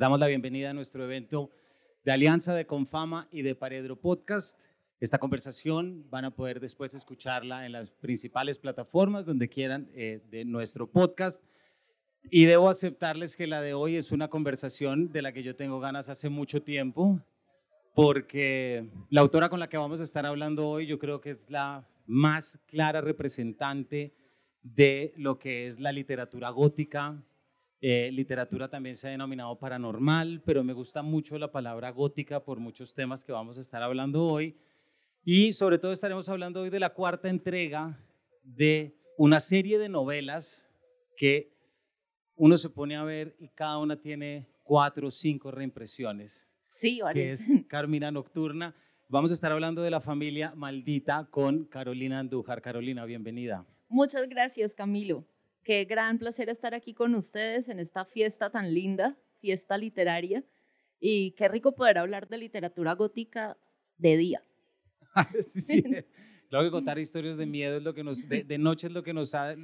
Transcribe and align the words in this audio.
damos 0.00 0.18
la 0.18 0.28
bienvenida 0.28 0.70
a 0.70 0.72
nuestro 0.72 1.04
evento 1.04 1.50
de 2.06 2.12
Alianza 2.12 2.54
de 2.54 2.66
Confama 2.66 3.28
y 3.30 3.42
de 3.42 3.54
Paredro 3.54 3.96
Podcast. 3.96 4.58
Esta 4.98 5.18
conversación 5.18 6.06
van 6.08 6.24
a 6.24 6.30
poder 6.30 6.58
después 6.58 6.94
escucharla 6.94 7.66
en 7.66 7.72
las 7.72 7.90
principales 7.90 8.56
plataformas 8.56 9.26
donde 9.26 9.50
quieran 9.50 9.90
eh, 9.92 10.22
de 10.30 10.46
nuestro 10.46 10.86
podcast. 10.86 11.44
Y 12.30 12.46
debo 12.46 12.70
aceptarles 12.70 13.36
que 13.36 13.46
la 13.46 13.60
de 13.60 13.74
hoy 13.74 13.96
es 13.96 14.10
una 14.10 14.28
conversación 14.28 15.12
de 15.12 15.20
la 15.20 15.32
que 15.34 15.42
yo 15.42 15.54
tengo 15.54 15.80
ganas 15.80 16.08
hace 16.08 16.30
mucho 16.30 16.62
tiempo, 16.62 17.20
porque 17.94 18.88
la 19.10 19.20
autora 19.20 19.50
con 19.50 19.60
la 19.60 19.68
que 19.68 19.76
vamos 19.76 20.00
a 20.00 20.04
estar 20.04 20.24
hablando 20.24 20.66
hoy 20.66 20.86
yo 20.86 20.98
creo 20.98 21.20
que 21.20 21.32
es 21.32 21.50
la 21.50 21.86
más 22.06 22.58
clara 22.68 23.02
representante 23.02 24.14
de 24.62 25.12
lo 25.18 25.38
que 25.38 25.66
es 25.66 25.78
la 25.78 25.92
literatura 25.92 26.48
gótica. 26.48 27.22
Eh, 27.82 28.10
literatura 28.12 28.68
también 28.68 28.94
se 28.94 29.08
ha 29.08 29.10
denominado 29.10 29.58
paranormal, 29.58 30.42
pero 30.44 30.62
me 30.62 30.74
gusta 30.74 31.02
mucho 31.02 31.38
la 31.38 31.50
palabra 31.50 31.90
gótica 31.90 32.44
por 32.44 32.60
muchos 32.60 32.92
temas 32.92 33.24
que 33.24 33.32
vamos 33.32 33.56
a 33.56 33.62
estar 33.62 33.82
hablando 33.82 34.26
hoy. 34.26 34.54
Y 35.24 35.54
sobre 35.54 35.78
todo 35.78 35.92
estaremos 35.92 36.28
hablando 36.28 36.60
hoy 36.60 36.70
de 36.70 36.80
la 36.80 36.92
cuarta 36.92 37.30
entrega 37.30 37.98
de 38.42 38.94
una 39.16 39.40
serie 39.40 39.78
de 39.78 39.88
novelas 39.88 40.66
que 41.16 41.54
uno 42.36 42.58
se 42.58 42.68
pone 42.68 42.96
a 42.96 43.04
ver 43.04 43.34
y 43.38 43.48
cada 43.48 43.78
una 43.78 44.00
tiene 44.00 44.46
cuatro 44.62 45.08
o 45.08 45.10
cinco 45.10 45.50
reimpresiones. 45.50 46.46
Sí, 46.68 47.00
que 47.12 47.30
es 47.30 47.44
Carmina 47.68 48.10
Nocturna. 48.10 48.74
Vamos 49.08 49.30
a 49.30 49.34
estar 49.34 49.52
hablando 49.52 49.82
de 49.82 49.90
la 49.90 50.00
familia 50.00 50.54
maldita 50.54 51.28
con 51.30 51.64
Carolina 51.64 52.20
Andújar. 52.20 52.62
Carolina, 52.62 53.04
bienvenida. 53.04 53.66
Muchas 53.88 54.28
gracias, 54.28 54.74
Camilo. 54.74 55.24
Qué 55.62 55.84
gran 55.84 56.18
placer 56.18 56.48
estar 56.48 56.74
aquí 56.74 56.94
con 56.94 57.14
ustedes 57.14 57.68
en 57.68 57.78
esta 57.80 58.04
fiesta 58.04 58.50
tan 58.50 58.72
linda, 58.72 59.16
fiesta 59.40 59.76
literaria. 59.76 60.44
Y 60.98 61.32
qué 61.32 61.48
rico 61.48 61.74
poder 61.74 61.98
hablar 61.98 62.28
de 62.28 62.38
literatura 62.38 62.94
gótica 62.94 63.56
de 63.96 64.16
día. 64.16 64.42
sí, 65.40 65.60
sí. 65.60 65.82
Claro 66.50 66.64
que 66.64 66.72
contar 66.72 66.98
historias 66.98 67.36
de 67.36 67.46
miedo 67.46 67.76
es 67.76 67.84
lo 67.84 67.94
que 67.94 68.02
nos, 68.02 68.28
de, 68.28 68.58
noche 68.58 68.88
es 68.88 68.92
lo 68.92 69.04
que 69.04 69.12
nos 69.12 69.36
ha 69.36 69.54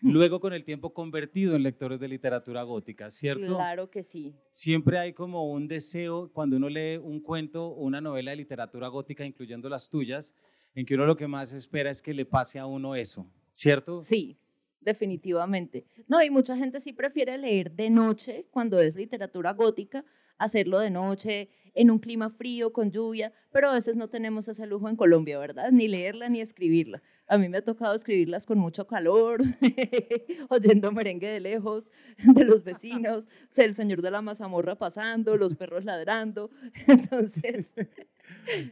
luego 0.00 0.38
con 0.38 0.52
el 0.52 0.62
tiempo 0.62 0.94
convertido 0.94 1.56
en 1.56 1.64
lectores 1.64 1.98
de 1.98 2.06
literatura 2.06 2.62
gótica, 2.62 3.10
¿cierto? 3.10 3.56
Claro 3.56 3.90
que 3.90 4.04
sí. 4.04 4.32
Siempre 4.52 4.96
hay 4.96 5.12
como 5.12 5.50
un 5.50 5.66
deseo 5.66 6.30
cuando 6.32 6.56
uno 6.56 6.68
lee 6.68 6.98
un 6.98 7.20
cuento 7.20 7.66
o 7.66 7.82
una 7.82 8.00
novela 8.00 8.30
de 8.30 8.36
literatura 8.36 8.86
gótica, 8.86 9.24
incluyendo 9.24 9.68
las 9.68 9.88
tuyas, 9.88 10.36
en 10.76 10.86
que 10.86 10.94
uno 10.94 11.04
lo 11.04 11.16
que 11.16 11.26
más 11.26 11.52
espera 11.52 11.90
es 11.90 12.00
que 12.00 12.14
le 12.14 12.24
pase 12.24 12.60
a 12.60 12.66
uno 12.66 12.94
eso, 12.94 13.28
¿cierto? 13.52 14.00
Sí, 14.00 14.38
definitivamente. 14.86 15.84
No, 16.06 16.22
y 16.22 16.30
mucha 16.30 16.56
gente 16.56 16.80
sí 16.80 16.94
prefiere 16.94 17.36
leer 17.36 17.72
de 17.72 17.90
noche 17.90 18.46
cuando 18.50 18.80
es 18.80 18.96
literatura 18.96 19.52
gótica, 19.52 20.04
hacerlo 20.38 20.78
de 20.78 20.90
noche, 20.90 21.50
en 21.74 21.90
un 21.90 21.98
clima 21.98 22.30
frío, 22.30 22.72
con 22.72 22.90
lluvia, 22.90 23.32
pero 23.52 23.68
a 23.68 23.74
veces 23.74 23.96
no 23.96 24.08
tenemos 24.08 24.48
ese 24.48 24.66
lujo 24.66 24.88
en 24.88 24.96
Colombia, 24.96 25.38
¿verdad? 25.38 25.70
Ni 25.72 25.88
leerla 25.88 26.28
ni 26.28 26.40
escribirla. 26.40 27.02
A 27.26 27.36
mí 27.36 27.48
me 27.48 27.58
ha 27.58 27.64
tocado 27.64 27.94
escribirlas 27.94 28.46
con 28.46 28.58
mucho 28.58 28.86
calor, 28.86 29.42
oyendo 30.48 30.92
merengue 30.92 31.28
de 31.28 31.40
lejos, 31.40 31.92
de 32.34 32.44
los 32.44 32.62
vecinos, 32.62 33.28
el 33.56 33.74
señor 33.74 34.00
de 34.00 34.10
la 34.10 34.22
mazamorra 34.22 34.76
pasando, 34.76 35.36
los 35.36 35.54
perros 35.54 35.84
ladrando. 35.84 36.50
Entonces, 36.86 37.66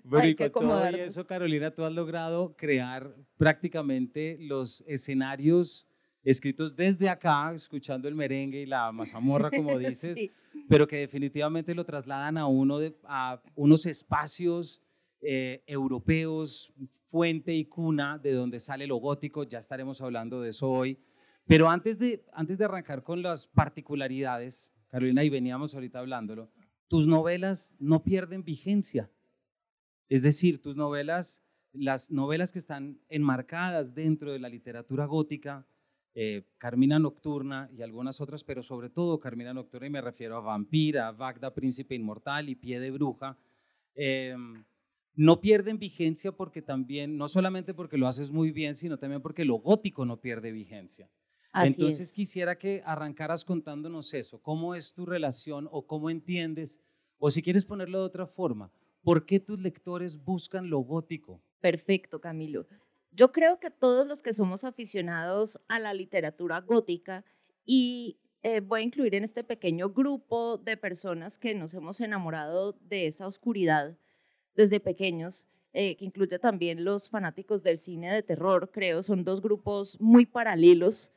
bueno, 0.05 0.29
y 0.29 0.35
con 0.37 0.51
todo 0.51 0.87
eso, 0.87 1.27
Carolina, 1.27 1.73
tú 1.73 1.85
has 1.85 1.93
logrado 1.93 2.57
crear 2.57 3.15
prácticamente 3.37 4.39
los 4.41 4.83
escenarios 4.87 5.89
escritos 6.25 6.75
desde 6.75 7.09
acá, 7.09 7.53
escuchando 7.55 8.09
el 8.09 8.15
merengue 8.15 8.63
y 8.63 8.67
la 8.67 8.91
mazamorra, 8.93 9.51
como 9.51 9.79
dices, 9.79 10.19
pero 10.69 10.87
que 10.87 10.97
definitivamente 10.97 11.75
lo 11.75 11.85
trasladan 11.85 12.39
a, 12.39 12.47
uno 12.47 12.79
de, 12.79 12.97
a 13.05 13.41
unos 13.55 13.87
espacios 13.87 14.81
eh, 15.21 15.63
europeos, 15.67 16.73
fuente 17.07 17.55
y 17.55 17.67
cuna 17.67 18.19
de 18.19 18.33
donde 18.33 18.59
sale 18.59 18.87
lo 18.87 18.97
gótico, 18.97 19.45
ya 19.45 19.59
estaremos 19.59 20.01
hablando 20.01 20.41
de 20.41 20.51
eso 20.51 20.71
hoy. 20.71 20.99
Pero 21.47 21.69
antes 21.69 21.99
de, 21.99 22.25
antes 22.33 22.59
de 22.59 22.65
arrancar 22.65 23.03
con 23.03 23.23
las 23.23 23.47
particularidades, 23.47 24.71
Carolina, 24.89 25.23
y 25.25 25.29
veníamos 25.29 25.75
ahorita 25.75 25.99
hablándolo, 25.99 26.51
tus 26.89 27.07
novelas 27.07 27.75
no 27.79 28.03
pierden 28.03 28.45
vigencia. 28.45 29.11
Es 30.09 30.23
decir, 30.23 30.61
tus 30.61 30.77
novelas, 30.77 31.43
las 31.73 32.11
novelas 32.11 32.53
que 32.53 32.59
están 32.59 32.99
enmarcadas 33.09 33.95
dentro 33.95 34.33
de 34.33 34.39
la 34.39 34.49
literatura 34.49 35.07
gótica, 35.07 35.67
eh, 36.15 36.45
Carmina 36.59 36.99
Nocturna 36.99 37.69
y 37.77 37.83
algunas 37.83 38.21
otras, 38.21 38.45
pero 38.45 38.63
sobre 38.63 38.89
todo 38.89 39.19
Carmina 39.19 39.53
Nocturna, 39.53 39.89
y 39.89 39.91
me 39.91 40.01
refiero 40.01 40.37
a 40.37 40.41
Vampira, 40.41 41.11
Bagda, 41.11 41.53
Príncipe 41.53 41.95
Inmortal 41.95 42.49
y 42.49 42.55
Pie 42.55 42.79
de 42.79 42.91
Bruja, 42.93 43.37
em, 43.95 44.65
no 45.17 45.41
pierden 45.41 45.79
vigencia 45.79 46.33
porque 46.33 46.63
también, 46.63 47.17
no 47.17 47.29
solamente 47.29 47.75
porque 47.75 47.99
lo 47.99 48.07
haces 48.07 48.31
muy 48.31 48.53
bien, 48.53 48.77
sino 48.77 48.97
también 48.99 49.23
porque 49.23 49.45
lo 49.45 49.55
gótico 49.55 50.05
no 50.05 50.21
pierde 50.21 50.53
vigencia. 50.53 51.11
Entonces 51.53 52.13
quisiera 52.13 52.59
que 52.59 52.83
arrancaras 52.85 53.45
contándonos 53.45 54.13
eso, 54.15 54.41
cómo 54.43 54.75
es 54.75 54.93
tu 54.93 55.07
relación 55.07 55.69
o 55.71 55.87
cómo 55.87 56.11
entiendes, 56.11 56.81
o 57.19 57.31
si 57.31 57.43
quieres 57.43 57.65
ponerlo 57.65 58.01
de 58.01 58.07
otra 58.07 58.27
forma, 58.27 58.73
¿por 59.03 59.25
qué 59.25 59.39
tus 59.39 59.61
lectores 59.61 60.23
buscan 60.25 60.69
lo 60.69 60.81
gótico? 60.81 61.41
Perfecto, 61.61 62.21
Camilo. 62.21 62.67
Yo 63.17 63.31
creo 63.31 63.61
que 63.61 63.71
todos 63.71 64.07
los 64.09 64.23
que 64.23 64.33
somos 64.33 64.65
aficionados 64.65 65.61
a 65.69 65.79
la 65.79 65.95
literatura 65.95 66.61
gótica 66.61 67.25
y 67.65 68.19
eh, 68.43 68.59
voy 68.59 68.81
a 68.81 68.85
incluir 68.85 69.15
en 69.15 69.23
este 69.23 69.45
pequeño 69.45 69.91
grupo 69.91 70.59
de 70.59 70.77
personas 70.77 71.39
que 71.39 71.55
nos 71.55 71.75
hemos 71.75 72.01
enamorado 72.01 72.73
de 72.73 73.07
esa 73.07 73.29
oscuridad 73.29 73.97
desde 74.57 74.81
pequeños, 74.81 75.47
eh, 75.73 75.97
que 75.97 76.05
incluye 76.05 76.41
también 76.41 76.85
los 76.85 77.09
fanáticos 77.09 77.63
del 77.63 77.79
cine 77.79 78.13
de 78.13 78.25
terror, 78.25 78.71
creo, 78.73 79.03
son 79.03 79.23
dos 79.25 79.41
grupos 79.41 80.01
muy 80.01 80.27
paralelos, 80.27 81.13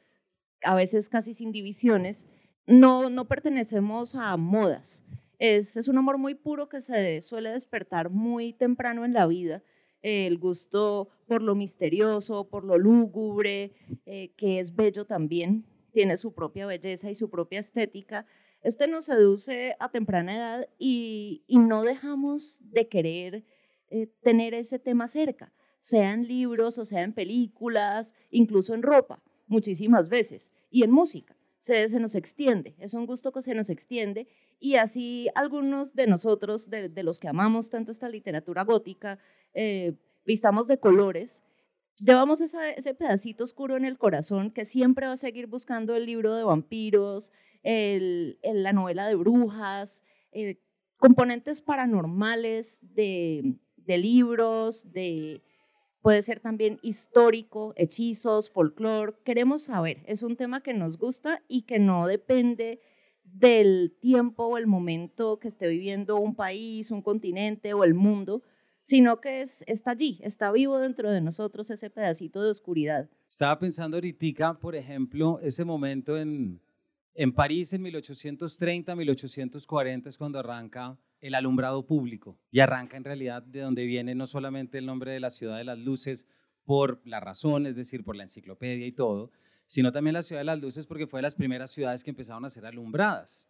a 0.62 0.76
veces 0.76 1.10
casi 1.10 1.34
sin 1.34 1.52
divisiones. 1.52 2.28
No, 2.68 3.10
no 3.10 3.28
pertenecemos 3.28 4.14
a 4.14 4.38
modas. 4.38 5.04
Es, 5.40 5.78
es 5.78 5.88
un 5.88 5.98
amor 5.98 6.20
muy 6.20 6.36
puro 6.36 6.70
que 6.70 6.80
se 6.80 7.22
suele 7.22 7.50
despertar 7.50 8.12
muy 8.12 8.54
temprano 8.54 9.04
en 9.04 9.14
la 9.14 9.26
vida 9.26 9.64
el 10.02 10.38
gusto 10.38 11.10
por 11.28 11.42
lo 11.42 11.56
misterioso, 11.56 12.48
por 12.48 12.64
lo 12.64 12.78
lúgubre, 12.78 13.74
eh, 14.06 14.32
que 14.38 14.60
es 14.60 14.76
bello 14.76 15.06
también, 15.06 15.66
tiene 15.92 16.18
su 16.18 16.34
propia 16.34 16.66
belleza 16.66 17.10
y 17.10 17.16
su 17.16 17.30
propia 17.30 17.60
estética. 17.60 18.26
Este 18.62 18.88
nos 18.88 19.06
seduce 19.06 19.76
a 19.80 19.90
temprana 19.90 20.36
edad 20.36 20.70
y, 20.78 21.44
no 21.48 21.84
dejamos 21.84 22.60
de 22.72 22.88
querer 22.88 23.44
eh, 23.90 24.08
tener 24.22 24.54
ese 24.54 24.80
tema 24.80 25.08
cerca, 25.08 25.54
sea 25.80 26.14
en 26.14 26.28
libros 26.28 26.78
o 26.78 26.86
sea 26.86 27.04
en 27.04 27.14
películas, 27.14 28.14
incluso 28.32 28.74
en 28.74 28.84
ropa, 28.84 29.22
muchísimas 29.48 30.10
veces, 30.10 30.52
y 30.70 30.84
en 30.84 30.92
música. 30.92 31.36
Se, 31.58 31.88
nos 32.00 32.16
extiende, 32.16 32.76
es 32.78 32.94
un 32.94 33.08
gusto 33.08 33.32
que 33.32 33.42
se 33.42 33.56
nos 33.56 33.70
extiende 33.70 34.28
y 34.60 34.76
así 34.76 35.30
algunos 35.36 35.96
de 35.96 36.08
nosotros, 36.08 36.70
de, 36.70 36.90
los 37.04 37.20
que 37.20 37.28
amamos 37.28 37.70
tanto 37.70 37.92
esta 37.92 38.10
literatura 38.10 38.64
gótica, 38.64 39.20
eh, 39.54 39.94
vistamos 40.26 40.68
de 40.68 40.80
colores, 40.80 41.44
llevamos 42.00 42.42
ese 42.42 42.94
pedacito 42.94 43.44
oscuro 43.44 43.78
en 43.78 43.86
el 43.86 43.98
corazón 43.98 44.52
que 44.52 44.66
siempre 44.66 45.08
va 45.08 45.14
a 45.14 45.18
seguir 45.18 45.48
buscando 45.48 45.96
el 45.96 46.06
libro 46.06 46.34
de 46.36 46.44
vampiros, 46.44 47.32
el, 47.64 48.40
la 48.44 48.74
novela 48.74 49.08
de 49.08 49.16
brujas, 49.16 50.04
eh, 50.32 50.60
componentes 50.98 51.62
paranormales 51.62 52.80
de, 52.82 53.56
de 53.76 53.98
libros, 53.98 54.92
de, 54.92 55.42
puede 56.02 56.22
ser 56.22 56.40
también 56.40 56.80
histórico, 56.82 57.74
hechizos, 57.76 58.50
folclore. 58.50 59.14
Queremos 59.24 59.64
saber, 59.64 60.04
es 60.06 60.24
un 60.24 60.36
tema 60.36 60.62
que 60.62 60.74
nos 60.74 60.98
gusta 60.98 61.44
y 61.48 61.64
que 61.64 61.80
no 61.80 62.08
depende 62.08 62.80
del 63.34 63.96
tiempo 64.00 64.46
o 64.46 64.58
el 64.58 64.68
momento 64.68 65.40
que 65.40 65.48
esté 65.48 65.68
viviendo 65.68 66.18
un 66.18 66.36
país, 66.36 66.92
un 66.92 67.02
continente 67.02 67.74
o 67.74 67.84
el 67.84 67.94
mundo, 67.94 68.42
sino 68.82 69.20
que 69.20 69.42
es, 69.42 69.64
está 69.68 69.92
allí, 69.92 70.20
está 70.24 70.52
vivo 70.52 70.80
dentro 70.80 71.12
de 71.12 71.22
nosotros 71.22 71.70
ese 71.70 71.90
pedacito 71.90 72.42
de 72.42 72.50
oscuridad. 72.50 73.10
Estaba 73.30 73.60
pensando 73.60 73.98
ahorita, 73.98 74.60
por 74.60 74.76
ejemplo, 74.76 75.40
ese 75.42 75.66
momento 75.66 76.18
en, 76.18 76.62
en 77.14 77.34
París 77.34 77.74
en 77.74 77.82
1830, 77.82 78.96
1840 78.96 80.10
es 80.10 80.18
cuando 80.18 80.40
arranca 80.40 80.98
el 81.20 81.36
alumbrado 81.36 81.86
público 81.86 82.40
y 82.52 82.60
arranca 82.60 82.96
en 82.96 83.04
realidad 83.04 83.44
de 83.44 83.62
donde 83.62 83.86
viene 83.86 84.16
no 84.16 84.28
solamente 84.28 84.78
el 84.78 84.86
nombre 84.86 85.12
de 85.12 85.20
la 85.20 85.30
ciudad 85.30 85.58
de 85.58 85.64
las 85.64 85.80
luces 85.80 86.26
por 86.64 87.02
la 87.06 87.20
razón, 87.20 87.66
es 87.66 87.76
decir, 87.76 88.04
por 88.04 88.16
la 88.16 88.24
enciclopedia 88.24 88.86
y 88.86 88.92
todo, 88.92 89.32
sino 89.68 89.92
también 89.92 90.16
la 90.16 90.24
ciudad 90.24 90.42
de 90.42 90.46
las 90.46 90.60
luces 90.60 90.88
porque 90.88 91.06
fue 91.06 91.20
de 91.20 91.24
las 91.24 91.36
primeras 91.36 91.72
ciudades 91.72 92.04
que 92.04 92.10
empezaron 92.10 92.44
a 92.46 92.50
ser 92.50 92.66
alumbradas. 92.66 93.46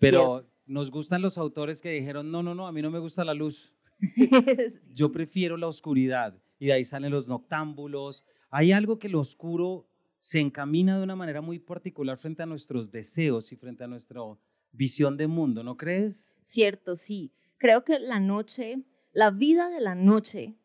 Pero 0.00 0.48
nos 0.66 0.90
gustan 0.90 1.22
los 1.22 1.38
autores 1.38 1.80
que 1.80 1.90
dijeron, 1.90 2.30
no, 2.30 2.42
no, 2.42 2.54
no, 2.54 2.66
a 2.66 2.72
mí 2.72 2.82
no 2.82 2.90
me 2.90 2.98
gusta 2.98 3.24
la 3.24 3.34
luz, 3.34 3.72
Yo 4.94 5.12
prefiero 5.12 5.56
la 5.56 5.66
oscuridad 5.66 6.40
y 6.58 6.66
de 6.66 6.72
ahí 6.72 6.84
salen 6.84 7.10
los 7.10 7.28
noctámbulos. 7.28 8.24
Hay 8.50 8.72
algo 8.72 8.98
que 8.98 9.08
lo 9.08 9.20
oscuro 9.20 9.88
se 10.18 10.40
encamina 10.40 10.96
de 10.96 11.04
una 11.04 11.16
manera 11.16 11.40
muy 11.40 11.58
particular 11.58 12.16
frente 12.16 12.42
a 12.42 12.46
nuestros 12.46 12.90
deseos 12.90 13.52
y 13.52 13.56
frente 13.56 13.84
a 13.84 13.88
nuestro 13.88 14.40
visión 14.72 15.16
de 15.16 15.26
mundo, 15.26 15.62
¿no 15.62 15.76
crees? 15.76 16.32
Cierto, 16.42 16.96
sí. 16.96 17.32
Creo 17.56 17.84
que 17.84 17.98
la 17.98 18.20
noche, 18.20 18.84
la 19.12 19.30
vida 19.30 19.68
de 19.68 19.80
la 19.80 19.94
noche, 19.94 20.56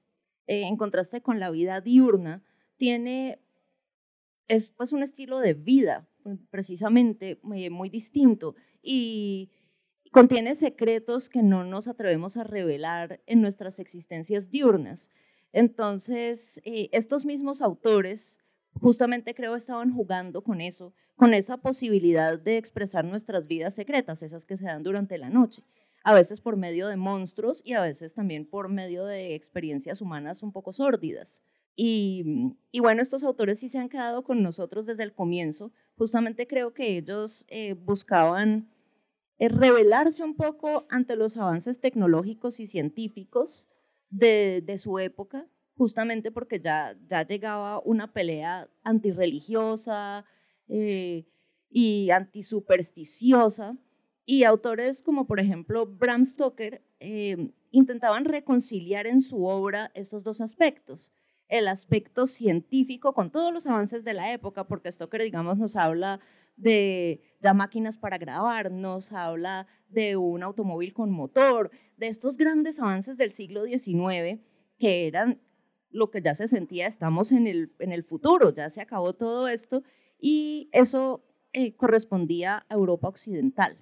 eh, 0.47 0.63
en 0.63 0.77
contraste 0.77 1.21
con 1.21 1.39
la 1.39 1.51
vida 1.51 1.81
diurna, 1.81 2.43
tiene, 2.77 3.39
es 4.53 4.71
pues 4.71 4.91
un 4.93 5.03
estilo 5.03 5.39
de 5.39 5.53
vida 5.53 6.07
precisamente 6.49 7.39
eh, 7.53 7.69
muy 7.69 7.89
distinto 7.89 8.55
y 8.81 9.49
contiene 10.11 10.55
secretos 10.55 11.29
que 11.29 11.41
no 11.41 11.63
nos 11.63 11.87
atrevemos 11.87 12.37
a 12.37 12.43
revelar 12.43 13.21
en 13.25 13.41
nuestras 13.41 13.79
existencias 13.79 14.51
diurnas. 14.51 15.09
Entonces, 15.51 16.61
eh, 16.63 16.89
estos 16.91 17.25
mismos 17.25 17.61
autores 17.61 18.39
justamente 18.79 19.33
creo 19.35 19.55
estaban 19.55 19.93
jugando 19.93 20.43
con 20.43 20.61
eso, 20.61 20.93
con 21.15 21.33
esa 21.33 21.57
posibilidad 21.57 22.39
de 22.39 22.57
expresar 22.57 23.05
nuestras 23.05 23.47
vidas 23.47 23.75
secretas, 23.75 24.23
esas 24.23 24.45
que 24.45 24.57
se 24.57 24.65
dan 24.65 24.83
durante 24.83 25.17
la 25.17 25.29
noche, 25.29 25.63
a 26.03 26.13
veces 26.13 26.41
por 26.41 26.57
medio 26.57 26.87
de 26.87 26.97
monstruos 26.97 27.61
y 27.65 27.73
a 27.73 27.81
veces 27.81 28.13
también 28.13 28.45
por 28.45 28.69
medio 28.69 29.05
de 29.05 29.35
experiencias 29.35 30.01
humanas 30.01 30.43
un 30.43 30.51
poco 30.51 30.73
sórdidas. 30.73 31.41
Y, 31.75 32.55
bueno, 32.79 33.01
estos 33.01 33.23
autores 33.23 33.59
sí 33.59 33.69
se 33.69 33.79
han 33.79 33.89
quedado 33.89 34.23
con 34.23 34.43
nosotros 34.43 34.85
desde 34.85 35.03
el 35.03 35.13
comienzo. 35.13 35.71
Justamente 35.97 36.47
creo 36.47 36.73
que 36.73 36.97
ellos 36.97 37.45
eh, 37.49 37.73
buscaban 37.73 38.69
eh, 39.39 39.49
revelarse 39.49 40.23
un 40.23 40.35
poco 40.35 40.85
ante 40.89 41.15
los 41.15 41.37
avances 41.37 41.79
tecnológicos 41.79 42.59
y 42.59 42.67
científicos 42.67 43.69
de, 44.09 44.75
su 44.77 44.99
época, 44.99 45.47
justamente 45.75 46.31
porque 46.31 46.59
ya, 46.59 46.95
ya 47.07 47.25
llegaba 47.25 47.79
una 47.79 48.13
pelea 48.13 48.69
antirreligiosa 48.83 50.25
eh, 50.67 51.25
y 51.69 52.11
antisupersticiosa. 52.11 53.75
Y 54.25 54.43
autores 54.43 55.01
como 55.01 55.25
por 55.27 55.39
ejemplo 55.39 55.85
Bram 55.85 56.23
Stoker 56.23 56.81
eh, 56.99 57.51
intentaban 57.71 58.25
reconciliar 58.25 59.07
en 59.07 59.19
su 59.19 59.45
obra 59.45 59.91
estos 59.95 60.23
dos 60.23 60.39
aspectos 60.39 61.11
el 61.47 61.67
aspecto 61.67 62.27
científico 62.27 63.13
con 63.13 63.31
todos 63.31 63.53
los 63.53 63.67
avances 63.67 64.03
de 64.03 64.13
la 64.13 64.33
época, 64.33 64.67
porque 64.67 64.91
Stoker, 64.91 65.21
digamos, 65.21 65.57
nos 65.57 65.75
habla 65.75 66.19
de 66.55 67.21
ya 67.41 67.53
máquinas 67.53 67.97
para 67.97 68.17
grabar, 68.17 68.71
nos 68.71 69.11
habla 69.11 69.67
de 69.89 70.17
un 70.17 70.43
automóvil 70.43 70.93
con 70.93 71.11
motor, 71.11 71.71
de 71.97 72.07
estos 72.07 72.37
grandes 72.37 72.79
avances 72.79 73.17
del 73.17 73.31
siglo 73.31 73.63
XIX 73.63 74.41
que 74.77 75.07
eran 75.07 75.41
lo 75.89 76.09
que 76.09 76.21
ya 76.21 76.33
se 76.33 76.47
sentía, 76.47 76.87
estamos 76.87 77.31
en 77.31 77.47
el, 77.47 77.73
en 77.79 77.91
el 77.91 78.03
futuro, 78.03 78.53
ya 78.53 78.69
se 78.69 78.81
acabó 78.81 79.13
todo 79.13 79.47
esto 79.47 79.83
y 80.19 80.69
eso 80.71 81.23
eh, 81.53 81.75
correspondía 81.75 82.65
a 82.67 82.73
Europa 82.73 83.07
occidental. 83.07 83.77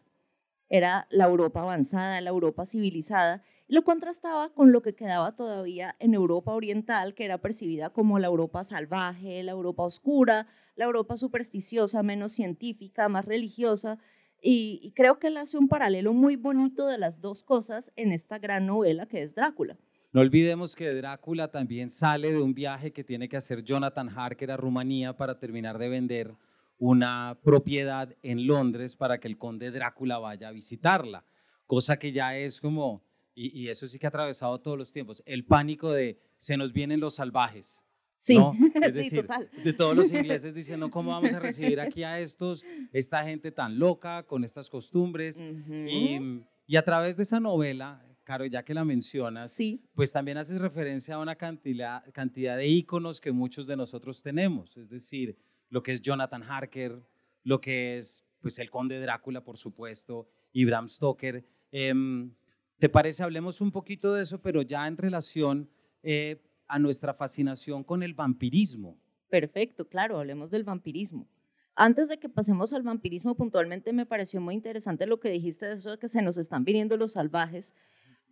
Era 0.68 1.08
la 1.10 1.26
Europa 1.26 1.62
avanzada, 1.62 2.20
la 2.20 2.30
Europa 2.30 2.66
civilizada, 2.66 3.44
lo 3.72 3.86
contrastaba 3.86 4.50
con 4.50 4.74
lo 4.74 4.82
que 4.82 4.96
quedaba 4.96 5.34
todavía 5.34 5.96
en 6.00 6.14
Europa 6.14 6.52
oriental, 6.52 7.14
que 7.14 7.24
era 7.24 7.38
percibida 7.38 7.90
como 7.90 8.20
la 8.20 8.28
Europa 8.28 8.66
salvaje, 8.66 9.42
la 9.44 9.54
Europa 9.54 9.84
oscura, 9.84 10.46
la 10.76 10.84
Europa 10.84 11.16
supersticiosa, 11.16 12.04
menos 12.04 12.34
científica, 12.34 13.08
más 13.08 13.24
religiosa, 13.24 13.98
y, 14.44 14.92
creo 14.94 15.20
que 15.20 15.28
él 15.28 15.38
hace 15.38 15.58
un 15.58 15.70
paralelo 15.70 16.12
muy 16.12 16.36
bonito 16.36 16.86
de 16.88 16.98
las 16.98 17.22
dos 17.22 17.44
cosas 17.44 17.94
en 17.96 18.12
esta 18.12 18.40
gran 18.40 18.66
novela 18.66 19.06
que 19.06 19.22
es 19.22 19.36
Drácula. 19.36 19.78
No 20.12 20.20
olvidemos 20.20 20.76
que 20.76 20.94
Drácula 20.94 21.50
también 21.50 21.92
sale 21.92 22.34
de 22.34 22.42
un 22.42 22.54
viaje 22.54 22.92
que 22.92 23.06
tiene 23.06 23.30
que 23.30 23.38
hacer 23.38 23.64
Jonathan 23.64 24.10
Harker 24.10 24.52
a 24.52 24.58
Rumanía 24.58 25.16
para 25.16 25.40
terminar 25.40 25.78
de 25.78 25.88
vender 25.88 26.36
una 26.78 27.40
propiedad 27.42 28.14
en 28.22 28.48
Londres 28.48 28.98
para 28.98 29.22
que 29.22 29.30
el 29.30 29.38
conde 29.38 29.72
Drácula 29.72 30.18
vaya 30.18 30.50
a 30.50 30.52
visitarla, 30.52 31.24
cosa 31.68 31.98
que 32.00 32.12
ya 32.12 32.36
es 32.36 32.60
como, 32.60 33.02
y, 33.34 33.68
eso 33.70 33.88
sí 33.88 33.98
que 33.98 34.08
ha 34.08 34.10
atravesado 34.10 34.60
todos 34.60 34.78
los 34.78 34.92
tiempos, 34.92 35.24
el 35.26 35.46
pánico 35.46 35.92
de 35.92 36.20
se 36.38 36.58
nos 36.58 36.74
vienen 36.74 37.00
los 37.00 37.16
salvajes. 37.16 37.82
Sí, 38.16 38.38
es 38.84 38.94
decir, 38.94 39.28
de 39.64 39.74
todos 39.74 39.96
los 39.96 40.12
ingleses 40.12 40.54
diciendo 40.54 40.92
cómo 40.92 41.12
vamos 41.12 41.34
a 41.34 41.40
recibir 41.40 41.80
aquí 41.80 42.04
a 42.04 42.20
estos, 42.20 42.64
esta 42.94 43.24
gente 43.24 43.52
tan 43.52 43.80
loca, 43.80 44.24
con 44.24 44.44
estas 44.44 44.70
costumbres. 44.70 45.42
y, 45.42 46.44
y, 46.68 46.76
a 46.76 46.84
través 46.84 47.18
de 47.18 47.24
esa 47.24 47.40
novela, 47.40 48.06
Caro, 48.24 48.46
ya 48.46 48.64
que 48.64 48.76
la 48.76 48.86
mencionas, 48.86 49.52
sí. 49.52 49.84
pues 49.96 50.14
también 50.14 50.38
haces 50.38 50.62
referencia 50.62 51.16
a 51.16 51.20
una 51.20 51.36
cantidad, 51.36 52.04
cantidad 52.14 52.56
de 52.56 52.68
íconos 52.68 53.20
que 53.20 53.32
muchos 53.32 53.66
de 53.66 53.76
nosotros 53.76 54.22
tenemos, 54.22 54.78
es 54.78 54.90
decir, 54.90 55.38
lo 55.70 55.82
que 55.82 55.92
es 55.92 56.02
Jonathan 56.02 56.44
Harker, 56.44 57.02
lo 57.44 57.60
que 57.60 57.98
es 57.98 58.24
pues 58.40 58.60
el 58.60 58.70
conde 58.70 59.00
Drácula, 59.00 59.44
por 59.44 59.58
supuesto, 59.58 60.28
y 60.52 60.66
Bram 60.66 60.88
Stoker. 60.88 61.46
Em, 61.72 62.34
¿Te 62.82 62.90
parece, 62.90 63.24
hablemos 63.24 63.62
un 63.62 63.72
poquito 63.72 64.14
de 64.14 64.24
eso, 64.24 64.42
pero 64.42 64.62
ya 64.62 64.86
en 64.88 64.98
relación... 64.98 65.70
Eh, 66.04 66.42
a 66.72 66.80
nuestra 66.80 67.14
fascinación 67.14 67.84
con 67.84 68.02
el 68.02 68.14
vampirismo. 68.14 68.98
Perfecto, 69.30 69.90
claro, 69.90 70.18
hablemos 70.18 70.52
del 70.52 70.64
vampirismo. 70.64 71.28
Antes 71.76 72.08
de 72.08 72.18
que 72.18 72.30
pasemos 72.30 72.72
al 72.72 72.82
vampirismo, 72.82 73.36
puntualmente 73.36 73.92
me 73.92 74.06
pareció 74.06 74.40
muy 74.40 74.56
interesante 74.56 75.06
lo 75.06 75.20
que 75.20 75.30
dijiste 75.30 75.66
de 75.66 75.76
eso 75.76 75.92
de 75.92 76.00
que 76.00 76.08
se 76.08 76.22
nos 76.22 76.38
están 76.38 76.64
viniendo 76.64 76.96
los 76.96 77.12
salvajes, 77.12 77.74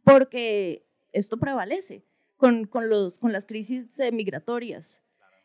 porque 0.06 0.86
esto 1.12 1.38
prevalece 1.38 2.06
con, 2.38 2.66
con, 2.66 2.88
los, 2.88 3.20
con 3.20 3.34
las 3.34 3.46
crisis 3.46 3.88
migratorias. 4.14 5.04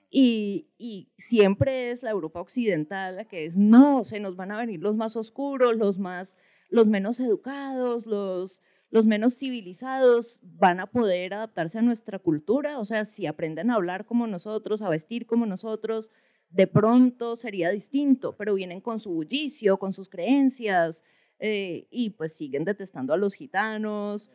Y, 0.08 0.68
y, 0.78 1.08
siempre 1.18 1.90
es 1.90 2.04
la 2.04 2.10
Europa 2.10 2.40
occidental 2.40 3.16
la 3.16 3.24
que 3.24 3.44
es, 3.44 3.58
no, 3.58 4.04
se 4.04 4.20
nos 4.20 4.36
van 4.36 4.52
a 4.52 4.58
venir 4.58 4.78
los 4.78 4.94
más 4.94 5.16
oscuros, 5.16 5.76
los, 5.76 5.98
más, 5.98 6.38
los 6.68 6.86
menos 6.86 7.18
educados, 7.18 8.06
los, 8.06 8.62
los 8.94 9.06
menos 9.06 9.36
civilizados 9.36 10.38
van 10.44 10.78
a 10.78 10.86
poder 10.86 11.34
adaptarse 11.34 11.80
a 11.80 11.82
nuestra 11.82 12.20
cultura, 12.20 12.78
o 12.78 12.84
sea, 12.84 13.04
si 13.04 13.26
aprenden 13.26 13.72
a 13.72 13.74
hablar 13.74 14.06
como 14.06 14.28
nosotros, 14.28 14.82
a 14.82 14.88
vestir 14.88 15.26
como 15.26 15.46
nosotros, 15.46 16.12
de 16.50 16.68
pronto 16.68 17.34
sería 17.34 17.70
distinto, 17.70 18.36
pero 18.36 18.54
vienen 18.54 18.80
con 18.80 19.00
su 19.00 19.10
bullicio, 19.10 19.78
con 19.78 19.92
sus 19.92 20.08
creencias, 20.08 21.02
eh, 21.40 21.88
y 21.90 22.10
pues 22.10 22.36
siguen 22.36 22.64
detestando 22.64 23.12
a 23.12 23.16
los 23.16 23.34
gitanos. 23.34 24.30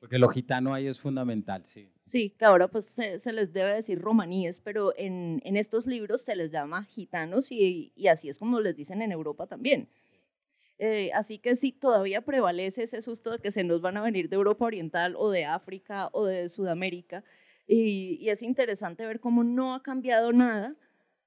Porque 0.00 0.18
lo 0.18 0.28
gitano 0.28 0.74
ahí 0.74 0.86
es 0.86 1.00
fundamental, 1.00 1.64
sí. 1.64 1.88
Sí, 2.02 2.34
que 2.38 2.44
ahora 2.44 2.68
pues 2.68 2.84
se, 2.84 3.32
les 3.32 3.54
debe 3.54 3.72
decir 3.72 3.98
romaníes, 4.02 4.60
pero 4.60 4.92
en, 4.98 5.40
estos 5.56 5.86
libros 5.86 6.20
se 6.20 6.36
les 6.36 6.50
llama 6.50 6.84
gitanos 6.90 7.50
y, 7.52 7.90
y 7.96 8.08
así 8.08 8.28
es 8.28 8.38
como 8.38 8.60
les 8.60 8.76
dicen 8.76 9.00
en 9.00 9.12
Europa 9.12 9.46
también. 9.46 9.88
Eh, 10.82 11.10
así 11.12 11.38
que 11.38 11.56
sí, 11.56 11.72
todavía 11.72 12.22
prevalece 12.22 12.84
ese 12.84 13.02
susto 13.02 13.32
de 13.32 13.38
que 13.38 13.50
se 13.50 13.64
nos 13.64 13.82
van 13.82 13.98
a 13.98 14.02
venir 14.02 14.30
de 14.30 14.36
Europa 14.36 14.64
Oriental 14.64 15.14
o 15.18 15.30
de 15.30 15.44
África 15.44 16.08
o 16.12 16.24
de 16.24 16.48
Sudamérica. 16.48 17.22
Y, 17.66 18.26
es 18.30 18.42
interesante 18.42 19.04
ver 19.04 19.20
cómo 19.20 19.44
no 19.44 19.74
ha 19.74 19.82
cambiado 19.82 20.32
nada 20.32 20.74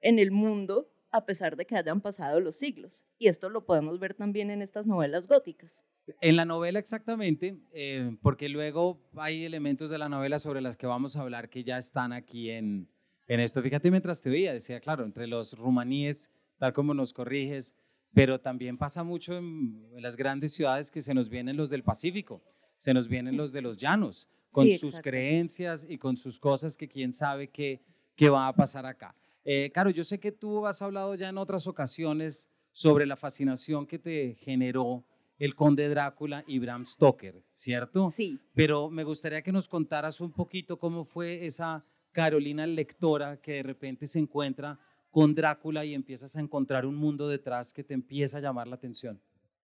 en 0.01 0.17
el 0.17 0.31
mundo 0.31 0.89
a 1.12 1.27
pesar 1.27 1.55
de 1.55 1.67
que 1.67 1.75
hayan 1.75 2.01
pasado 2.01 2.39
los 2.39 2.55
siglos. 2.55 3.05
Y 3.19 3.27
esto 3.27 3.48
lo 3.48 3.63
podemos 3.63 4.00
ver 4.00 4.15
también 4.15 4.50
en 4.50 4.63
estas 4.63 4.88
novelas 4.88 5.27
góticas. 5.27 5.86
En 6.19 6.36
la 6.36 6.45
novela 6.45 6.79
exactamente, 6.79 7.60
eh, 7.74 8.17
porque 8.24 8.50
luego 8.50 9.00
hay 9.15 9.45
elementos 9.45 9.91
de 9.91 10.00
la 10.00 10.10
novela 10.10 10.39
sobre 10.39 10.62
las 10.62 10.77
que 10.77 10.88
vamos 10.88 11.15
a 11.15 11.22
hablar 11.22 11.50
que 11.50 11.63
ya 11.63 11.77
están 11.77 12.12
aquí 12.12 12.50
en, 12.50 12.89
en 13.27 13.39
esto. 13.39 13.62
Fíjate 13.62 13.91
mientras 13.91 14.19
te 14.19 14.31
veía, 14.31 14.51
decía, 14.51 14.79
claro, 14.79 15.05
entre 15.05 15.27
los 15.27 15.55
rumaníes, 15.60 16.31
tal 16.57 16.74
como 16.74 16.95
nos 16.95 17.13
corriges, 17.13 17.77
pero 18.13 18.39
también 18.39 18.77
pasa 18.77 19.03
mucho 19.03 19.38
en, 19.38 19.88
las 20.01 20.15
grandes 20.15 20.53
ciudades 20.53 20.91
que 20.91 21.01
se 21.01 21.13
nos 21.13 21.29
vienen 21.29 21.58
los 21.58 21.70
del 21.70 21.84
Pacífico, 21.84 22.43
se 22.77 22.93
nos 22.93 23.08
vienen 23.08 23.38
los 23.38 23.51
de 23.51 23.62
los 23.62 23.77
llanos, 23.77 24.29
con 24.51 24.72
sus 24.74 25.00
creencias 25.00 25.86
y 25.89 25.98
con 25.98 26.15
sus 26.15 26.39
cosas 26.39 26.77
que 26.77 26.88
quién 26.88 27.12
sabe 27.12 27.50
qué, 27.50 27.82
qué 28.15 28.29
va 28.29 28.48
a 28.48 28.55
pasar 28.55 28.86
acá. 28.86 29.15
Eh, 29.43 29.72
Caro, 29.74 29.89
yo 29.89 30.03
sé 30.03 30.20
que 30.20 30.32
tú 30.32 30.67
has 30.67 30.82
hablado 30.82 31.15
ya 31.15 31.29
en 31.29 31.38
otras 31.39 31.65
ocasiones 31.65 32.50
sobre 32.72 33.05
la 33.08 33.15
fascinación 33.15 33.88
que 33.88 33.98
te 33.98 34.36
generó 34.36 35.05
el 35.39 35.55
conde 35.55 35.89
Drácula 35.89 36.43
y 36.48 36.60
Bram 36.60 36.86
Stoker, 36.86 37.43
¿cierto? 37.51 38.10
Sí. 38.10 38.39
Pero 38.53 38.89
me 38.89 39.03
gustaría 39.03 39.41
que 39.41 39.51
nos 39.51 39.67
contaras 39.67 40.22
un 40.22 40.32
poquito 40.32 40.77
cómo 40.77 41.03
fue 41.03 41.46
esa 41.46 41.84
Carolina 42.12 42.67
lectora 42.67 43.41
que 43.41 43.53
de 43.53 43.63
repente 43.63 44.05
se 44.05 44.20
encuentra 44.20 44.79
con 45.13 45.36
Drácula 45.36 45.86
y 45.86 45.93
empiezas 45.93 46.36
a 46.36 46.41
encontrar 46.41 46.88
un 46.88 46.96
mundo 46.96 47.27
detrás 47.27 47.72
que 47.72 47.84
te 47.84 47.93
empieza 47.93 48.39
a 48.39 48.41
llamar 48.41 48.67
la 48.67 48.77
atención. 48.77 49.22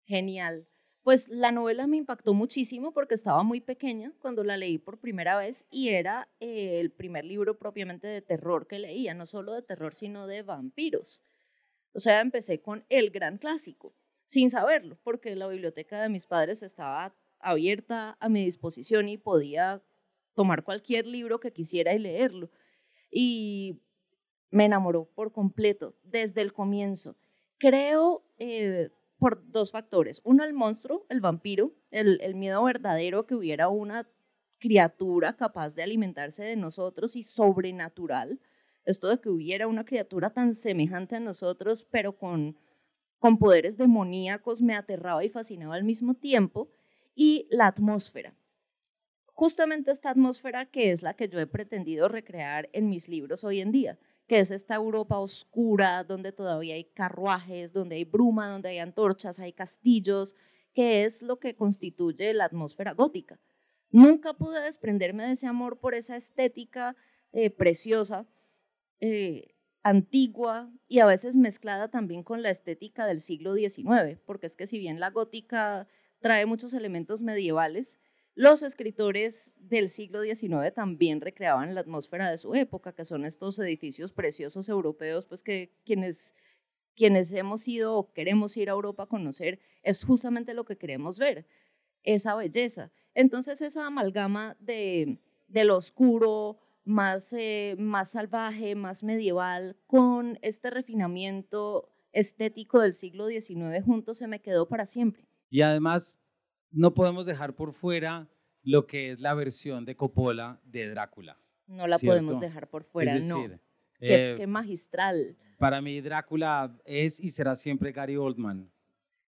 Genial. 0.06 0.66
Pues 1.04 1.28
la 1.28 1.52
novela 1.52 1.88
me 1.88 1.98
impactó 1.98 2.34
muchísimo 2.34 2.94
porque 2.94 3.16
estaba 3.16 3.44
muy 3.44 3.60
pequeña 3.60 4.14
cuando 4.20 4.46
la 4.46 4.56
leí 4.56 4.78
por 4.78 4.98
primera 4.98 5.38
vez 5.38 5.68
y 5.70 5.90
era 5.90 6.30
eh, 6.40 6.80
el 6.80 6.90
primer 6.90 7.26
libro 7.26 7.60
propiamente 7.60 8.08
de 8.08 8.22
terror 8.22 8.66
que 8.66 8.80
leía, 8.80 9.14
no 9.14 9.26
solo 9.26 9.54
de 9.54 9.62
terror, 9.62 9.94
sino 9.94 10.26
de 10.26 10.42
vampiros. 10.42 11.22
O 11.92 12.00
sea, 12.00 12.22
empecé 12.22 12.62
con 12.62 12.86
el 12.88 13.10
gran 13.10 13.38
clásico, 13.38 13.94
sin 14.26 14.50
saberlo, 14.50 14.98
porque 15.04 15.36
la 15.36 15.50
biblioteca 15.50 16.02
de 16.02 16.08
mis 16.08 16.28
padres 16.28 16.64
estaba 16.64 17.14
abierta 17.40 18.16
a 18.22 18.30
mi 18.30 18.46
disposición 18.46 19.10
y 19.10 19.18
podía 19.18 19.84
tomar 20.34 20.64
cualquier 20.64 21.06
libro 21.06 21.42
que 21.42 21.52
quisiera 21.52 21.94
y 21.94 22.00
leerlo. 22.00 22.52
Y 23.12 23.82
me 24.52 24.66
enamoró 24.66 25.06
por 25.16 25.32
completo 25.32 25.96
desde 26.04 26.42
el 26.42 26.54
comienzo. 26.54 27.16
Creo, 27.58 28.24
eh, 28.38 28.90
por 29.18 29.50
dos 29.50 29.72
factores. 29.72 30.22
Uno, 30.24 30.44
el 30.44 30.54
monstruo, 30.54 31.06
el 31.10 31.22
vampiro, 31.22 31.74
el, 31.92 32.20
el 32.22 32.36
miedo 32.36 32.64
verdadero 32.64 33.26
que 33.26 33.36
hubiera 33.36 33.70
una 33.70 34.08
criatura 34.60 35.36
capaz 35.36 35.76
de 35.76 35.84
alimentarse 35.84 36.44
de 36.44 36.56
nosotros 36.56 37.16
y 37.16 37.24
sobrenatural. 37.24 38.40
Esto 38.86 39.08
de 39.08 39.20
que 39.20 39.30
hubiera 39.30 39.68
una 39.68 39.86
criatura 39.86 40.30
tan 40.30 40.54
semejante 40.54 41.16
a 41.16 41.20
nosotros, 41.20 41.88
pero 41.90 42.18
con, 42.18 42.58
con 43.20 43.38
poderes 43.38 43.78
demoníacos, 43.78 44.62
me 44.62 44.76
aterraba 44.76 45.24
y 45.24 45.30
fascinaba 45.30 45.76
al 45.76 45.84
mismo 45.84 46.14
tiempo. 46.16 46.70
Y 47.16 47.48
la 47.50 47.68
atmósfera. 47.68 48.36
Justamente 49.36 49.92
esta 49.92 50.10
atmósfera 50.10 50.66
que 50.66 50.92
es 50.92 51.04
la 51.04 51.14
que 51.14 51.30
yo 51.30 51.40
he 51.40 51.46
pretendido 51.46 52.08
recrear 52.08 52.70
en 52.74 52.90
mis 52.90 53.08
libros 53.08 53.44
hoy 53.44 53.62
en 53.62 53.72
día 53.72 54.00
que 54.28 54.40
es 54.40 54.52
esta 54.52 54.76
Europa 54.76 55.20
oscura, 55.20 56.04
donde 56.04 56.32
todavía 56.32 56.76
hay 56.76 56.86
carruajes, 56.86 57.74
donde 57.74 57.98
hay 57.98 58.06
bruma, 58.06 58.50
donde 58.50 58.70
hay 58.70 58.80
antorchas, 58.80 59.40
hay 59.40 59.54
castillos, 59.54 60.36
que 60.74 61.06
es 61.06 61.22
lo 61.22 61.40
que 61.40 61.56
constituye 61.56 62.34
la 62.34 62.46
atmósfera 62.46 62.94
gótica. 62.94 63.40
Nunca 63.92 64.34
pude 64.34 64.62
desprenderme 64.62 65.26
de 65.26 65.34
ese 65.34 65.48
amor 65.48 65.80
por 65.80 65.94
esa 65.94 66.16
estética 66.16 66.96
eh, 67.32 67.50
preciosa, 67.50 68.26
eh, 69.00 69.56
antigua 69.84 70.72
y 70.88 71.00
a 71.00 71.06
veces 71.06 71.36
mezclada 71.36 71.90
también 71.90 72.24
con 72.24 72.42
la 72.42 72.50
estética 72.50 73.06
del 73.06 73.20
siglo 73.20 73.54
XIX, 73.54 74.20
porque 74.26 74.48
es 74.48 74.58
que 74.58 74.66
si 74.66 74.80
bien 74.80 75.00
la 75.00 75.12
gótica 75.12 75.88
trae 76.20 76.48
muchos 76.48 76.74
elementos 76.74 77.22
medievales, 77.22 78.00
los 78.36 78.64
escritores 78.64 79.54
del 79.58 79.88
siglo 79.90 80.22
XIX 80.22 80.74
también 80.74 81.22
recreaban 81.22 81.74
la 81.74 81.82
atmósfera 81.82 82.30
de 82.30 82.38
su 82.38 82.54
época, 82.54 82.94
que 82.94 83.06
son 83.06 83.24
estos 83.24 83.58
edificios 83.60 84.12
preciosos 84.12 84.68
europeos, 84.68 85.26
pues 85.26 85.42
que 85.42 85.72
quienes, 85.86 86.36
quienes 86.96 87.32
hemos 87.32 87.66
ido 87.66 87.96
o 87.96 88.12
queremos 88.12 88.58
ir 88.58 88.70
a 88.70 88.74
Europa 88.74 89.04
a 89.04 89.08
conocer, 89.08 89.60
es 89.84 90.04
justamente 90.04 90.54
lo 90.54 90.66
que 90.66 90.78
queremos 90.78 91.18
ver, 91.18 91.48
esa 92.04 92.36
belleza. 92.36 92.92
Entonces 93.14 93.62
esa 93.62 93.88
amalgama 93.88 94.58
de, 94.60 95.18
de 95.48 95.72
oscuro, 95.72 96.60
más, 96.84 97.34
eh, 97.34 97.76
más 97.80 98.12
salvaje, 98.12 98.76
más 98.76 99.02
medieval, 99.02 99.78
con 99.88 100.38
este 100.42 100.70
refinamiento 100.70 101.90
estético 102.12 102.82
del 102.82 102.94
siglo 102.94 103.28
XIX 103.28 103.84
juntos 103.84 104.18
se 104.18 104.28
me 104.28 104.42
quedó 104.42 104.68
para 104.68 104.86
siempre. 104.86 105.26
Y 105.50 105.62
además 105.62 106.20
no 106.76 106.94
podemos 106.94 107.26
dejar 107.26 107.56
por 107.56 107.74
fuera 107.74 108.30
lo 108.62 108.86
que 108.86 109.10
es 109.10 109.20
la 109.20 109.34
versión 109.34 109.86
de 109.86 109.96
Coppola 109.96 110.60
de 110.66 110.90
Drácula. 110.90 111.38
No 111.68 111.88
la 111.88 111.98
podemos 111.98 112.40
dejar 112.40 112.70
por 112.70 112.84
fuera, 112.84 113.18
no. 113.20 113.48
Qué, 113.98 114.34
eh, 114.34 114.48
magistral. 114.48 115.38
Para 115.58 115.82
mí 115.82 116.02
Drácula 116.02 116.78
es 116.86 117.20
y 117.20 117.32
será 117.32 117.56
siempre 117.56 117.92
Gary 117.92 118.18
Oldman. 118.18 118.70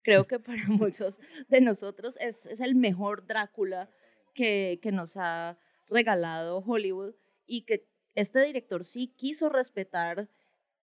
Creo 0.04 0.27
que 0.27 0.39
para 0.39 0.62
muchos 0.68 1.20
de 1.48 1.62
nosotros 1.62 2.18
es, 2.20 2.46
es 2.46 2.60
el 2.60 2.75
mejor 2.75 3.25
Drácula 3.25 3.89
que, 4.34 4.80
que 4.82 4.92
nos 4.92 5.16
ha 5.18 5.58
regalado 5.88 6.60
Hollywood 6.60 7.16
y 7.46 7.62
que 7.62 7.88
este 8.13 8.44
director 8.44 8.84
sí 8.84 9.13
quiso 9.16 9.48
respetar 9.48 10.30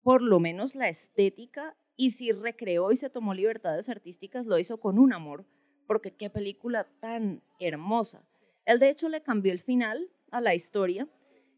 por 0.03 0.22
lo 0.22 0.39
menos 0.39 0.75
la 0.75 0.88
estética 0.88 1.75
y 1.95 2.12
si 2.12 2.31
recreó 2.31 2.91
y 2.91 2.95
se 2.95 3.10
tomó 3.10 3.33
libertades 3.33 3.89
artísticas, 3.89 4.45
lo 4.45 4.60
hizo 4.60 4.79
con 4.79 5.00
un 5.00 5.13
amor 5.13 5.48
porque 5.85 6.15
qué 6.15 6.29
película 6.29 6.87
tan 6.99 7.41
hermosa. 7.59 8.27
Él 8.65 8.79
de 8.79 8.89
hecho 8.89 9.09
le 9.09 9.21
cambió 9.21 9.51
el 9.51 9.59
final 9.59 10.09
a 10.31 10.41
la 10.41 10.55
historia 10.55 11.07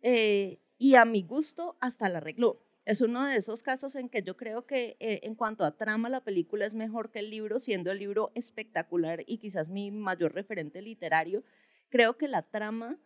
eh, 0.01 0.59
y 0.77 0.95
a 0.95 1.05
mi 1.05 1.23
gusto 1.23 1.77
hasta 1.79 2.09
la 2.09 2.17
arregló. 2.17 2.61
Es 2.85 3.01
uno 3.01 3.25
de 3.25 3.37
esos 3.37 3.63
casos 3.63 3.95
en 3.95 4.09
que 4.09 4.21
yo 4.21 4.37
creo 4.37 4.67
que 4.67 4.95
eh, 4.99 5.21
en 5.23 5.33
cuanto 5.33 5.63
a 5.63 5.75
trama 5.75 6.07
la 6.07 6.23
película 6.23 6.65
es 6.65 6.75
mejor 6.75 7.09
que 7.09 7.19
el 7.19 7.31
libro, 7.31 7.57
siendo 7.57 7.91
el 7.91 7.97
libro 7.97 8.31
espectacular 8.35 9.23
y 9.25 9.39
quizás 9.39 9.69
mi 9.69 9.89
mayor 9.89 10.33
referente 10.33 10.81
literario. 10.83 11.43
Creo 11.89 12.17
que 12.17 12.27
la 12.27 12.43
trama 12.43 12.99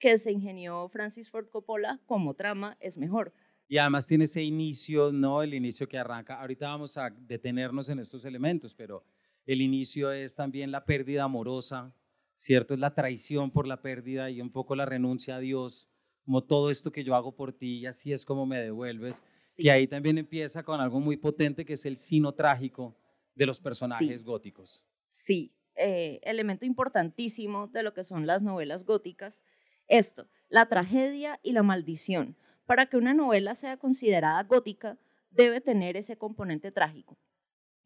que 0.00 0.18
se 0.18 0.32
ingenió 0.32 0.88
Francis 0.88 1.30
Ford 1.30 1.48
Coppola 1.48 2.00
como 2.06 2.34
trama 2.34 2.76
es 2.80 2.98
mejor. 2.98 3.32
Y 3.68 3.78
además 3.78 4.08
tiene 4.08 4.24
ese 4.24 4.42
inicio, 4.42 5.12
¿no? 5.12 5.42
El 5.42 5.54
inicio 5.54 5.88
que 5.88 5.98
arranca. 5.98 6.40
Ahorita 6.40 6.68
vamos 6.68 6.96
a 6.96 7.08
detenernos 7.10 7.88
en 7.88 8.00
estos 8.00 8.24
elementos, 8.24 8.74
pero 8.74 9.04
el 9.46 9.60
inicio 9.60 10.12
es 10.12 10.34
también 10.34 10.70
la 10.70 10.84
pérdida 10.84 11.24
amorosa, 11.24 11.94
¿cierto? 12.36 12.74
Es 12.74 12.80
la 12.80 12.94
traición 12.94 13.50
por 13.50 13.66
la 13.66 13.82
pérdida 13.82 14.30
y 14.30 14.40
un 14.40 14.50
poco 14.50 14.76
la 14.76 14.86
renuncia 14.86 15.36
a 15.36 15.40
Dios, 15.40 15.88
como 16.24 16.44
todo 16.44 16.70
esto 16.70 16.92
que 16.92 17.04
yo 17.04 17.14
hago 17.14 17.34
por 17.34 17.52
ti 17.52 17.78
y 17.78 17.86
así 17.86 18.12
es 18.12 18.24
como 18.24 18.46
me 18.46 18.58
devuelves. 18.58 19.24
Que 19.56 19.70
ahí 19.70 19.86
también 19.86 20.18
empieza 20.18 20.62
con 20.62 20.80
algo 20.80 21.00
muy 21.00 21.16
potente 21.16 21.64
que 21.64 21.74
es 21.74 21.84
el 21.84 21.96
sino 21.96 22.32
trágico 22.32 22.96
de 23.34 23.46
los 23.46 23.60
personajes 23.60 24.24
góticos. 24.24 24.84
Sí, 25.08 25.54
eh, 25.74 26.20
elemento 26.22 26.64
importantísimo 26.64 27.66
de 27.68 27.82
lo 27.82 27.92
que 27.94 28.04
son 28.04 28.26
las 28.26 28.42
novelas 28.42 28.84
góticas. 28.84 29.44
Esto, 29.88 30.28
la 30.48 30.66
tragedia 30.68 31.38
y 31.42 31.52
la 31.52 31.62
maldición. 31.62 32.36
Para 32.66 32.86
que 32.86 32.96
una 32.96 33.14
novela 33.14 33.54
sea 33.54 33.76
considerada 33.76 34.42
gótica, 34.44 34.98
debe 35.30 35.60
tener 35.60 35.96
ese 35.96 36.16
componente 36.16 36.70
trágico. 36.70 37.18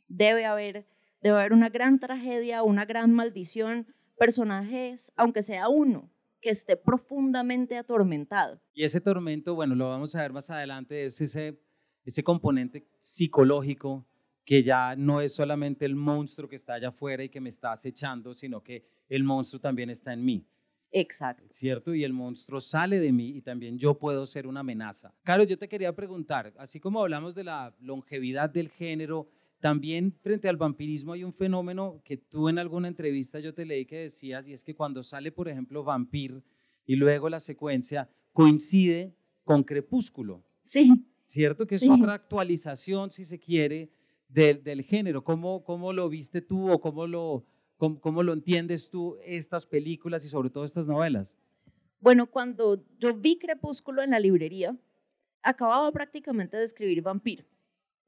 Debe 0.09 0.45
haber 0.45 0.87
Debe 1.27 1.39
haber 1.41 1.53
una 1.53 1.71
gran 1.71 1.99
tragedia, 1.99 2.63
una 2.63 2.85
gran 2.85 3.13
maldición, 3.13 3.89
personajes, 4.17 5.11
aunque 5.17 5.43
sea 5.43 5.69
uno, 5.69 6.09
que 6.41 6.51
esté 6.51 6.77
profundamente 6.77 7.77
atormentado. 7.77 8.61
Y 8.73 8.85
ese 8.85 9.01
tormento, 9.01 9.57
bueno, 9.57 9.75
lo 9.75 9.89
vamos 9.89 10.15
a 10.15 10.23
ver 10.23 10.33
más 10.33 10.51
adelante, 10.51 11.05
es 11.05 11.21
ese, 11.21 11.61
ese 12.05 12.23
componente 12.23 12.87
psicológico 13.01 14.07
que 14.45 14.63
ya 14.63 14.95
no 14.95 15.21
es 15.21 15.35
solamente 15.35 15.85
el 15.85 15.97
monstruo 15.97 16.49
que 16.49 16.55
está 16.55 16.75
allá 16.75 16.91
afuera 16.91 17.25
y 17.25 17.29
que 17.29 17.41
me 17.41 17.49
está 17.49 17.73
acechando, 17.73 18.33
sino 18.33 18.63
que 18.63 18.87
el 19.09 19.25
monstruo 19.25 19.61
también 19.61 19.91
está 19.91 20.13
en 20.13 20.25
mí. 20.25 20.47
Exacto. 20.93 21.43
¿Cierto? 21.51 21.93
Y 21.93 22.05
el 22.05 22.13
monstruo 22.13 22.61
sale 22.61 23.01
de 23.01 23.11
mí 23.11 23.31
y 23.31 23.43
también 23.43 23.81
yo 23.81 23.99
puedo 23.99 24.27
ser 24.27 24.47
una 24.47 24.61
amenaza. 24.61 25.13
Carlos, 25.25 25.49
yo 25.49 25.59
te 25.59 25.69
quería 25.69 25.93
preguntar, 25.93 26.55
así 26.57 26.79
como 26.79 27.03
hablamos 27.03 27.35
de 27.35 27.43
la 27.43 27.75
longevidad 27.81 28.49
del 28.49 28.69
género, 28.69 29.29
también 29.61 30.13
frente 30.23 30.49
al 30.49 30.57
vampirismo 30.57 31.13
hay 31.13 31.25
un 31.25 31.33
fenómeno 31.33 32.01
que 32.05 32.17
tú 32.17 32.49
en 32.49 32.59
alguna 32.59 32.89
entrevista 32.89 33.41
yo 33.41 33.55
te 33.55 33.65
leí 33.65 33.87
que 33.87 33.99
decías, 33.99 34.47
y 34.49 34.53
es 34.53 34.63
que 34.63 34.75
cuando 34.75 35.03
sale, 35.03 35.33
por 35.33 35.49
ejemplo, 35.49 35.83
Vampir 35.83 36.43
y 36.85 36.97
luego 36.97 37.29
la 37.29 37.41
secuencia 37.41 38.09
coincide 38.33 39.15
con 39.45 39.65
Crepúsculo. 39.65 40.45
Sí. 40.63 41.07
¿Cierto? 41.25 41.67
Que 41.67 41.77
es 41.77 41.89
otra 41.89 42.15
actualización, 42.15 43.11
si 43.11 43.25
se 43.25 43.41
quiere, 43.41 43.91
del, 44.29 44.63
del 44.63 44.83
género. 44.83 45.25
¿Cómo, 45.25 45.65
¿Cómo, 45.65 45.93
lo 45.93 46.09
viste 46.09 46.41
tú 46.41 46.71
o 46.71 46.81
cómo 46.81 47.07
lo, 47.07 47.45
cómo, 47.77 48.01
cómo 48.01 48.23
lo 48.23 48.33
entiendes 48.33 48.91
tú 48.91 49.17
estas 49.25 49.67
películas 49.67 50.25
y 50.25 50.29
sobre 50.29 50.51
todo 50.51 50.65
estas 50.65 50.87
novelas? 50.87 51.37
Bueno, 51.99 52.31
cuando 52.31 52.85
yo 52.99 53.15
vi 53.15 53.39
Crepúsculo 53.39 54.03
en 54.03 54.11
la 54.11 54.21
librería, 54.21 54.77
acababa 55.43 55.91
prácticamente 55.91 56.57
de 56.57 56.65
escribir 56.65 57.03
Vampir 57.03 57.47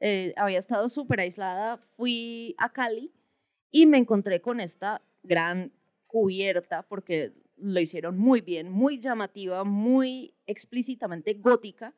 eh, 0.00 0.32
había 0.36 0.58
estado 0.58 0.88
súper 0.88 1.20
aislada, 1.20 1.78
fui 1.78 2.54
a 2.58 2.72
Cali 2.72 3.12
y 3.70 3.86
me 3.86 3.98
encontré 3.98 4.40
con 4.40 4.60
esta 4.60 5.02
gran 5.22 5.72
cubierta 6.06 6.82
porque 6.82 7.32
lo 7.56 7.80
hicieron 7.80 8.18
muy 8.18 8.40
bien, 8.40 8.70
muy 8.70 8.98
llamativa, 9.00 9.64
muy 9.64 10.34
explícitamente 10.46 11.34
gótica. 11.34 11.94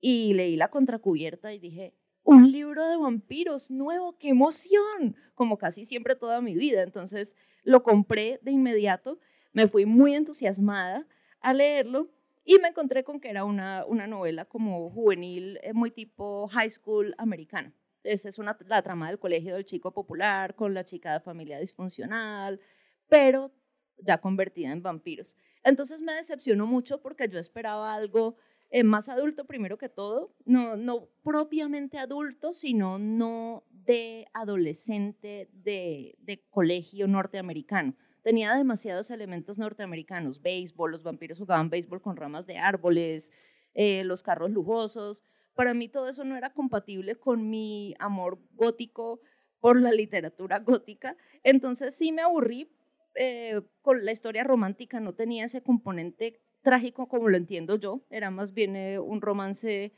Y 0.00 0.34
leí 0.34 0.56
la 0.56 0.68
contracubierta 0.68 1.52
y 1.52 1.58
dije, 1.58 1.94
un 2.22 2.52
libro 2.52 2.86
de 2.86 2.96
vampiros 2.96 3.70
nuevo, 3.70 4.16
qué 4.18 4.28
emoción, 4.28 5.16
como 5.34 5.58
casi 5.58 5.84
siempre 5.84 6.14
toda 6.14 6.40
mi 6.40 6.54
vida. 6.54 6.82
Entonces 6.82 7.34
lo 7.64 7.82
compré 7.82 8.38
de 8.42 8.52
inmediato, 8.52 9.18
me 9.52 9.66
fui 9.66 9.86
muy 9.86 10.14
entusiasmada 10.14 11.06
a 11.40 11.54
leerlo 11.54 12.10
y 12.48 12.58
me 12.60 12.68
encontré 12.68 13.04
con 13.04 13.20
que 13.20 13.28
era 13.28 13.44
una, 13.44 13.84
una 13.84 14.06
novela 14.06 14.46
como 14.46 14.88
juvenil, 14.88 15.58
eh, 15.62 15.74
muy 15.74 15.90
tipo 15.90 16.48
high 16.48 16.70
school 16.70 17.14
americano. 17.18 17.74
Esa 18.02 18.30
es 18.30 18.38
una, 18.38 18.56
la 18.66 18.80
trama 18.80 19.08
del 19.08 19.18
colegio 19.18 19.54
del 19.54 19.66
chico 19.66 19.92
popular 19.92 20.54
con 20.54 20.72
la 20.72 20.82
chica 20.82 21.12
de 21.12 21.20
familia 21.20 21.58
disfuncional, 21.58 22.58
pero 23.06 23.52
ya 23.98 24.22
convertida 24.22 24.72
en 24.72 24.82
vampiros. 24.82 25.36
Entonces 25.62 26.00
me 26.00 26.14
decepcionó 26.14 26.66
mucho 26.66 27.02
porque 27.02 27.28
yo 27.28 27.38
esperaba 27.38 27.92
algo 27.92 28.36
eh, 28.70 28.82
más 28.82 29.10
adulto 29.10 29.44
primero 29.44 29.76
que 29.76 29.90
todo, 29.90 30.34
no, 30.46 30.74
no 30.78 31.10
propiamente 31.22 31.98
adulto, 31.98 32.54
sino 32.54 32.98
no 32.98 33.66
de 33.68 34.26
adolescente 34.32 35.50
de, 35.52 36.16
de 36.20 36.42
colegio 36.48 37.08
norteamericano 37.08 37.94
tenía 38.28 38.54
demasiados 38.54 39.10
elementos 39.10 39.58
norteamericanos, 39.58 40.42
béisbol, 40.42 40.90
los 40.90 41.02
vampiros 41.02 41.38
jugaban 41.38 41.70
béisbol 41.70 42.02
con 42.02 42.14
ramas 42.14 42.46
de 42.46 42.58
árboles, 42.58 43.32
eh, 43.72 44.04
los 44.04 44.22
carros 44.22 44.50
lujosos. 44.50 45.24
Para 45.54 45.72
mí 45.72 45.88
todo 45.88 46.10
eso 46.10 46.24
no 46.24 46.36
era 46.36 46.52
compatible 46.52 47.16
con 47.16 47.48
mi 47.48 47.94
amor 47.98 48.38
gótico 48.52 49.22
por 49.60 49.80
la 49.80 49.92
literatura 49.92 50.58
gótica. 50.60 51.16
Entonces 51.42 51.94
sí 51.94 52.12
me 52.12 52.20
aburrí 52.20 52.70
eh, 53.14 53.62
con 53.80 54.04
la 54.04 54.12
historia 54.12 54.44
romántica, 54.44 55.00
no 55.00 55.14
tenía 55.14 55.46
ese 55.46 55.62
componente 55.62 56.38
trágico 56.60 57.08
como 57.08 57.30
lo 57.30 57.38
entiendo 57.38 57.76
yo, 57.76 58.02
era 58.10 58.30
más 58.30 58.52
bien 58.52 58.76
eh, 58.76 58.98
un 58.98 59.22
romance 59.22 59.94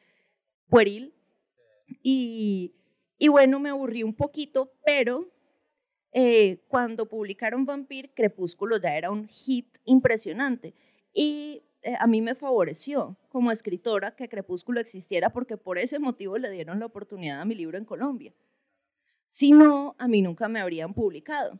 pueril. 0.68 1.16
Y, 2.00 2.76
Y 3.18 3.26
bueno, 3.26 3.58
me 3.58 3.70
aburrí 3.70 4.04
un 4.04 4.14
poquito, 4.14 4.72
pero 4.84 5.32
eh, 6.12 6.64
cuando 6.68 7.08
publicaron 7.08 7.64
Vampir, 7.64 8.12
Crepúsculo 8.14 8.78
ya 8.78 8.96
era 8.96 9.10
un 9.10 9.28
hit 9.28 9.78
impresionante. 9.84 10.74
Y 11.12 11.62
eh, 11.82 11.94
a 11.98 12.06
mí 12.06 12.20
me 12.20 12.34
favoreció 12.34 13.16
como 13.28 13.50
escritora 13.50 14.14
que 14.14 14.28
Crepúsculo 14.28 14.80
existiera 14.80 15.30
porque 15.30 15.56
por 15.56 15.78
ese 15.78 15.98
motivo 15.98 16.36
le 16.38 16.50
dieron 16.50 16.80
la 16.80 16.86
oportunidad 16.86 17.40
a 17.40 17.44
mi 17.44 17.54
libro 17.54 17.78
en 17.78 17.84
Colombia. 17.84 18.34
Si 19.24 19.52
no, 19.52 19.94
a 19.98 20.08
mí 20.08 20.22
nunca 20.22 20.48
me 20.48 20.60
habrían 20.60 20.92
publicado. 20.92 21.58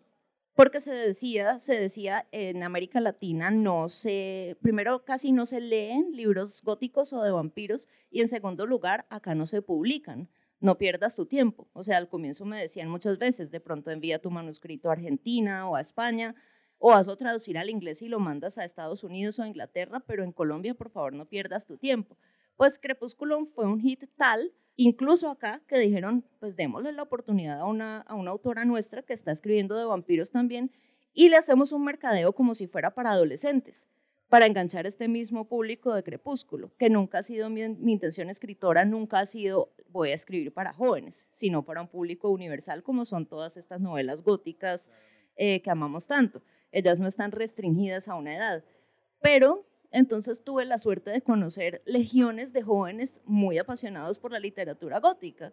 Porque 0.55 0.81
se 0.81 0.93
decía, 0.93 1.59
se 1.59 1.81
decía 1.81 2.27
en 2.33 2.63
América 2.65 3.01
Latina 3.01 3.51
no 3.51 3.89
se, 3.89 4.59
primero 4.61 5.05
casi 5.05 5.33
no 5.33 5.47
se 5.47 5.61
leen 5.61 6.11
libros 6.13 6.61
góticos 6.63 7.13
o 7.13 7.23
de 7.23 7.31
vampiros 7.31 7.89
y 8.11 8.21
en 8.21 8.29
segundo 8.29 8.67
lugar 8.67 9.07
acá 9.09 9.35
no 9.35 9.47
se 9.47 9.63
publican. 9.63 10.29
No 10.61 10.79
pierdas 10.79 11.17
tu 11.17 11.27
tiempo. 11.27 11.69
O 11.73 11.83
sea, 11.83 11.97
al 11.97 12.09
comienzo 12.09 12.45
me 12.45 12.61
decían 12.61 12.89
muchas 12.89 13.19
veces, 13.19 13.51
de 13.51 13.61
pronto 13.61 13.91
envía 13.91 14.21
tu 14.21 14.31
manuscrito 14.31 14.91
a 14.91 14.93
Argentina 14.93 15.69
o 15.69 15.77
a 15.77 15.81
España 15.81 16.35
o 16.79 16.93
hazlo 16.93 17.17
traducir 17.17 17.59
al 17.59 17.69
inglés 17.69 18.03
y 18.03 18.09
lo 18.09 18.19
mandas 18.21 18.57
a 18.57 18.65
Estados 18.65 19.05
Unidos 19.05 19.39
o 19.39 19.43
a 19.43 19.49
Inglaterra, 19.49 20.01
pero 20.01 20.25
en 20.25 20.33
Colombia, 20.33 20.75
por 20.75 20.89
favor, 20.89 21.13
no 21.13 21.27
pierdas 21.27 21.67
tu 21.67 21.77
tiempo. 21.77 22.17
Pues 22.57 22.79
Crepúsculo 22.79 23.45
fue 23.45 23.67
un 23.67 23.81
hit 23.81 24.05
tal, 24.17 24.53
incluso 24.77 25.31
acá, 25.31 25.63
que 25.67 25.79
dijeron, 25.79 26.25
pues 26.39 26.57
démosle 26.57 26.93
la 26.93 27.03
oportunidad 27.03 27.61
a 27.61 27.67
una, 27.67 28.01
a 28.01 28.15
una 28.15 28.31
autora 28.31 28.65
nuestra 28.65 29.03
que 29.03 29.13
está 29.13 29.31
escribiendo 29.31 29.77
de 29.77 29.85
vampiros 29.85 30.31
también 30.31 30.73
y 31.13 31.29
le 31.29 31.37
hacemos 31.37 31.73
un 31.73 31.85
mercadeo 31.85 32.33
como 32.33 32.55
si 32.55 32.67
fuera 32.67 32.95
para 32.95 33.11
adolescentes, 33.11 33.87
para 34.31 34.47
enganchar 34.47 34.87
este 34.87 35.09
mismo 35.09 35.47
público 35.47 35.95
de 35.95 36.03
Crepúsculo, 36.03 36.71
que 36.79 36.89
nunca 36.89 37.19
ha 37.19 37.23
sido 37.23 37.51
mi, 37.51 37.61
intención 37.61 38.31
escritora, 38.31 38.87
nunca 38.87 39.19
ha 39.19 39.27
sido 39.27 39.75
voy 39.91 40.11
a 40.11 40.15
escribir 40.15 40.55
para 40.55 40.73
jóvenes, 40.73 41.29
sino 41.33 41.65
para 41.65 41.83
un 41.83 41.89
público 41.89 42.31
universal 42.31 42.83
como 42.83 43.05
son 43.05 43.27
todas 43.27 43.59
estas 43.59 43.83
novelas 43.83 44.23
góticas 44.23 44.91
eh, 45.37 45.61
que 45.61 45.71
amamos 45.71 46.07
tanto 46.07 46.43
ellas 46.73 47.01
no 47.01 47.07
están 47.07 47.33
restringidas 47.33 48.09
a 48.09 48.15
una 48.15 48.35
edad. 48.35 48.65
Pero 49.21 49.67
entonces 49.91 50.45
tuve 50.45 50.65
la 50.65 50.79
suerte 50.79 51.11
de 51.11 51.23
conocer 51.23 51.83
legiones 51.85 52.53
de 52.53 52.63
jóvenes 52.63 53.21
muy 53.25 53.59
apasionados 53.59 54.19
por 54.19 54.33
la 54.33 54.39
literatura 54.39 55.01
gótica. 55.01 55.53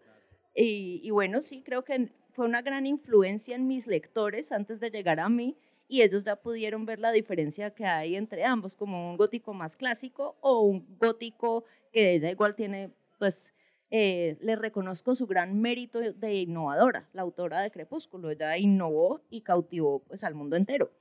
Y, 0.59 1.11
bueno, 1.11 1.41
sí, 1.41 1.61
creo 1.61 1.83
que 1.83 2.11
fue 2.31 2.47
una 2.47 2.63
gran 2.63 2.87
influencia 2.87 3.55
en 3.55 3.67
mis 3.67 3.85
lectores 3.85 4.51
antes 4.51 4.79
de 4.79 4.89
llegar 4.89 5.19
a 5.19 5.29
mí 5.29 5.55
y 5.87 6.01
ellos 6.01 6.23
ya 6.23 6.35
pudieron 6.35 6.85
ver 6.85 6.99
la 6.99 7.11
diferencia 7.11 7.73
que 7.73 7.85
hay 7.85 8.15
entre 8.15 8.43
ambos, 8.43 8.75
como 8.75 9.11
un 9.11 9.17
gótico 9.17 9.53
más 9.53 9.77
clásico 9.77 10.37
o 10.41 10.61
un 10.61 10.85
gótico 10.99 11.63
que 11.91 12.15
ella 12.15 12.29
igual 12.31 12.55
tiene, 12.55 12.91
pues, 13.17 13.53
eh, 13.89 14.37
le 14.41 14.55
reconozco 14.57 15.15
su 15.15 15.27
gran 15.27 15.61
mérito 15.61 15.99
de 15.99 16.35
innovadora, 16.35 17.07
la 17.13 17.21
autora 17.21 17.61
de 17.61 17.71
Crepúsculo. 17.71 18.29
Ella 18.29 18.57
innovó 18.57 19.21
y 19.29 19.41
cautivó 19.41 20.03
pues, 20.03 20.23
al 20.23 20.35
mundo 20.35 20.57
entero. 20.57 20.91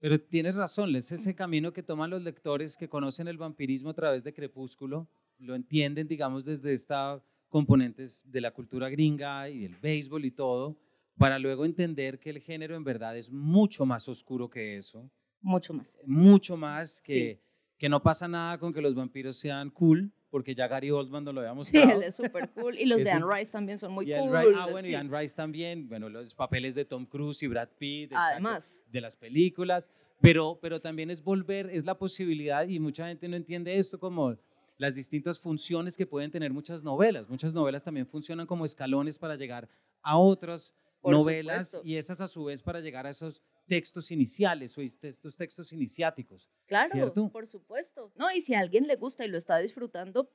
Pero 0.00 0.20
tienes 0.20 0.56
razón, 0.56 0.94
es 0.96 1.12
ese 1.12 1.34
camino 1.34 1.72
que 1.72 1.82
toman 1.82 2.10
los 2.10 2.22
lectores 2.22 2.76
que 2.76 2.88
conocen 2.88 3.28
el 3.28 3.38
vampirismo 3.38 3.90
a 3.90 3.94
través 3.94 4.24
de 4.24 4.34
Crepúsculo, 4.34 5.08
lo 5.38 5.54
entienden, 5.54 6.08
digamos, 6.08 6.44
desde 6.44 6.74
esta 6.74 7.22
componentes 7.48 8.24
de 8.28 8.40
la 8.40 8.50
cultura 8.50 8.88
gringa 8.88 9.48
y 9.48 9.60
del 9.60 9.76
béisbol 9.76 10.24
y 10.24 10.32
todo, 10.32 10.76
para 11.18 11.38
luego 11.38 11.64
entender 11.64 12.18
que 12.18 12.30
el 12.30 12.40
género 12.40 12.76
en 12.76 12.84
verdad 12.84 13.16
es 13.16 13.30
mucho 13.30 13.86
más 13.86 14.08
oscuro 14.08 14.48
que 14.48 14.76
eso. 14.76 15.10
Mucho 15.40 15.74
más. 15.74 15.98
Mucho 16.06 16.56
más, 16.56 17.00
que, 17.02 17.40
que 17.78 17.88
no 17.88 18.02
pasa 18.02 18.26
nada 18.26 18.58
con 18.58 18.72
que 18.72 18.80
los 18.80 18.94
vampiros 18.94 19.36
sean 19.36 19.70
cool, 19.70 20.12
porque 20.30 20.54
ya 20.54 20.66
Gary 20.66 20.90
Oldman 20.90 21.22
no 21.22 21.32
lo 21.32 21.40
había 21.40 21.54
mostrado. 21.54 21.86
Sí, 21.86 21.92
él 21.92 22.02
es 22.02 22.16
súper 22.16 22.50
cool. 22.50 22.78
Y 22.78 22.86
los 22.86 22.98
de 23.04 23.10
Anne 23.10 23.26
Rice 23.28 23.52
también 23.52 23.78
son 23.78 23.92
muy 23.92 24.06
cool. 24.06 24.34
ah, 24.34 24.66
bueno, 24.70 24.88
y 24.88 24.94
Anne 24.94 25.16
Rice 25.16 25.36
también. 25.36 25.88
Bueno, 25.88 26.08
los 26.08 26.34
papeles 26.34 26.74
de 26.74 26.84
Tom 26.84 27.06
Cruise 27.06 27.42
y 27.42 27.46
Brad 27.46 27.68
Pitt. 27.78 28.12
Además. 28.14 28.82
de 28.90 29.00
las 29.00 29.14
películas. 29.14 29.90
Pero, 30.20 30.58
pero 30.60 30.80
también 30.80 31.10
es 31.10 31.22
volver, 31.22 31.68
es 31.70 31.84
la 31.84 31.98
posibilidad, 31.98 32.66
y 32.66 32.80
mucha 32.80 33.06
gente 33.08 33.28
no 33.28 33.36
entiende 33.36 33.76
esto 33.76 34.00
como 34.00 34.38
las 34.78 34.94
distintas 34.94 35.38
funciones 35.38 35.96
que 35.96 36.06
pueden 36.06 36.30
tener 36.30 36.52
muchas 36.52 36.82
novelas. 36.82 37.28
Muchas 37.28 37.52
novelas 37.54 37.84
también 37.84 38.06
funcionan 38.06 38.46
como 38.46 38.64
escalones 38.64 39.18
para 39.18 39.36
llegar 39.36 39.68
a 40.02 40.16
otras 40.16 40.74
novelas 41.04 41.80
y 41.84 41.96
esas 41.96 42.20
a 42.20 42.28
su 42.28 42.44
vez 42.44 42.62
para 42.62 42.80
llegar 42.80 43.06
a 43.06 43.10
esos 43.10 43.42
textos 43.66 44.10
iniciales 44.10 44.76
o 44.76 44.80
estos 44.80 45.36
textos 45.36 45.72
iniciáticos. 45.72 46.50
Claro, 46.66 47.12
por 47.30 47.46
supuesto. 47.46 48.12
No, 48.14 48.30
y 48.30 48.40
si 48.40 48.54
a 48.54 48.60
alguien 48.60 48.86
le 48.86 48.96
gusta 48.96 49.24
y 49.24 49.28
lo 49.28 49.38
está 49.38 49.58
disfrutando, 49.58 50.30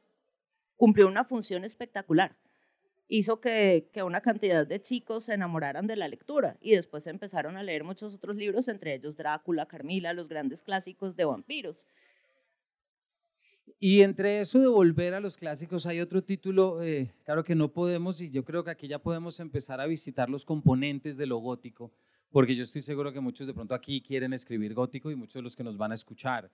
cumplió 0.75 1.07
una 1.07 1.25
función 1.25 1.63
espectacular. 1.65 2.37
Hizo 3.07 3.41
que, 3.41 3.89
que 3.91 4.03
una 4.03 4.21
cantidad 4.21 4.67
de 4.67 4.81
chicos 4.81 5.25
se 5.25 5.33
enamoraran 5.33 5.87
de 5.87 5.95
la 5.95 6.07
lectura 6.07 6.57
y 6.61 6.71
después 6.71 7.07
empezaron 7.07 7.57
a 7.57 7.63
leer 7.63 7.83
muchos 7.83 8.13
otros 8.13 8.35
libros, 8.35 8.67
entre 8.67 8.93
ellos 8.93 9.17
Drácula, 9.17 9.67
Carmila, 9.67 10.13
los 10.13 10.27
grandes 10.27 10.61
clásicos 10.61 11.15
de 11.15 11.25
vampiros. 11.25 11.87
Y 13.79 14.01
entre 14.01 14.41
eso 14.41 14.59
de 14.59 14.67
volver 14.67 15.13
a 15.13 15.19
los 15.19 15.37
clásicos 15.37 15.85
hay 15.85 15.99
otro 15.99 16.23
título, 16.23 16.81
eh, 16.81 17.13
claro 17.25 17.43
que 17.43 17.55
no 17.55 17.71
podemos, 17.71 18.21
y 18.21 18.29
yo 18.29 18.43
creo 18.43 18.63
que 18.63 18.71
aquí 18.71 18.87
ya 18.87 18.99
podemos 18.99 19.39
empezar 19.39 19.79
a 19.81 19.85
visitar 19.85 20.29
los 20.29 20.45
componentes 20.45 21.17
de 21.17 21.25
lo 21.25 21.37
gótico, 21.37 21.91
porque 22.31 22.55
yo 22.55 22.63
estoy 22.63 22.81
seguro 22.81 23.11
que 23.11 23.19
muchos 23.19 23.47
de 23.47 23.53
pronto 23.53 23.75
aquí 23.75 24.01
quieren 24.01 24.33
escribir 24.33 24.73
gótico 24.73 25.11
y 25.11 25.15
muchos 25.15 25.35
de 25.35 25.41
los 25.41 25.55
que 25.55 25.63
nos 25.63 25.77
van 25.77 25.91
a 25.91 25.95
escuchar 25.95 26.49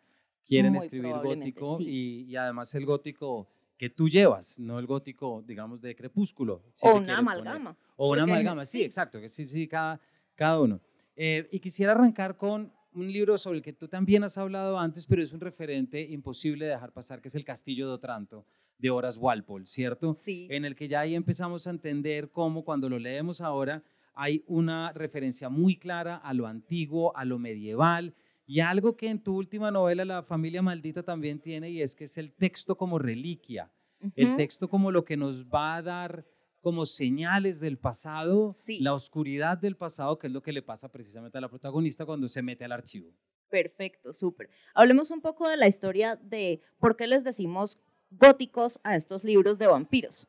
quieren 0.45 0.75
escribir 0.75 1.15
gótico 1.17 1.77
y, 1.79 2.35
además 2.35 2.73
el 2.75 2.85
gótico 2.85 3.49
que 3.77 3.89
tú 3.89 4.07
llevas, 4.07 4.57
no 4.59 4.79
el 4.79 4.85
gótico, 4.85 5.43
digamos, 5.45 5.81
de 5.81 5.95
crepúsculo. 5.95 6.63
o 6.81 6.95
una 6.95 7.17
amalgama. 7.17 7.77
O 7.97 8.11
una 8.11 8.23
amalgama, 8.23 8.65
sí, 8.65 8.83
exacto, 8.83 9.19
que 9.19 9.27
sí, 9.27 9.45
sí, 9.45 9.67
cada, 9.67 9.99
cada 10.35 10.61
uno. 10.61 10.79
Eh, 11.15 11.47
y 11.51 11.59
quisiera 11.59 11.93
arrancar 11.93 12.37
con 12.37 12.71
un 12.95 13.11
libro 13.11 13.37
sobre 13.37 13.57
el 13.57 13.63
que 13.63 13.73
tú 13.73 13.87
también 13.87 14.23
has 14.23 14.37
hablado 14.37 14.79
antes, 14.79 15.05
pero 15.05 15.21
es 15.21 15.33
un 15.33 15.41
referente 15.41 16.01
imposible 16.01 16.65
de 16.65 16.71
dejar 16.71 16.93
pasar, 16.93 17.21
que 17.21 17.27
es 17.27 17.35
El 17.35 17.43
Castillo 17.43 17.87
de 17.87 17.93
Otranto, 17.93 18.45
de 18.77 18.89
Horace 18.89 19.19
Walpole, 19.19 19.67
¿cierto? 19.67 20.13
Sí. 20.13 20.47
En 20.49 20.65
el 20.65 20.75
que 20.75 20.87
ya 20.87 21.01
ahí 21.01 21.13
empezamos 21.13 21.67
a 21.67 21.69
entender 21.69 22.31
cómo 22.31 22.63
cuando 22.63 22.89
lo 22.89 22.97
leemos 22.97 23.41
ahora 23.41 23.83
hay 24.13 24.43
una 24.47 24.93
referencia 24.93 25.49
muy 25.49 25.77
clara 25.77 26.15
a 26.15 26.33
lo 26.33 26.47
antiguo, 26.47 27.15
a 27.17 27.25
lo 27.25 27.37
medieval, 27.37 28.15
y 28.47 28.61
algo 28.61 28.95
que 28.95 29.09
en 29.09 29.19
tu 29.19 29.35
última 29.35 29.71
novela, 29.71 30.05
La 30.05 30.23
familia 30.23 30.61
maldita, 30.61 31.03
también 31.03 31.39
tiene, 31.39 31.69
y 31.69 31.81
es 31.81 31.95
que 31.95 32.05
es 32.05 32.17
el 32.17 32.31
texto 32.31 32.77
como 32.77 32.97
reliquia, 32.97 33.71
el 34.15 34.37
texto 34.37 34.69
como 34.69 34.91
lo 34.91 35.03
que 35.03 35.17
nos 35.17 35.45
va 35.47 35.75
a 35.75 35.81
dar 35.81 36.25
como 36.65 36.87
señales 36.87 37.59
del 37.59 37.77
pasado, 37.77 38.55
la 38.79 38.95
oscuridad 38.95 39.55
del 39.55 39.77
pasado, 39.77 40.17
que 40.17 40.25
es 40.25 40.33
lo 40.33 40.41
que 40.41 40.51
le 40.51 40.63
pasa 40.63 40.91
precisamente 40.91 41.37
a 41.37 41.41
la 41.41 41.47
protagonista 41.47 42.07
cuando 42.07 42.27
se 42.27 42.41
mete 42.41 42.65
al 42.65 42.71
archivo. 42.71 43.13
Perfecto, 43.51 44.11
súper. 44.11 44.49
Hablemos 44.73 45.11
un 45.11 45.21
poco 45.21 45.47
de 45.47 45.57
la 45.57 45.67
historia 45.67 46.15
de 46.15 46.63
por 46.79 46.97
qué 46.97 47.05
les 47.05 47.23
decimos 47.23 47.79
góticos 48.09 48.79
a 48.83 48.95
estos 48.95 49.23
libros 49.23 49.59
de 49.59 49.67
vampiros. 49.67 50.27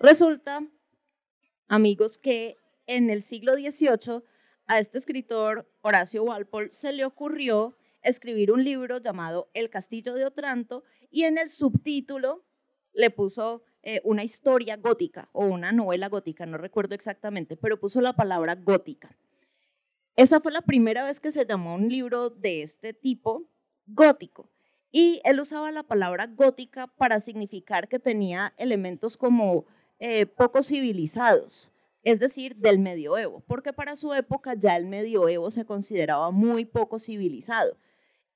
Resulta, 0.00 0.66
amigos, 1.68 2.18
que 2.18 2.56
en 2.88 3.08
el 3.08 3.22
siglo 3.22 3.54
XVIII 3.54 4.24
a 4.66 4.80
este 4.80 4.98
escritor, 4.98 5.70
Horacio 5.82 6.24
Walpole, 6.24 6.72
se 6.72 6.92
le 6.92 7.04
ocurrió 7.04 7.76
escribir 8.02 8.50
un 8.50 8.64
libro 8.64 8.98
llamado 8.98 9.48
El 9.54 9.70
Castillo 9.70 10.14
de 10.14 10.24
Otranto 10.24 10.82
y 11.12 11.22
en 11.22 11.38
el 11.38 11.48
subtítulo 11.48 12.44
le 12.92 13.10
puso 13.10 13.62
eh, 13.82 14.00
una 14.04 14.22
historia 14.22 14.76
gótica 14.76 15.28
o 15.32 15.46
una 15.46 15.72
novela 15.72 16.08
gótica, 16.08 16.44
no 16.44 16.58
recuerdo 16.58 16.94
exactamente, 16.94 17.56
pero 17.56 17.80
puso 17.80 18.00
la 18.00 18.14
palabra 18.14 18.54
gótica. 18.54 19.16
Esa 20.16 20.40
fue 20.40 20.52
la 20.52 20.60
primera 20.60 21.04
vez 21.04 21.18
que 21.18 21.32
se 21.32 21.46
llamó 21.46 21.74
un 21.76 21.88
libro 21.88 22.28
de 22.28 22.62
este 22.62 22.92
tipo 22.92 23.48
gótico. 23.86 24.50
Y 24.92 25.20
él 25.24 25.40
usaba 25.40 25.70
la 25.70 25.84
palabra 25.84 26.26
gótica 26.26 26.88
para 26.88 27.20
significar 27.20 27.88
que 27.88 27.98
tenía 27.98 28.52
elementos 28.58 29.16
como 29.16 29.64
eh, 29.98 30.26
poco 30.26 30.62
civilizados, 30.62 31.70
es 32.02 32.18
decir, 32.18 32.56
del 32.56 32.80
medioevo, 32.80 33.40
porque 33.46 33.72
para 33.72 33.94
su 33.94 34.12
época 34.14 34.54
ya 34.54 34.76
el 34.76 34.86
medioevo 34.86 35.50
se 35.50 35.64
consideraba 35.64 36.30
muy 36.30 36.64
poco 36.64 36.98
civilizado. 36.98 37.76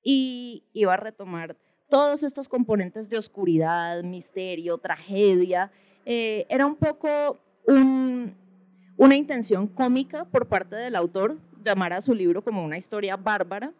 Y 0.01 0.63
iba 0.73 0.93
a 0.93 0.97
retomar 0.97 1.57
todos 1.89 2.23
estos 2.23 2.47
componentes 2.47 3.09
de 3.09 3.17
oscuridad, 3.17 4.03
misterio, 4.03 4.77
tragedia. 4.77 5.71
Eh, 6.05 6.45
era 6.49 6.65
un 6.65 6.75
poco 6.75 7.39
una 7.67 9.15
intención 9.15 9.67
cómica 9.67 10.25
por 10.25 10.47
parte 10.47 10.75
del 10.75 10.95
autor 10.95 11.37
llamar 11.63 11.93
a 11.93 12.01
su 12.01 12.13
libro 12.13 12.43
como 12.43 12.63
una 12.63 12.77
historia 12.77 13.17
bárbara. 13.17 13.73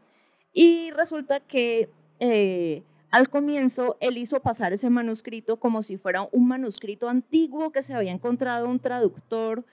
Y 0.54 0.92
resulta 0.92 1.40
que 1.40 1.90
eh, 2.20 2.84
al 3.12 3.30
comienzo 3.30 3.98
él 4.00 4.18
hizo 4.18 4.42
pasar 4.42 4.74
ese 4.74 4.90
manuscrito 4.90 5.58
como 5.58 5.82
si 5.82 5.98
fuera 5.98 6.28
un 6.32 6.48
manuscrito 6.48 7.10
antiguo 7.10 7.72
que 7.72 7.82
se 7.82 7.94
había 7.94 8.12
encontrado 8.12 8.68
un 8.68 8.80
traductor 8.80 9.66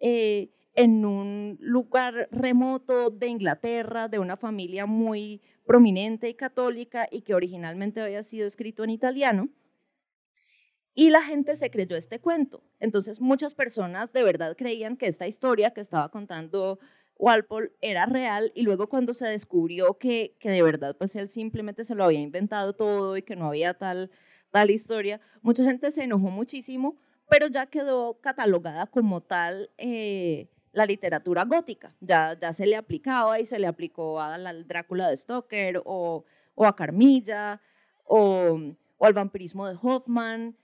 eh, 0.00 0.50
en 0.74 1.04
un 1.04 1.56
lugar 1.60 2.28
remoto 2.32 3.10
de 3.10 3.28
Inglaterra, 3.28 4.08
de 4.08 4.18
una 4.18 4.36
familia 4.36 4.86
muy 4.86 5.40
prominente 5.66 6.28
y 6.28 6.34
católica 6.34 7.08
y 7.10 7.22
que 7.22 7.34
originalmente 7.34 8.00
había 8.00 8.22
sido 8.22 8.46
escrito 8.46 8.84
en 8.84 8.90
italiano. 8.90 9.48
Y 10.96 11.10
la 11.10 11.22
gente 11.22 11.56
se 11.56 11.70
creyó 11.70 11.96
este 11.96 12.20
cuento. 12.20 12.62
Entonces 12.78 13.20
muchas 13.20 13.54
personas 13.54 14.12
de 14.12 14.22
verdad 14.22 14.56
creían 14.56 14.96
que 14.96 15.06
esta 15.06 15.26
historia 15.26 15.72
que 15.72 15.80
estaba 15.80 16.08
contando 16.10 16.78
Walpole 17.16 17.72
era 17.80 18.06
real 18.06 18.52
y 18.54 18.62
luego 18.62 18.88
cuando 18.88 19.14
se 19.14 19.26
descubrió 19.26 19.98
que, 19.98 20.36
que 20.40 20.50
de 20.50 20.62
verdad 20.62 20.96
pues 20.96 21.14
él 21.16 21.28
simplemente 21.28 21.84
se 21.84 21.94
lo 21.94 22.04
había 22.04 22.20
inventado 22.20 22.74
todo 22.74 23.16
y 23.16 23.22
que 23.22 23.36
no 23.36 23.46
había 23.46 23.74
tal, 23.74 24.10
tal 24.50 24.70
historia, 24.70 25.20
mucha 25.42 25.64
gente 25.64 25.90
se 25.90 26.04
enojó 26.04 26.30
muchísimo, 26.30 26.96
pero 27.28 27.46
ya 27.46 27.66
quedó 27.66 28.20
catalogada 28.20 28.86
como 28.86 29.20
tal 29.20 29.70
eh, 29.78 30.48
la 30.74 30.86
literatura 30.86 31.44
gótica. 31.44 31.94
Ya, 32.00 32.38
ya 32.38 32.52
se 32.52 32.66
le 32.66 32.76
aplicaba 32.76 33.40
y 33.40 33.46
se 33.46 33.58
le 33.58 33.66
aplicó 33.66 34.20
al 34.20 34.66
Drácula 34.66 35.08
de 35.08 35.16
Stoker 35.16 35.80
o, 35.84 36.24
o 36.54 36.66
a 36.66 36.76
Carmilla 36.76 37.60
o, 38.04 38.58
o, 38.98 39.06
al 39.06 39.12
vampirismo 39.12 39.66
de 39.66 39.76
Hoffman 39.80 40.56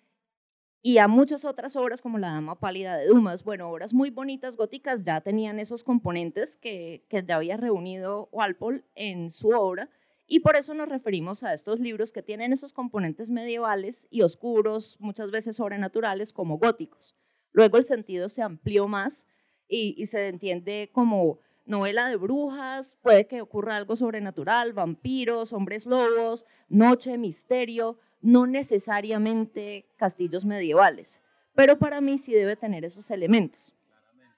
y 0.83 0.99
a 0.99 1.09
muchas 1.09 1.45
otras 1.45 1.77
obras 1.77 2.03
como 2.03 2.19
La 2.19 2.33
Dama 2.33 2.59
Pálida 2.59 2.97
de 2.97 3.07
Dumas. 3.07 3.45
Bueno, 3.45 3.71
obras 3.71 3.95
muy 3.95 4.11
bonitas 4.11 4.57
góticas 4.57 5.05
ya 5.05 5.21
tenían 5.21 5.59
esos 5.59 5.85
componentes 5.85 6.57
que, 6.57 7.07
que 7.09 7.25
ya 7.25 7.37
había 7.37 7.57
reunido 7.57 8.29
Walpole 8.33 8.85
en 8.95 9.31
su 9.31 9.51
obra 9.51 9.89
y 10.27 10.41
por 10.41 10.57
eso 10.57 10.75
nos 10.75 10.89
referimos 10.89 11.43
a 11.43 11.55
estos 11.55 11.81
libros 11.81 12.13
que 12.13 12.23
tienen 12.23 12.53
esos 12.53 12.73
componentes 12.73 13.31
medievales 13.31 14.07
y 14.11 14.23
oscuros, 14.23 14.97
muchas 15.01 15.33
veces 15.33 15.57
sobrenaturales, 15.57 16.33
como 16.33 16.59
góticos. 16.59 17.17
Luego 17.51 17.79
el 17.79 17.85
sentido 17.85 18.29
se 18.29 18.41
amplió 18.41 18.87
más 18.87 19.27
y, 19.71 20.05
se 20.07 20.29
entiende 20.29 20.91
como 20.93 21.39
novela 21.65 22.09
de 22.09 22.17
brujas, 22.17 22.99
puede 23.03 23.27
que 23.27 23.41
ocurra 23.41 23.77
algo 23.77 23.95
sobrenatural, 23.95 24.73
vampiros, 24.73 25.53
hombres 25.53 25.87
lobos, 25.87 26.45
noche, 26.69 27.17
misterio, 27.17 27.97
no 28.21 28.47
necesariamente 28.47 29.87
castillos 29.97 30.45
medievales, 30.45 31.21
pero 31.55 31.79
para 31.79 32.01
mí 32.01 32.19
sí 32.19 32.33
debe 32.33 32.57
tener 32.57 32.85
esos 32.85 33.11
elementos. 33.11 33.73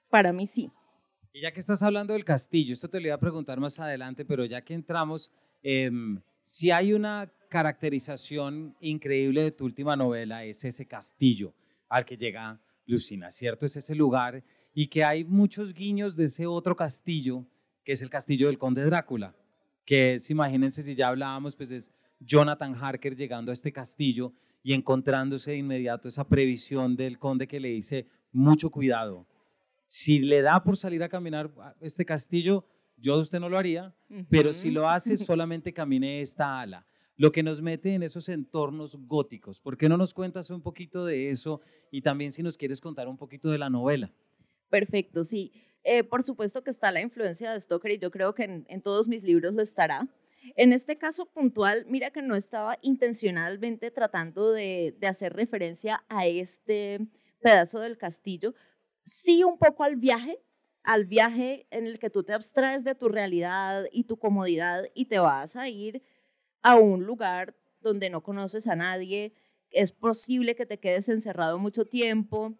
Para 0.09 0.31
mí 0.31 0.45
sí. 0.45 0.71
Y 1.33 1.41
ya 1.41 1.51
que 1.51 1.59
estás 1.59 1.81
hablando 1.81 2.13
del 2.13 2.23
castillo, 2.23 2.73
esto 2.73 2.87
te 2.87 2.99
lo 2.99 3.07
iba 3.07 3.15
a 3.15 3.19
preguntar 3.19 3.59
más 3.59 3.79
adelante, 3.79 4.23
pero 4.25 4.45
ya 4.45 4.61
que 4.61 4.75
entramos, 4.75 5.31
eh, 5.63 5.89
si 6.43 6.69
hay 6.69 6.93
una 6.93 7.31
caracterización 7.49 8.75
increíble 8.79 9.41
de 9.41 9.51
tu 9.51 9.65
última 9.65 9.95
novela, 9.95 10.43
es 10.43 10.63
ese 10.65 10.85
castillo 10.85 11.55
al 11.89 12.05
que 12.05 12.17
llega 12.17 12.59
Lucina, 12.85 13.31
¿cierto? 13.31 13.65
Es 13.65 13.75
ese 13.75 13.95
lugar 13.95 14.43
y 14.73 14.87
que 14.87 15.03
hay 15.03 15.23
muchos 15.23 15.73
guiños 15.73 16.15
de 16.15 16.25
ese 16.25 16.47
otro 16.47 16.75
castillo, 16.75 17.45
que 17.83 17.91
es 17.91 18.01
el 18.01 18.09
castillo 18.09 18.47
del 18.47 18.57
conde 18.57 18.83
Drácula, 18.83 19.35
que 19.85 20.15
es, 20.15 20.29
imagínense 20.29 20.81
si 20.81 20.95
ya 20.95 21.09
hablábamos, 21.09 21.55
pues 21.55 21.71
es 21.71 21.91
Jonathan 22.19 22.73
Harker 22.75 23.15
llegando 23.15 23.51
a 23.51 23.53
este 23.53 23.71
castillo 23.71 24.33
y 24.63 24.73
encontrándose 24.73 25.51
de 25.51 25.57
inmediato 25.57 26.07
esa 26.07 26.27
previsión 26.27 26.95
del 26.95 27.19
conde 27.19 27.47
que 27.47 27.59
le 27.59 27.69
dice, 27.69 28.07
mucho 28.31 28.71
cuidado, 28.71 29.27
si 29.85 30.19
le 30.19 30.41
da 30.41 30.63
por 30.63 30.77
salir 30.77 31.03
a 31.03 31.09
caminar 31.09 31.53
a 31.59 31.75
este 31.81 32.05
castillo, 32.05 32.65
yo 32.97 33.15
de 33.15 33.21
usted 33.21 33.39
no 33.39 33.49
lo 33.49 33.57
haría, 33.57 33.93
pero 34.29 34.53
si 34.53 34.71
lo 34.71 34.89
hace, 34.89 35.17
solamente 35.17 35.73
camine 35.73 36.21
esta 36.21 36.61
ala 36.61 36.87
lo 37.15 37.31
que 37.31 37.43
nos 37.43 37.61
mete 37.61 37.93
en 37.93 38.03
esos 38.03 38.27
entornos 38.29 38.95
góticos. 39.07 39.61
¿Por 39.61 39.77
qué 39.77 39.87
no 39.87 39.97
nos 39.97 40.13
cuentas 40.13 40.49
un 40.49 40.61
poquito 40.61 41.05
de 41.05 41.29
eso 41.29 41.61
y 41.91 42.01
también 42.01 42.31
si 42.31 42.41
nos 42.41 42.57
quieres 42.57 42.81
contar 42.81 43.07
un 43.07 43.17
poquito 43.17 43.49
de 43.49 43.57
la 43.57 43.69
novela? 43.69 44.11
Perfecto, 44.73 45.23
sí. 45.23 45.51
Eh, 45.83 46.03
por 46.03 46.23
supuesto 46.23 46.63
que 46.63 46.71
está 46.71 46.91
la 46.91 46.99
influencia 46.99 47.51
de 47.51 47.59
Stoker 47.59 47.91
y 47.91 47.99
yo 47.99 48.09
creo 48.09 48.33
que 48.33 48.65
en, 48.67 48.81
todos 48.81 49.07
mis 49.07 49.21
libros 49.21 49.53
lo 49.53 49.61
estará. 49.61 50.07
En 50.55 50.73
este 50.73 50.97
caso 50.97 51.27
puntual, 51.27 51.85
mira 51.87 52.09
que 52.09 52.23
no 52.23 52.33
estaba 52.35 52.79
intencionalmente 52.81 53.91
tratando 53.91 54.51
de, 54.51 54.95
de, 54.97 55.05
hacer 55.05 55.33
referencia 55.33 56.03
a 56.09 56.25
este 56.25 57.01
pedazo 57.39 57.81
del 57.81 57.99
castillo, 57.99 58.55
sí 59.03 59.43
un 59.43 59.59
poco 59.59 59.83
al 59.83 59.95
viaje, 59.95 60.39
al 60.81 61.05
viaje 61.05 61.67
en 61.69 61.85
el 61.85 61.99
que 61.99 62.09
tú 62.09 62.23
te 62.23 62.33
abstraes 62.33 62.83
de 62.83 62.95
tu 62.95 63.09
realidad 63.09 63.85
y 63.91 64.05
tu 64.05 64.17
comodidad 64.17 64.85
y 64.95 65.05
te 65.05 65.19
vas 65.19 65.55
a 65.55 65.69
ir 65.69 66.01
a 66.63 66.77
un 66.77 67.03
lugar 67.03 67.55
donde 67.79 68.09
no 68.09 68.23
conoces 68.23 68.67
a 68.67 68.75
nadie, 68.75 69.35
es 69.69 69.91
posible 69.91 70.55
que 70.55 70.65
te 70.65 70.79
quedes 70.79 71.09
encerrado 71.09 71.59
mucho 71.59 71.85
tiempo, 71.85 72.57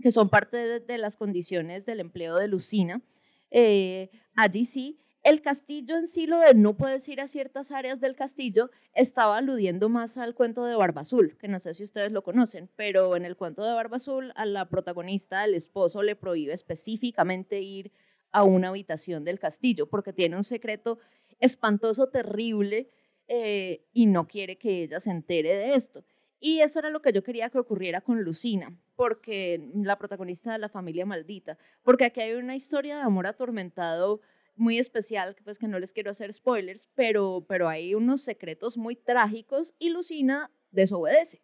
que 0.00 0.10
son 0.10 0.28
parte 0.28 0.80
de, 0.80 0.98
las 0.98 1.16
condiciones 1.16 1.86
del 1.86 2.00
empleo 2.00 2.36
de 2.36 2.48
Lucina. 2.48 3.02
Eh, 3.50 4.10
allí 4.34 4.64
sí, 4.64 4.98
el 5.22 5.42
castillo 5.42 5.96
en 5.96 6.06
sí, 6.06 6.26
lo 6.26 6.38
de 6.38 6.54
no 6.54 6.76
puedes 6.76 7.08
ir 7.08 7.20
a 7.20 7.26
ciertas 7.26 7.72
áreas 7.72 7.98
del 7.98 8.14
castillo, 8.14 8.70
estaba 8.94 9.38
aludiendo 9.38 9.88
más 9.88 10.18
al 10.18 10.34
cuento 10.34 10.64
de 10.64 10.76
Barba 10.76 11.00
Azul, 11.00 11.36
que 11.38 11.48
no 11.48 11.58
sé 11.58 11.74
si 11.74 11.82
ustedes 11.82 12.12
lo 12.12 12.22
conocen, 12.22 12.70
pero 12.76 13.16
en 13.16 13.24
el 13.24 13.36
cuento 13.36 13.64
de 13.64 13.72
Barba 13.72 13.96
Azul, 13.96 14.32
a 14.36 14.46
la 14.46 14.68
protagonista, 14.68 15.44
el 15.44 15.54
esposo, 15.54 16.02
le 16.02 16.14
prohíbe 16.14 16.52
específicamente 16.52 17.60
ir 17.60 17.90
a 18.30 18.44
una 18.44 18.68
habitación 18.68 19.24
del 19.24 19.40
castillo, 19.40 19.88
porque 19.88 20.12
tiene 20.12 20.36
un 20.36 20.44
secreto 20.44 21.00
espantoso, 21.40 22.08
terrible, 22.08 22.88
eh, 23.26 23.84
y 23.92 24.06
no 24.06 24.28
quiere 24.28 24.56
que 24.58 24.84
ella 24.84 25.00
se 25.00 25.10
entere 25.10 25.56
de 25.56 25.74
esto. 25.74 26.04
Y 26.38 26.60
eso 26.60 26.78
era 26.78 26.90
lo 26.90 27.02
que 27.02 27.12
yo 27.12 27.24
quería 27.24 27.50
que 27.50 27.58
ocurriera 27.58 28.00
con 28.00 28.22
Lucina, 28.22 28.78
porque 28.96 29.70
la 29.74 29.98
protagonista 29.98 30.52
de 30.52 30.58
la 30.58 30.68
familia 30.68 31.06
maldita, 31.06 31.58
porque 31.82 32.06
aquí 32.06 32.20
hay 32.20 32.32
una 32.32 32.56
historia 32.56 32.96
de 32.96 33.02
amor 33.02 33.26
atormentado 33.26 34.20
muy 34.56 34.78
especial, 34.78 35.36
pues 35.44 35.58
que 35.58 35.68
no 35.68 35.78
les 35.78 35.92
quiero 35.92 36.10
hacer 36.10 36.32
spoilers, 36.32 36.88
pero, 36.94 37.44
pero 37.46 37.68
hay 37.68 37.94
unos 37.94 38.22
secretos 38.22 38.76
muy 38.76 38.96
trágicos 38.96 39.74
y 39.78 39.90
Lucina 39.90 40.50
desobedece. 40.70 41.42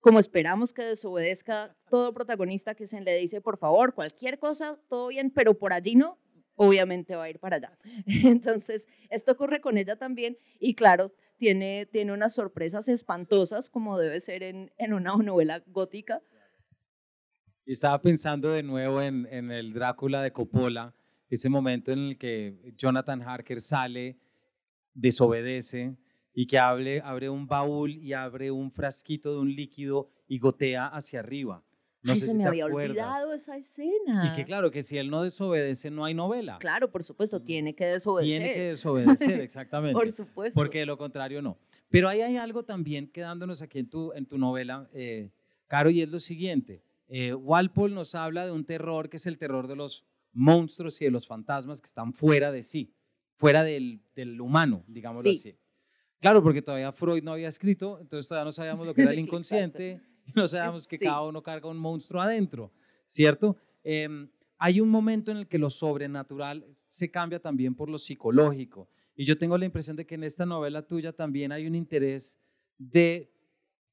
Como 0.00 0.18
esperamos 0.18 0.72
que 0.72 0.82
desobedezca 0.82 1.76
todo 1.90 2.14
protagonista 2.14 2.74
que 2.74 2.86
se 2.86 3.00
le 3.00 3.16
dice, 3.16 3.40
por 3.40 3.58
favor, 3.58 3.94
cualquier 3.94 4.38
cosa, 4.38 4.80
todo 4.88 5.08
bien, 5.08 5.30
pero 5.30 5.58
por 5.58 5.72
allí 5.72 5.94
no, 5.94 6.18
obviamente 6.54 7.16
va 7.16 7.24
a 7.24 7.30
ir 7.30 7.38
para 7.38 7.56
allá. 7.56 7.78
Entonces, 8.24 8.86
esto 9.10 9.32
ocurre 9.32 9.60
con 9.60 9.76
ella 9.78 9.96
también 9.96 10.38
y 10.58 10.74
claro, 10.74 11.12
tiene, 11.36 11.86
tiene 11.86 12.12
unas 12.12 12.34
sorpresas 12.34 12.88
espantosas 12.88 13.68
como 13.68 13.98
debe 13.98 14.20
ser 14.20 14.42
en, 14.42 14.72
en 14.78 14.94
una 14.94 15.16
novela 15.16 15.62
gótica. 15.66 16.22
Estaba 17.66 18.00
pensando 18.00 18.50
de 18.50 18.62
nuevo 18.62 19.02
en, 19.02 19.26
en, 19.30 19.50
el 19.50 19.72
Drácula 19.72 20.22
de 20.22 20.30
Coppola, 20.30 20.94
ese 21.28 21.48
momento 21.48 21.90
en 21.90 21.98
el 21.98 22.18
que 22.18 22.72
Jonathan 22.76 23.20
Harker 23.22 23.60
sale, 23.60 24.18
desobedece 24.94 25.96
y 26.32 26.46
que 26.46 26.58
abre, 26.58 27.00
abre 27.00 27.28
un 27.28 27.48
baúl 27.48 27.96
y 27.96 28.12
abre 28.12 28.52
un 28.52 28.70
frasquito 28.70 29.32
de 29.32 29.40
un 29.40 29.52
líquido 29.52 30.08
y 30.28 30.38
gotea 30.38 30.86
hacia 30.86 31.18
arriba. 31.18 31.64
No 32.02 32.12
Ay, 32.12 32.20
se 32.20 32.34
me 32.34 32.44
había 32.44 32.66
olvidado 32.66 33.32
esa 33.32 33.56
escena. 33.56 34.30
Y 34.30 34.36
que 34.36 34.44
claro, 34.44 34.70
que 34.70 34.84
si 34.84 34.96
él 34.96 35.10
no 35.10 35.24
desobedece, 35.24 35.90
no 35.90 36.04
hay 36.04 36.14
novela. 36.14 36.58
Claro, 36.60 36.92
por 36.92 37.02
supuesto, 37.02 37.42
tiene 37.42 37.74
que 37.74 37.86
desobedecer. 37.86 38.38
Tiene 38.38 38.54
que 38.54 38.60
desobedecer, 38.60 39.40
exactamente. 39.40 39.94
por 39.94 40.12
supuesto. 40.12 40.54
Porque 40.54 40.78
de 40.78 40.86
lo 40.86 40.96
contrario, 40.96 41.42
no. 41.42 41.58
Pero 41.88 42.08
ahí 42.08 42.20
hay 42.20 42.36
algo 42.36 42.64
también 42.64 43.08
quedándonos 43.08 43.60
aquí 43.60 43.80
en 43.80 43.90
tu, 43.90 44.12
en 44.12 44.26
tu 44.26 44.38
novela, 44.38 44.88
eh, 44.92 45.32
Caro, 45.66 45.90
y 45.90 46.00
es 46.00 46.08
lo 46.08 46.20
siguiente. 46.20 46.84
Eh, 47.08 47.34
Walpole 47.34 47.94
nos 47.94 48.14
habla 48.14 48.44
de 48.44 48.52
un 48.52 48.64
terror 48.64 49.08
que 49.08 49.16
es 49.16 49.26
el 49.26 49.38
terror 49.38 49.68
de 49.68 49.76
los 49.76 50.06
monstruos 50.32 51.00
y 51.00 51.06
de 51.06 51.10
los 51.10 51.26
fantasmas 51.26 51.80
que 51.80 51.86
están 51.86 52.12
fuera 52.12 52.52
de 52.52 52.62
sí, 52.62 52.94
fuera 53.36 53.62
del, 53.62 54.02
del 54.14 54.40
humano, 54.40 54.84
digámoslo 54.86 55.30
así. 55.30 55.56
Claro, 56.20 56.42
porque 56.42 56.62
todavía 56.62 56.92
Freud 56.92 57.22
no 57.22 57.32
había 57.32 57.48
escrito, 57.48 57.98
entonces 58.00 58.26
todavía 58.26 58.46
no 58.46 58.52
sabíamos 58.52 58.86
lo 58.86 58.94
que 58.94 59.02
era 59.02 59.12
el 59.12 59.18
inconsciente 59.26 60.00
y 60.26 60.32
no 60.34 60.48
sabemos 60.48 60.86
que 60.86 60.98
cada 60.98 61.22
uno 61.22 61.42
carga 61.42 61.68
un 61.68 61.76
monstruo 61.76 62.20
adentro, 62.20 62.72
¿cierto? 63.06 63.56
Em, 63.84 64.28
hay 64.58 64.80
un 64.80 64.88
momento 64.88 65.30
en 65.30 65.38
el 65.38 65.48
que 65.48 65.58
lo 65.58 65.70
sobrenatural 65.70 66.66
se 66.86 67.10
cambia 67.10 67.38
también 67.40 67.74
por 67.74 67.90
lo 67.90 67.98
psicológico. 67.98 68.88
Y 69.14 69.24
yo 69.24 69.38
tengo 69.38 69.56
la 69.56 69.64
impresión 69.64 69.96
de 69.96 70.06
que 70.06 70.14
en 70.14 70.24
esta 70.24 70.46
novela 70.46 70.86
tuya 70.86 71.12
también 71.12 71.52
hay 71.52 71.66
un 71.66 71.74
interés 71.74 72.38
de 72.78 73.32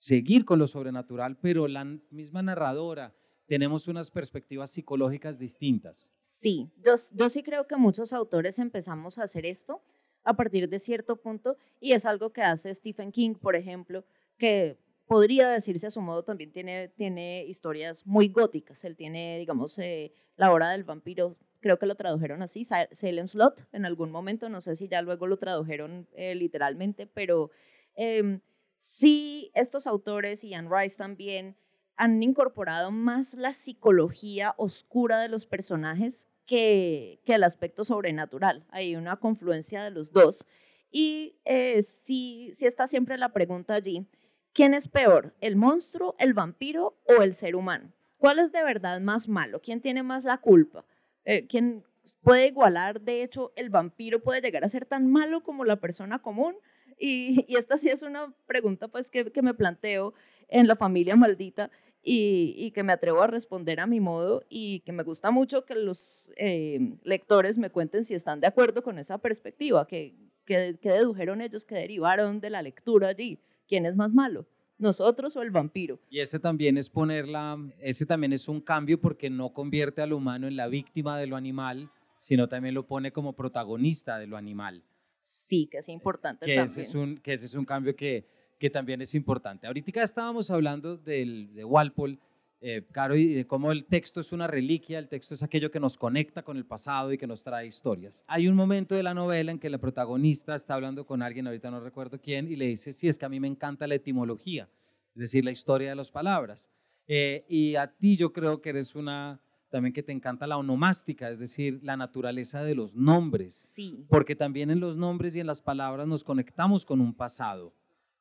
seguir 0.03 0.43
con 0.43 0.59
lo 0.59 0.67
sobrenatural, 0.67 1.37
pero 1.37 1.69
la 1.69 1.85
misma 2.11 2.41
narradora 2.41 3.15
tenemos 3.45 3.87
unas 3.87 4.11
perspectivas 4.11 4.69
psicológicas 4.69 5.39
distintas. 5.39 6.11
Sí, 6.19 6.69
yo, 6.83 7.29
sí 7.29 7.41
creo 7.41 7.67
que 7.67 7.77
muchos 7.77 8.11
autores 8.11 8.59
empezamos 8.59 9.17
a 9.17 9.23
hacer 9.23 9.45
esto 9.45 9.81
a 10.25 10.35
partir 10.35 10.67
de 10.67 10.79
cierto 10.79 11.21
punto 11.21 11.55
y 11.79 11.93
es 11.93 12.05
algo 12.05 12.33
que 12.33 12.41
hace 12.41 12.73
Stephen 12.73 13.13
King, 13.13 13.35
por 13.35 13.55
ejemplo, 13.55 14.03
que 14.37 14.77
podría 15.07 15.47
decirse 15.47 15.87
a 15.87 15.89
su 15.89 16.01
modo, 16.01 16.23
también 16.23 16.51
tiene, 16.51 16.89
tiene 16.89 17.45
historias 17.45 18.05
muy 18.05 18.27
góticas. 18.27 18.83
Él 18.83 18.97
tiene, 18.97 19.37
digamos, 19.37 19.79
eh, 19.79 20.11
La 20.35 20.51
Hora 20.51 20.69
del 20.71 20.83
Vampiro, 20.83 21.37
creo 21.61 21.79
que 21.79 21.85
lo 21.85 21.95
tradujeron 21.95 22.41
así, 22.41 22.65
Salem 22.65 23.29
Slot, 23.29 23.67
en 23.71 23.85
algún 23.85 24.11
momento, 24.11 24.49
no 24.49 24.59
sé 24.59 24.75
si 24.75 24.89
ya 24.89 25.01
luego 25.01 25.27
lo 25.27 25.37
tradujeron 25.37 26.09
eh, 26.11 26.35
literalmente, 26.35 27.07
pero 27.07 27.51
eh, 27.95 28.41
sí, 28.83 29.51
estos 29.53 29.87
autores 29.87 30.43
y 30.43 30.53
Anne 30.53 30.69
Rice 30.69 30.97
también 30.97 31.55
han 31.95 32.21
incorporado 32.21 32.91
más 32.91 33.35
la 33.35 33.53
psicología 33.53 34.55
oscura 34.57 35.19
de 35.19 35.29
los 35.29 35.45
personajes 35.45 36.27
que, 36.45 37.21
el 37.25 37.43
aspecto 37.43 37.85
sobrenatural. 37.85 38.65
Hay 38.69 38.95
una 38.95 39.15
confluencia 39.15 39.83
de 39.83 39.91
los 39.91 40.11
dos. 40.11 40.45
Y 40.91 41.39
eh, 41.45 41.81
sí, 41.81 42.51
sí 42.55 42.65
está 42.65 42.87
siempre 42.87 43.17
la 43.17 43.31
pregunta 43.31 43.73
allí 43.73 44.07
¿quién 44.53 44.73
es 44.73 44.87
peor, 44.87 45.33
el 45.41 45.55
monstruo, 45.55 46.15
el 46.19 46.33
vampiro 46.33 46.99
o 47.05 47.21
el 47.21 47.33
ser 47.33 47.55
humano? 47.55 47.91
¿Cuál 48.17 48.39
es 48.39 48.51
de 48.51 48.63
verdad 48.63 49.01
más 49.01 49.27
malo? 49.27 49.61
¿Quién 49.61 49.81
tiene 49.81 50.03
más 50.03 50.23
la 50.23 50.37
culpa? 50.37 50.85
Eh, 51.25 51.47
¿Quién 51.47 51.83
puede 52.21 52.47
igualar? 52.47 53.01
De 53.01 53.23
hecho, 53.23 53.53
el 53.55 53.69
vampiro 53.69 54.21
puede 54.21 54.41
llegar 54.41 54.63
a 54.63 54.69
ser 54.69 54.85
tan 54.85 55.11
malo 55.11 55.41
como 55.41 55.65
la 55.65 55.77
persona 55.77 56.19
común. 56.19 56.55
Y, 57.03 57.45
esta 57.57 57.75
sí 57.75 57.89
es 57.89 58.01
una 58.01 58.33
pregunta 58.47 58.87
pues 58.87 59.11
que, 59.11 59.29
me 59.41 59.53
planteo 59.53 60.13
en 60.47 60.67
la 60.67 60.77
familia 60.77 61.17
maldita 61.17 61.69
y, 62.01 62.71
que 62.71 62.83
me 62.83 62.93
atrevo 62.93 63.21
a 63.21 63.27
responder 63.27 63.81
a 63.81 63.87
mi 63.87 63.99
modo 63.99 64.45
y 64.47 64.79
que 64.81 64.93
me 64.93 65.03
gusta 65.03 65.29
mucho 65.29 65.65
que 65.65 65.75
los 65.75 66.31
eh, 66.37 66.79
lectores 67.03 67.57
me 67.57 67.69
cuenten 67.69 68.05
si 68.05 68.13
están 68.13 68.39
de 68.39 68.47
acuerdo 68.47 68.83
con 68.83 68.99
esa 68.99 69.17
perspectiva, 69.17 69.85
que, 69.85 70.15
que, 70.45 70.77
dedujeron 70.81 71.41
ellos, 71.41 71.65
que 71.65 71.75
derivaron 71.75 72.39
de 72.39 72.49
la 72.49 72.61
lectura 72.61 73.09
allí. 73.09 73.37
¿Quién 73.67 73.85
es 73.85 73.97
más 73.97 74.13
malo? 74.13 74.47
nosotros 74.79 75.35
o 75.37 75.41
el 75.41 75.51
vampiro. 75.51 75.99
Y 76.09 76.19
ese 76.19 76.39
también 76.39 76.77
es 76.77 76.89
ponerla, 76.89 77.57
ese 77.79 78.05
también 78.05 78.33
es 78.33 78.49
un 78.49 78.59
cambio 78.59 78.99
porque 78.99 79.29
no 79.29 79.53
convierte 79.53 80.01
al 80.01 80.11
humano 80.11 80.45
en 80.47 80.57
la 80.57 80.67
víctima 80.67 81.17
de 81.17 81.27
lo 81.27 81.37
animal, 81.37 81.89
sino 82.19 82.49
también 82.49 82.73
lo 82.73 82.85
pone 82.85 83.13
como 83.13 83.33
protagonista 83.33 84.17
de 84.17 84.27
lo 84.27 84.35
animal. 84.35 84.83
Sí, 85.23 85.67
que 85.71 85.77
es 85.77 85.87
importante 85.87 86.45
que 86.45 86.55
Ese 86.55 86.81
es 86.81 86.93
un, 86.93 87.17
que 87.17 87.31
ese 87.31 87.45
es 87.45 87.53
un 87.53 87.63
cambio 87.63 87.95
que, 87.95 88.27
que 88.59 88.69
también 88.69 89.01
es 89.01 89.15
importante. 89.15 89.65
Ahorita 89.65 90.03
estábamos 90.03 90.51
hablando 90.51 90.97
del, 90.97 91.53
de 91.55 91.63
Walpole, 91.63 92.19
eh, 92.59 92.85
Caro, 92.91 93.15
y 93.15 93.33
de 93.33 93.47
cómo 93.47 93.71
el 93.71 93.85
texto 93.85 94.19
es 94.19 94.33
una 94.33 94.47
reliquia, 94.47 94.99
el 94.99 95.07
texto 95.07 95.33
es 95.33 95.41
aquello 95.41 95.71
que 95.71 95.79
nos 95.79 95.97
conecta 95.97 96.43
con 96.43 96.57
el 96.57 96.65
pasado 96.65 97.13
y 97.13 97.17
que 97.17 97.25
nos 97.25 97.41
trae 97.41 97.65
historias. 97.65 98.25
Hay 98.27 98.49
un 98.49 98.55
momento 98.55 98.95
de 98.95 99.03
la 99.03 99.13
novela 99.13 99.53
en 99.53 99.59
que 99.59 99.69
la 99.69 99.77
protagonista 99.77 100.55
está 100.55 100.73
hablando 100.73 101.05
con 101.05 101.21
alguien, 101.21 101.47
ahorita 101.47 101.71
no 101.71 101.79
recuerdo 101.79 102.19
quién, 102.19 102.51
y 102.51 102.57
le 102.57 102.67
dice, 102.67 102.91
sí, 102.91 103.07
es 103.07 103.17
que 103.17 103.23
a 103.23 103.29
mí 103.29 103.39
me 103.39 103.47
encanta 103.47 103.87
la 103.87 103.95
etimología, 103.95 104.69
es 105.15 105.21
decir, 105.21 105.45
la 105.45 105.51
historia 105.51 105.89
de 105.89 105.95
las 105.95 106.11
palabras. 106.11 106.69
Eh, 107.07 107.45
y 107.47 107.75
a 107.75 107.87
ti 107.87 108.17
yo 108.17 108.33
creo 108.33 108.61
que 108.61 108.71
eres 108.71 108.93
una 108.93 109.41
también 109.73 109.91
que 109.91 110.03
te 110.03 110.11
encanta 110.11 110.45
la 110.45 110.57
onomástica, 110.57 111.31
es 111.31 111.39
decir, 111.39 111.79
la 111.81 111.97
naturaleza 111.97 112.63
de 112.63 112.75
los 112.75 112.95
nombres. 112.95 113.55
Sí. 113.55 114.05
Porque 114.07 114.35
también 114.35 114.69
en 114.69 114.79
los 114.79 114.97
nombres 114.97 115.35
y 115.35 115.39
en 115.39 115.47
las 115.47 115.61
palabras 115.61 116.05
nos 116.05 116.23
conectamos 116.23 116.85
con 116.85 117.01
un 117.01 117.11
pasado. 117.11 117.73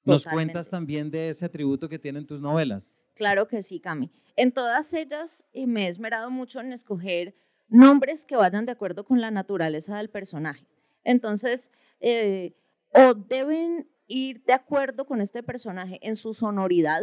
¿Nos 0.07 0.25
cuentas 0.25 0.71
también 0.71 1.11
de 1.11 1.29
ese 1.29 1.45
atributo 1.45 1.91
que 1.91 1.99
tienen 1.99 2.25
tus 2.25 2.41
novelas? 2.41 2.97
Claro 3.15 3.49
que 3.49 3.63
sí, 3.63 3.81
Cami. 3.81 4.11
En 4.35 4.53
todas 4.53 4.95
ellas 4.95 5.45
eh, 5.53 5.67
me 5.67 5.85
he 5.85 5.89
esmerado 5.89 6.31
mucho 6.31 6.59
en 6.59 6.73
escoger 6.73 7.35
nombres 7.69 8.25
que 8.25 8.35
vayan 8.35 8.65
de 8.65 8.73
acuerdo 8.73 9.05
con 9.05 9.21
la 9.21 9.31
naturaleza 9.31 9.99
del 9.99 10.09
personaje. 10.09 10.67
Entonces, 11.05 11.71
eh, 12.01 12.57
o 12.95 13.13
deben 13.13 13.91
ir 14.07 14.43
de 14.45 14.55
acuerdo 14.55 15.05
con 15.05 15.21
este 15.21 15.43
personaje 15.43 15.99
en 16.01 16.17
su 16.17 16.33
sonoridad. 16.33 17.03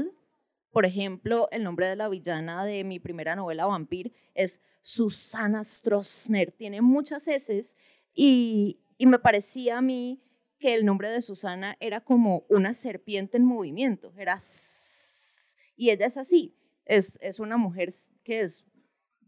Por 0.72 0.86
ejemplo, 0.86 1.48
el 1.52 1.64
nombre 1.64 1.88
de 1.88 1.96
la 1.96 2.10
villana 2.10 2.64
de 2.66 2.84
mi 2.84 3.00
primera 3.00 3.36
novela, 3.36 3.66
Vampir, 3.66 4.14
es 4.36 4.62
Susana 4.82 5.64
Stroessner. 5.64 6.52
Tiene 6.52 6.82
muchas 6.82 7.28
S 7.28 7.76
y, 8.14 8.80
y 8.98 9.06
me 9.08 9.20
parecía 9.20 9.80
a 9.80 9.82
mí 9.82 10.22
que 10.60 10.74
el 10.74 10.86
nombre 10.86 11.10
de 11.10 11.22
Susana 11.22 11.78
era 11.80 12.02
como 12.02 12.46
una 12.50 12.74
serpiente 12.74 13.38
en 13.38 13.46
movimiento, 13.46 14.14
era 14.18 14.38
y 15.80 15.92
ella 15.92 16.08
es 16.08 16.18
así, 16.18 16.58
es, 16.84 17.18
es 17.22 17.40
una 17.40 17.56
mujer 17.56 17.88
que 18.26 18.42
es 18.42 18.66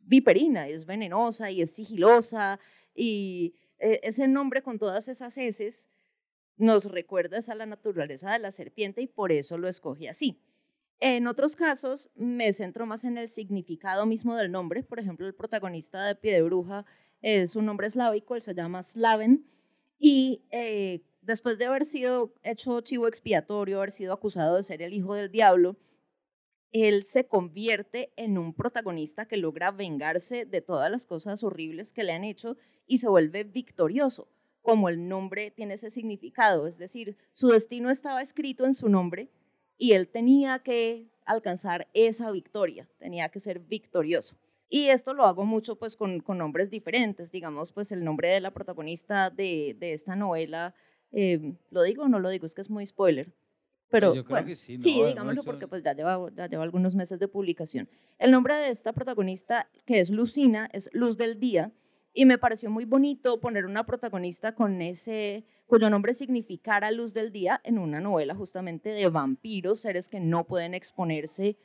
viperina, 0.03 0.67
es 0.67 0.85
venenosa 0.85 1.49
y 1.49 1.61
es 1.61 1.71
sigilosa 1.71 2.59
y 2.93 3.55
e, 3.79 4.01
ese 4.03 4.27
nombre 4.27 4.61
con 4.61 4.77
todas 4.77 5.07
esas 5.07 5.37
heces 5.37 5.87
nos 6.57 6.91
recuerda 6.91 7.39
a 7.47 7.55
la 7.55 7.65
naturaleza 7.65 8.33
de 8.33 8.39
la 8.39 8.51
serpiente 8.51 9.01
y 9.01 9.07
por 9.07 9.31
eso 9.31 9.57
lo 9.57 9.69
escogí 9.69 10.07
así. 10.07 10.41
En 11.03 11.25
otros 11.25 11.55
casos 11.55 12.11
me 12.13 12.53
centro 12.53 12.85
más 12.85 13.03
en 13.05 13.17
el 13.17 13.27
significado 13.27 14.05
mismo 14.05 14.35
del 14.35 14.51
nombre, 14.51 14.83
por 14.83 14.99
ejemplo, 14.99 15.25
el 15.25 15.33
protagonista 15.33 16.05
de 16.05 16.13
Pie 16.13 16.33
de 16.33 16.43
Bruja 16.43 16.85
es 17.23 17.55
un 17.55 17.65
nombre 17.65 17.87
eslávico, 17.87 18.35
él 18.35 18.43
se 18.43 18.53
llama 18.53 18.83
Slaven 18.83 19.43
y 19.97 20.43
eh, 20.51 21.01
después 21.23 21.57
de 21.57 21.65
haber 21.65 21.85
sido 21.85 22.35
hecho 22.43 22.81
chivo 22.81 23.07
expiatorio, 23.07 23.77
haber 23.77 23.89
sido 23.89 24.13
acusado 24.13 24.57
de 24.57 24.63
ser 24.63 24.83
el 24.83 24.93
hijo 24.93 25.15
del 25.15 25.31
diablo, 25.31 25.75
él 26.71 27.03
se 27.03 27.27
convierte 27.27 28.13
en 28.15 28.37
un 28.37 28.53
protagonista 28.53 29.27
que 29.27 29.37
logra 29.37 29.71
vengarse 29.71 30.45
de 30.45 30.61
todas 30.61 30.91
las 30.91 31.07
cosas 31.07 31.43
horribles 31.43 31.93
que 31.93 32.03
le 32.03 32.13
han 32.13 32.23
hecho 32.23 32.57
y 32.85 32.99
se 32.99 33.09
vuelve 33.09 33.43
victorioso, 33.43 34.27
como 34.61 34.87
el 34.87 35.07
nombre 35.07 35.49
tiene 35.49 35.73
ese 35.73 35.89
significado, 35.89 36.67
es 36.67 36.77
decir, 36.77 37.17
su 37.31 37.47
destino 37.47 37.89
estaba 37.89 38.21
escrito 38.21 38.65
en 38.65 38.75
su 38.75 38.87
nombre 38.87 39.31
y 39.81 39.93
él 39.93 40.07
tenía 40.07 40.59
que 40.59 41.07
alcanzar 41.25 41.87
esa 41.95 42.29
victoria, 42.29 42.87
tenía 42.99 43.29
que 43.29 43.39
ser 43.39 43.59
victorioso. 43.59 44.35
Y 44.69 44.89
esto 44.89 45.15
lo 45.15 45.25
hago 45.25 45.43
mucho 45.43 45.75
pues 45.75 45.95
con, 45.95 46.23
nombres 46.27 46.69
diferentes, 46.69 47.31
digamos 47.31 47.71
pues 47.71 47.91
el 47.91 48.03
nombre 48.03 48.29
de 48.29 48.41
la 48.41 48.51
protagonista 48.51 49.31
de, 49.31 49.75
esta 49.81 50.15
novela, 50.15 50.75
eh, 51.11 51.55
¿lo 51.71 51.81
digo 51.81 52.03
o 52.03 52.07
no 52.07 52.19
lo 52.19 52.29
digo? 52.29 52.45
Es 52.45 52.53
que 52.53 52.61
es 52.61 52.69
muy 52.69 52.85
spoiler. 52.85 53.33
Pero 53.89 54.09
pues 54.09 54.17
yo 54.17 54.23
creo 54.23 54.45
que 54.45 54.53
sí, 54.53 54.79
sí, 54.79 55.03
digámoslo 55.03 55.43
porque 55.43 55.67
pues 55.67 55.81
ya 55.81 55.93
lleva, 55.93 56.29
ya 56.35 56.47
lleva 56.47 56.61
algunos 56.61 56.93
meses 56.93 57.17
de 57.17 57.27
publicación. 57.27 57.89
El 58.19 58.29
nombre 58.29 58.53
de 58.53 58.69
esta 58.69 58.93
protagonista, 58.93 59.67
que 59.87 59.99
es 59.99 60.11
Lucina, 60.11 60.69
es 60.73 60.91
Luz 60.93 61.17
del 61.17 61.39
Día, 61.39 61.71
y 62.13 62.25
me 62.25 62.37
pareció 62.37 62.69
muy 62.69 62.85
bonito 62.85 63.39
poner 63.39 63.65
una 63.65 63.85
protagonista 63.85 64.53
con 64.53 64.81
ese, 64.81 65.45
cuyo 65.65 65.89
nombre 65.89 66.13
significara 66.13 66.91
Luz 66.91 67.13
del 67.13 67.31
Día 67.31 67.61
en 67.63 67.77
una 67.77 67.99
novela 67.99 68.35
justamente 68.35 68.89
de 68.89 69.07
vampiros, 69.07 69.79
seres 69.79 70.09
que 70.09 70.19
no 70.19 70.45
pueden 70.45 70.73
exponerse 70.73 71.57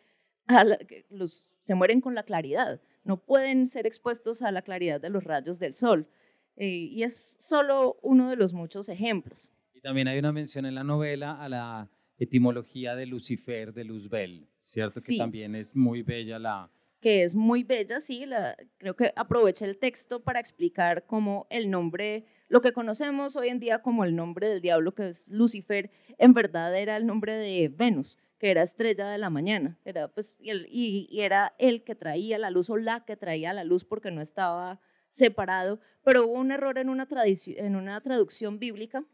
a 0.47 0.65
la, 0.65 0.79
los, 1.11 1.47
se 1.63 1.75
mueren 1.75 2.01
con 2.01 2.15
la 2.15 2.23
claridad, 2.23 2.81
no 3.05 3.17
pueden 3.17 3.67
ser 3.67 3.87
expuestos 3.87 4.43
a 4.43 4.53
la 4.53 4.63
claridad 4.63 5.01
de 5.01 5.11
los 5.11 5.25
rayos 5.25 5.59
del 5.59 5.75
sol. 5.75 6.09
Eh, 6.57 6.69
y 6.69 7.03
es 7.03 7.37
solo 7.39 7.99
uno 8.03 8.31
de 8.31 8.37
los 8.37 8.55
muchos 8.55 8.89
ejemplos. 8.89 9.53
Y 9.75 9.81
también 9.81 10.09
hay 10.09 10.19
una 10.19 10.33
mención 10.33 10.65
en 10.65 10.75
la 10.75 10.85
novela 10.85 11.33
a 11.43 11.49
la 11.49 11.91
etimología 12.19 12.97
de 12.97 13.07
Lucifer, 13.07 13.75
de 13.75 13.85
Luzbel, 13.85 14.49
¿cierto? 14.65 15.01
Que 15.05 15.19
también 15.19 15.55
es 15.55 15.77
muy 15.77 16.03
bella 16.03 16.39
la... 16.39 16.71
Que 17.07 17.23
es 17.23 17.37
muy 17.37 17.63
bella, 17.63 18.01
sí, 18.01 18.27
la, 18.27 18.57
creo 18.79 18.97
que 18.97 19.13
aproveché 19.15 19.65
el 19.65 19.79
texto 19.79 20.25
para 20.25 20.41
explicar 20.41 21.07
cómo 21.07 21.47
el 21.51 21.71
nombre, 21.71 22.27
lo 22.49 22.61
que 22.61 22.73
conocemos 22.73 23.37
hoy 23.37 23.47
en 23.47 23.61
día 23.61 23.81
como 23.81 24.03
el 24.03 24.17
nombre 24.17 24.49
del 24.49 24.61
diablo, 24.61 24.93
que 24.93 25.07
es 25.07 25.29
Lucifer, 25.29 25.93
en 26.19 26.35
verdad 26.35 26.77
era 26.77 26.97
el 26.97 27.07
nombre 27.07 27.35
de 27.35 27.69
Venus, 27.69 28.19
que 28.41 28.51
era 28.51 28.63
estrella 28.63 29.07
de 29.07 29.19
la 29.19 29.31
mañana, 29.31 29.79
era, 29.85 30.09
pues, 30.09 30.41
y, 30.41 31.07
y 31.09 31.21
era 31.21 31.55
el 31.61 31.85
que 31.85 31.95
traía 31.95 32.41
la 32.41 32.51
luz 32.51 32.71
o 32.71 32.77
la 32.77 33.05
que 33.05 33.17
traía 33.17 33.53
la 33.53 33.63
luz 33.63 33.85
porque 33.85 34.11
no 34.11 34.21
estaba 34.21 34.81
separado, 35.09 35.79
pero 36.03 36.27
hubo 36.27 36.33
un 36.33 36.51
error 36.51 36.77
en 36.77 36.89
una, 36.89 37.07
en 37.13 37.77
una 37.77 38.01
traducción 38.01 38.59
bíblica, 38.59 39.05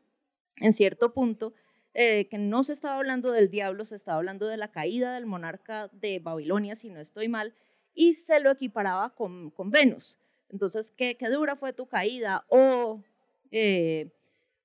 en 0.57 0.73
cierto 0.73 1.13
punto, 1.13 1.53
eh, 1.93 2.27
que 2.31 2.39
no 2.39 2.63
se 2.63 2.73
estaba 2.73 2.97
hablando 2.97 3.33
del 3.33 3.51
diablo, 3.51 3.85
se 3.85 3.97
estaba 3.97 4.17
hablando 4.17 4.47
de 4.47 4.57
la 4.57 4.73
caída 4.73 5.13
del 5.13 5.27
monarca 5.27 5.89
de 5.89 6.21
Babilonia, 6.21 6.75
si 6.75 6.89
no 6.89 6.99
estoy 6.99 7.29
mal, 7.29 7.55
y 7.95 8.15
se 8.15 8.41
lo 8.41 8.51
equiparaba 8.51 9.15
con, 9.15 9.51
con 9.51 9.71
Venus. 9.71 10.19
Entonces, 10.51 10.93
¿qué, 10.97 11.17
¿qué, 11.17 11.29
dura 11.31 11.57
fue 11.57 11.73
tu 11.73 11.87
caída? 11.87 12.45
O, 12.49 13.03
eh, 13.51 14.11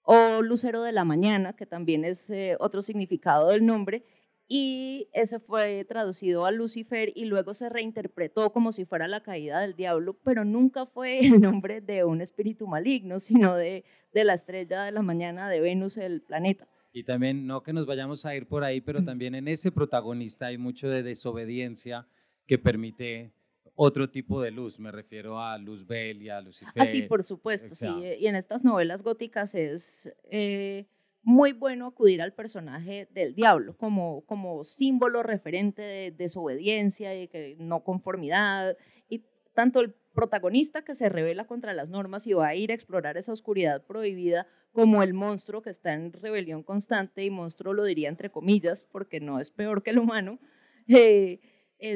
o 0.03 0.41
Lucero 0.41 0.83
de 0.83 0.91
la 0.91 1.05
Mañana, 1.05 1.53
que 1.53 1.65
también 1.65 2.03
es 2.03 2.29
eh, 2.29 2.57
otro 2.59 2.81
significado 2.81 3.49
del 3.49 3.65
nombre, 3.65 4.03
y 4.49 5.09
ese 5.11 5.39
fue 5.39 5.83
traducido 5.85 6.45
a 6.45 6.51
Lucifer 6.51 7.11
y 7.15 7.25
luego 7.25 7.53
se 7.53 7.67
reinterpretó 7.67 8.53
como 8.53 8.71
si 8.71 8.85
fuera 8.85 9.07
la 9.07 9.21
caída 9.21 9.59
del 9.59 9.75
diablo, 9.75 10.13
pero 10.23 10.45
nunca 10.45 10.85
fue 10.85 11.19
el 11.25 11.41
nombre 11.41 11.81
de 11.81 12.03
un 12.03 12.21
espíritu 12.21 12.67
maligno, 12.67 13.19
sino 13.19 13.55
de, 13.55 13.83
de 14.13 14.23
la 14.23 14.33
estrella 14.33 14.83
de 14.83 14.91
la 14.91 15.01
mañana 15.01 15.49
de 15.49 15.59
Venus, 15.59 15.97
el 15.97 16.21
planeta. 16.21 16.67
Y 16.93 17.03
también, 17.03 17.45
no 17.45 17.61
que 17.61 17.73
nos 17.73 17.85
vayamos 17.85 18.25
a 18.25 18.35
ir 18.35 18.47
por 18.47 18.63
ahí, 18.63 18.81
pero 18.81 19.03
también 19.03 19.35
en 19.35 19.47
ese 19.47 19.71
protagonista 19.71 20.47
hay 20.47 20.57
mucho 20.57 20.89
de 20.89 21.03
desobediencia 21.03 22.07
que 22.47 22.57
permite 22.57 23.33
otro 23.75 24.09
tipo 24.09 24.41
de 24.41 24.51
luz. 24.51 24.79
Me 24.79 24.91
refiero 24.91 25.39
a 25.39 25.57
Luzbel 25.57 26.21
y 26.21 26.29
a 26.29 26.41
Lucifer. 26.41 26.73
Ah, 26.81 26.85
sí, 26.85 27.03
por 27.03 27.23
supuesto, 27.23 27.75
sí. 27.75 27.87
Y 28.19 28.27
en 28.27 28.35
estas 28.35 28.65
novelas 28.65 29.03
góticas 29.03 29.53
es 29.53 30.11
eh, 30.31 30.87
muy 31.21 31.53
bueno 31.53 31.87
acudir 31.87 32.21
al 32.21 32.33
personaje 32.33 33.07
del 33.11 33.35
diablo 33.35 33.77
como, 33.77 34.21
como 34.25 34.63
símbolo 34.63 35.23
referente 35.23 35.81
de 35.81 36.11
desobediencia 36.11 37.13
y 37.15 37.27
de 37.27 37.55
no 37.59 37.83
conformidad. 37.83 38.75
Y 39.09 39.23
tanto 39.53 39.81
el 39.81 39.93
protagonista 40.15 40.83
que 40.83 40.95
se 40.95 41.09
revela 41.09 41.45
contra 41.45 41.73
las 41.73 41.91
normas 41.91 42.25
y 42.25 42.33
va 42.33 42.47
a 42.47 42.55
ir 42.55 42.71
a 42.71 42.73
explorar 42.73 43.17
esa 43.17 43.31
oscuridad 43.31 43.85
prohibida, 43.85 44.47
como 44.71 45.03
el 45.03 45.13
monstruo 45.13 45.61
que 45.61 45.69
está 45.69 45.93
en 45.93 46.11
rebelión 46.11 46.63
constante, 46.63 47.23
y 47.23 47.29
monstruo 47.29 47.73
lo 47.73 47.83
diría 47.83 48.09
entre 48.09 48.31
comillas, 48.31 48.85
porque 48.91 49.19
no 49.19 49.39
es 49.39 49.51
peor 49.51 49.83
que 49.83 49.91
el 49.91 49.99
humano, 49.99 50.39
eh, 50.87 51.39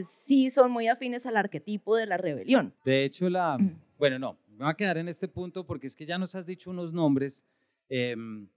sí 0.03 0.49
son 0.49 0.71
muy 0.71 0.87
afines 0.87 1.25
al 1.25 1.37
arquetipo 1.37 1.95
de 1.95 2.05
la 2.05 2.17
rebelión. 2.17 2.73
De 2.85 3.03
hecho, 3.03 3.29
la, 3.29 3.57
bueno, 3.97 4.19
no, 4.19 4.37
me 4.47 4.65
voy 4.65 4.69
a 4.71 4.75
quedar 4.75 4.97
en 4.97 5.07
este 5.07 5.27
punto 5.27 5.65
porque 5.65 5.87
es 5.87 5.95
que 5.95 6.05
ya 6.05 6.17
nos 6.17 6.35
has 6.35 6.45
dicho 6.45 6.69
unos 6.69 6.93
nombres. 6.93 7.45
Em, 7.89 8.47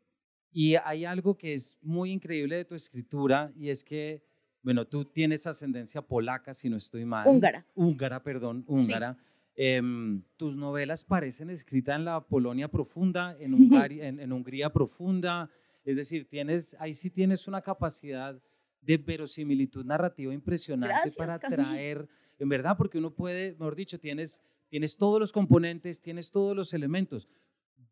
Y 0.53 0.77
hay 0.77 1.05
algo 1.05 1.37
que 1.37 1.55
es 1.55 1.79
muy 1.83 2.13
increíble 2.13 2.57
de 2.57 2.65
tu 2.65 2.77
escritura 2.77 3.53
y 3.57 3.71
es 3.71 3.83
que, 3.83 4.23
bueno, 4.63 4.87
tú 4.87 5.05
tienes 5.05 5.47
ascendencia 5.49 6.01
polaca, 6.01 6.55
si 6.55 6.71
no 6.71 6.77
estoy 6.77 7.05
mal. 7.05 7.27
Húngara. 7.27 7.67
Húngara, 7.75 8.23
perdón, 8.23 8.65
húngara. 8.69 9.19
Em, 9.57 10.23
tus 10.37 10.57
novelas 10.57 11.05
parecen 11.05 11.51
escritas 11.51 11.97
en 11.97 12.05
la 12.05 12.21
Polonia 12.21 12.69
profunda, 12.69 13.37
en, 13.41 14.21
en, 14.21 14.33
Hungría 14.33 14.73
profunda, 14.73 15.51
es 15.85 15.97
decir, 15.97 16.29
tienes, 16.29 16.77
ahí 16.79 16.95
sí 16.95 17.11
tienes 17.11 17.47
una 17.47 17.61
capacidad 17.61 18.41
de 18.85 18.99
verosimilitud 18.99 19.85
narrativa 19.85 20.33
impresionante 20.33 21.11
para 21.17 21.39
traer, 21.39 22.09
en 22.39 22.49
verdad, 22.49 22.77
porque 22.77 22.99
uno 22.99 23.15
puede, 23.15 23.53
mejor 23.53 23.77
dicho, 23.77 23.99
tienes, 23.99 24.43
tienes 24.69 24.97
todos 24.97 25.21
los 25.21 25.33
componentes, 25.33 26.01
tienes 26.01 26.31
todos 26.31 26.55
los 26.57 26.75
elementos. 26.75 27.29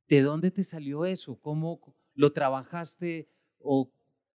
¿De 0.09 0.23
dónde 0.23 0.51
te 0.51 0.63
salió 0.63 1.07
eso? 1.07 1.41
¿Cómo 1.41 1.97
lo 2.15 2.33
trabajaste 2.33 3.29
o, 3.59 3.91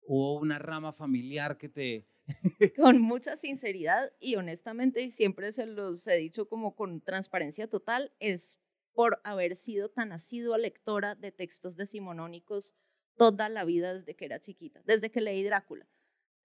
o 0.07 0.39
una 0.39 0.59
rama 0.59 0.93
familiar 0.93 1.59
que 1.59 1.69
te, 1.69 2.07
con 2.77 3.01
mucha 3.01 3.37
sinceridad 3.37 4.13
y 4.21 4.37
honestamente, 4.37 5.03
y 5.03 5.11
siempre 5.11 5.53
se 5.53 5.67
los 5.67 6.07
he 6.07 6.17
dicho 6.17 6.49
como 6.49 6.75
con 6.75 7.01
transparencia 7.01 7.69
total, 7.69 8.13
es 8.21 8.59
por 8.93 9.21
haber 9.25 9.57
sido 9.57 9.91
tan 9.91 10.13
asidua 10.13 10.57
lectora 10.57 11.15
de 11.15 11.33
textos 11.33 11.77
decimonónicos 11.77 12.75
toda 13.17 13.49
la 13.49 13.65
vida 13.65 13.95
desde 13.95 14.15
que 14.15 14.25
era 14.25 14.41
chiquita, 14.41 14.83
desde 14.87 15.11
que 15.11 15.21
leí 15.21 15.43
Drácula. 15.43 15.89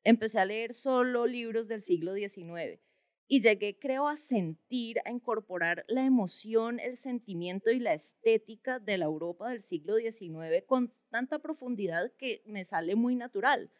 Empecé 0.03 0.39
a 0.39 0.45
leer 0.45 0.73
solo 0.73 1.25
libros 1.27 1.67
del 1.67 1.81
siglo 1.81 2.13
XIX 2.13 2.79
y 3.27 3.41
llegué, 3.41 3.77
creo, 3.77 4.07
a 4.07 4.15
sentir, 4.15 4.97
a 5.05 5.12
incorporar 5.12 5.85
la 5.88 6.03
emoción, 6.03 6.79
el 6.79 6.97
sentimiento 6.97 7.69
y 7.69 7.79
la 7.79 7.93
estética 7.93 8.79
de 8.79 8.97
la 8.97 9.05
Europa 9.05 9.49
del 9.49 9.62
siglo 9.62 9.95
XIX 9.97 10.63
con 10.65 10.93
tanta 11.09 11.39
profundidad 11.39 12.12
que 12.17 12.41
me 12.45 12.65
sale 12.65 12.95
muy 12.95 13.15
natural. 13.15 13.71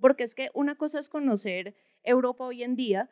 Porque 0.00 0.24
es 0.24 0.34
que 0.34 0.50
una 0.54 0.76
cosa 0.76 1.00
es 1.00 1.08
conocer 1.08 1.76
Europa 2.02 2.44
hoy 2.44 2.62
en 2.62 2.76
día 2.76 3.10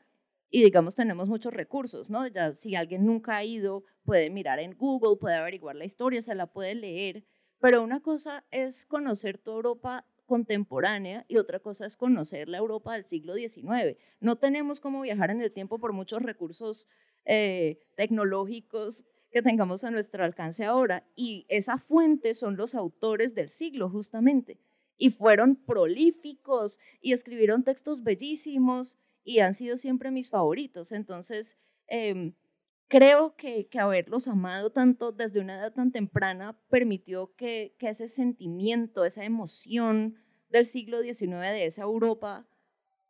y 0.48 0.62
digamos 0.62 0.94
tenemos 0.94 1.28
muchos 1.28 1.52
recursos, 1.52 2.08
¿no? 2.08 2.26
Ya 2.26 2.52
si 2.52 2.74
alguien 2.74 3.04
nunca 3.04 3.36
ha 3.36 3.44
ido, 3.44 3.84
puede 4.04 4.30
mirar 4.30 4.60
en 4.60 4.72
Google, 4.76 5.18
puede 5.20 5.34
averiguar 5.34 5.76
la 5.76 5.84
historia, 5.84 6.22
se 6.22 6.34
la 6.34 6.46
puede 6.46 6.74
leer, 6.74 7.26
pero 7.58 7.82
una 7.82 8.00
cosa 8.00 8.46
es 8.50 8.86
conocer 8.86 9.38
tu 9.38 9.50
Europa 9.50 10.06
contemporánea 10.26 11.24
y 11.28 11.36
otra 11.36 11.60
cosa 11.60 11.86
es 11.86 11.96
conocer 11.96 12.48
la 12.48 12.58
Europa 12.58 12.92
del 12.92 13.04
siglo 13.04 13.34
XIX. 13.34 13.96
No 14.20 14.36
tenemos 14.36 14.80
cómo 14.80 15.00
viajar 15.00 15.30
en 15.30 15.40
el 15.40 15.52
tiempo 15.52 15.78
por 15.78 15.92
muchos 15.92 16.22
recursos 16.22 16.88
eh, 17.24 17.80
tecnológicos 17.96 19.06
que 19.30 19.42
tengamos 19.42 19.84
a 19.84 19.90
nuestro 19.90 20.24
alcance 20.24 20.64
ahora 20.64 21.06
y 21.14 21.46
esa 21.48 21.78
fuente 21.78 22.34
son 22.34 22.56
los 22.56 22.74
autores 22.74 23.34
del 23.34 23.48
siglo 23.48 23.88
justamente 23.88 24.58
y 24.98 25.10
fueron 25.10 25.56
prolíficos 25.56 26.78
y 27.00 27.12
escribieron 27.12 27.64
textos 27.64 28.02
bellísimos 28.02 28.98
y 29.24 29.40
han 29.40 29.54
sido 29.54 29.76
siempre 29.76 30.10
mis 30.10 30.30
favoritos. 30.30 30.92
Entonces, 30.92 31.58
em, 31.88 32.34
creo 32.88 33.36
que, 33.36 33.68
que, 33.68 33.78
haberlos 33.78 34.28
amado 34.28 34.70
tanto 34.70 35.12
desde 35.12 35.40
una 35.40 35.58
edad 35.58 35.72
tan 35.72 35.92
temprana 35.92 36.58
permitió 36.68 37.34
que, 37.34 37.74
que 37.78 37.88
ese 37.88 38.08
sentimiento, 38.08 39.04
esa 39.04 39.24
emoción 39.24 40.16
del 40.50 40.64
siglo 40.64 41.02
XIX, 41.02 41.40
de 41.40 41.66
esa 41.66 41.82
Europa 41.82 42.46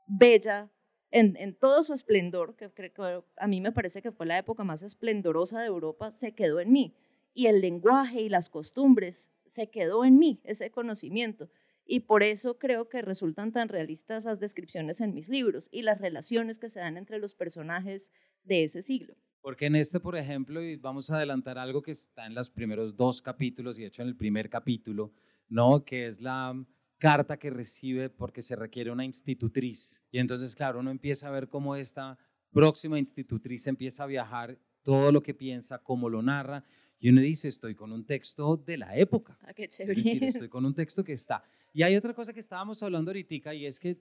bella, 0.07 0.71
en, 1.11 1.37
en, 1.37 1.55
todo 1.55 1.83
su 1.83 1.93
esplendor, 1.93 2.57
que, 2.57 2.71
que, 2.73 2.93
a 3.37 3.47
mí 3.47 3.61
me 3.61 3.73
parece 3.73 4.03
que 4.03 4.13
fue 4.13 4.27
la 4.27 4.39
época 4.39 4.65
más 4.65 4.83
esplendorosa 4.83 5.61
de 5.61 5.67
Europa, 5.67 6.11
se 6.11 6.35
quedó 6.35 6.61
en 6.61 6.73
mí. 6.73 6.97
Y 7.33 7.47
el 7.47 7.61
lenguaje 7.61 8.23
y 8.23 8.29
las 8.29 8.49
costumbres 8.49 9.31
se 9.49 9.71
quedó 9.71 10.05
en 10.05 10.19
mí, 10.19 10.41
ese 10.45 10.71
conocimiento 10.71 11.49
y 11.87 12.01
por 12.01 12.23
eso 12.23 12.59
creo 12.59 12.89
que 12.89 13.01
resultan 13.01 13.53
tan 13.53 13.69
realistas 13.69 14.25
las 14.25 14.41
descripciones 14.41 15.01
en 15.01 15.15
mis 15.15 15.29
libros 15.29 15.69
y 15.71 15.83
las 15.83 16.01
relaciones 16.01 16.59
que 16.59 16.69
se 16.69 16.81
dan 16.81 16.97
entre 16.97 17.19
los 17.19 17.35
personajes 17.35 18.13
de 18.43 18.65
ese 18.65 18.83
siglo. 18.83 19.15
Porque 19.47 19.67
en 19.67 19.77
este, 19.77 20.01
por 20.01 20.17
ejemplo, 20.17 20.61
y 20.61 20.75
vamos 20.75 21.09
a 21.09 21.19
adelantar 21.19 21.57
algo 21.57 21.81
que 21.81 21.93
está 21.93 22.27
en 22.27 22.35
los 22.35 22.51
primeros 22.51 22.97
dos 22.97 23.23
capítulos 23.23 23.79
y 23.79 23.83
de 23.83 23.87
hecho 23.87 24.03
en 24.03 24.09
el 24.09 24.17
primer 24.17 24.51
capítulo, 24.51 25.13
¿no? 25.49 25.85
Que 25.85 26.07
es 26.07 26.21
la 26.21 26.53
carta 26.99 27.39
que 27.39 27.51
recibe 27.51 28.11
porque 28.11 28.43
se 28.43 28.57
requiere 28.57 28.91
una 28.91 29.05
institutriz. 29.05 30.03
Y 30.11 30.19
entonces, 30.19 30.57
claro, 30.57 30.81
uno 30.81 30.91
empieza 30.91 31.29
a 31.29 31.31
ver 31.31 31.49
cómo 31.49 31.77
esta 31.77 32.19
próxima 32.51 32.99
institutriz 32.99 33.69
empieza 33.69 34.03
a 34.03 34.07
viajar, 34.09 34.59
todo 34.83 35.13
lo 35.13 35.23
que 35.23 35.33
piensa, 35.33 35.79
cómo 35.79 36.11
lo 36.11 36.23
narra, 36.23 36.65
y 36.99 37.11
uno 37.11 37.21
dice, 37.21 37.47
estoy 37.47 37.77
con 37.77 37.93
un 37.93 38.05
texto 38.05 38.57
de 38.57 38.79
la 38.79 38.97
época. 38.97 39.39
Ah, 39.43 39.55
qué 39.55 39.69
chévere. 39.69 40.01
Es 40.01 40.05
decir, 40.07 40.25
estoy 40.25 40.49
con 40.49 40.65
un 40.67 40.75
texto 40.75 41.05
que 41.05 41.13
está. 41.13 41.45
Y 41.73 41.85
hay 41.85 41.95
otra 41.95 42.13
cosa 42.15 42.33
que 42.33 42.41
estábamos 42.41 42.83
hablando 42.83 43.11
ahorita 43.11 43.55
y 43.55 43.67
es 43.67 43.79
que, 43.79 43.97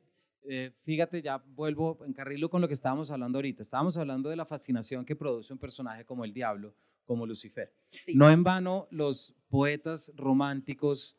eh, 0.47 0.71
fíjate, 0.81 1.21
ya 1.21 1.37
vuelvo 1.37 1.99
en 2.05 2.13
carrilo 2.13 2.49
con 2.49 2.61
lo 2.61 2.67
que 2.67 2.73
estábamos 2.73 3.11
hablando 3.11 3.37
ahorita. 3.37 3.61
Estábamos 3.61 3.97
hablando 3.97 4.29
de 4.29 4.35
la 4.35 4.45
fascinación 4.45 5.05
que 5.05 5.15
produce 5.15 5.53
un 5.53 5.59
personaje 5.59 6.05
como 6.05 6.25
el 6.25 6.33
diablo, 6.33 6.75
como 7.05 7.25
Lucifer. 7.25 7.73
No 8.13 8.29
en 8.29 8.43
vano 8.43 8.87
los 8.91 9.35
poetas 9.49 10.11
románticos 10.15 11.17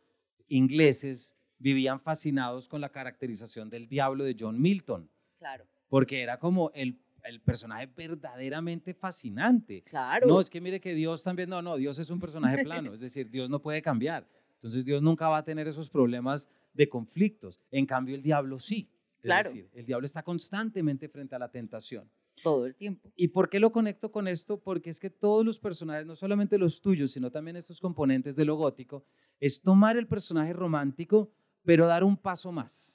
ingleses 0.49 1.37
vivían 1.59 2.01
fascinados 2.01 2.69
con 2.69 2.81
la 2.81 2.91
caracterización 2.91 3.71
del 3.71 3.89
diablo 3.89 4.25
de 4.25 4.37
John 4.39 4.61
Milton. 4.61 5.11
Claro. 5.39 5.67
Porque 5.89 6.23
era 6.23 6.39
como 6.39 6.71
el 6.75 7.01
el 7.27 7.41
personaje 7.41 7.87
verdaderamente 7.87 8.95
fascinante. 8.95 9.83
Claro. 9.83 10.27
No, 10.27 10.41
es 10.41 10.49
que 10.49 10.61
mire 10.61 10.81
que 10.81 10.95
Dios 10.95 11.23
también, 11.23 11.49
no, 11.49 11.61
no, 11.61 11.77
Dios 11.77 11.99
es 11.99 12.11
un 12.11 12.21
personaje 12.21 12.63
plano, 12.63 12.95
es 12.95 13.01
decir, 13.01 13.31
Dios 13.31 13.51
no 13.51 13.61
puede 13.61 13.83
cambiar. 13.83 14.29
Entonces 14.55 14.85
Dios 14.85 15.03
nunca 15.03 15.29
va 15.29 15.39
a 15.39 15.45
tener 15.45 15.69
esos 15.69 15.91
problemas 15.91 16.49
de 16.73 16.89
conflictos. 16.89 17.61
En 17.71 17.87
cambio, 17.87 18.15
el 18.15 18.23
diablo 18.23 18.59
sí. 18.59 18.91
Es 19.27 19.29
claro. 19.29 19.49
decir, 19.49 19.69
el 19.73 19.85
diablo 19.85 20.07
está 20.07 20.23
constantemente 20.23 21.09
frente 21.09 21.35
a 21.35 21.39
la 21.39 21.51
tentación. 21.51 22.09
Todo 22.43 22.67
el 22.67 22.75
tiempo. 22.75 23.11
¿Y 23.17 23.29
por 23.29 23.49
qué 23.49 23.59
lo 23.59 23.73
conecto 23.73 24.13
con 24.13 24.29
esto? 24.29 24.61
Porque 24.61 24.91
es 24.91 25.01
que 25.01 25.11
todos 25.11 25.45
los 25.45 25.59
personajes, 25.59 26.07
no 26.07 26.15
solamente 26.15 26.59
los 26.59 26.81
tuyos, 26.81 27.11
sino 27.11 27.31
también 27.31 27.57
estos 27.57 27.81
componentes 27.81 28.37
de 28.37 28.45
lo 28.45 28.57
gótico, 28.57 29.05
es 29.41 29.63
tomar 29.63 29.97
el 29.97 30.07
personaje 30.07 30.53
romántico, 30.53 31.33
pero 31.65 31.87
dar 31.87 32.05
un 32.05 32.17
paso 32.17 32.53
más. 32.53 32.95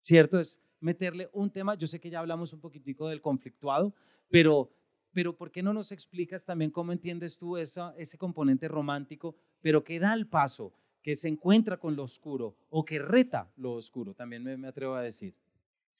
¿Cierto? 0.00 0.38
Es 0.38 0.60
meterle 0.80 1.28
un 1.32 1.50
tema, 1.50 1.74
yo 1.74 1.86
sé 1.86 1.98
que 1.98 2.10
ya 2.10 2.20
hablamos 2.20 2.52
un 2.52 2.60
poquitico 2.60 3.08
del 3.08 3.20
conflictuado, 3.20 3.94
pero, 4.28 4.70
pero 5.12 5.36
¿por 5.36 5.50
qué 5.50 5.62
no 5.62 5.72
nos 5.72 5.90
explicas 5.90 6.44
también 6.44 6.70
cómo 6.70 6.92
entiendes 6.92 7.36
tú 7.36 7.56
esa, 7.56 7.94
ese 7.96 8.16
componente 8.16 8.68
romántico, 8.68 9.34
pero 9.60 9.82
que 9.82 9.98
da 9.98 10.14
el 10.14 10.28
paso, 10.28 10.72
que 11.02 11.16
se 11.16 11.28
encuentra 11.28 11.78
con 11.78 11.96
lo 11.96 12.04
oscuro 12.04 12.56
o 12.68 12.84
que 12.84 12.98
reta 12.98 13.50
lo 13.56 13.72
oscuro, 13.72 14.14
también 14.14 14.44
me, 14.44 14.56
me 14.56 14.68
atrevo 14.68 14.94
a 14.94 15.02
decir? 15.02 15.34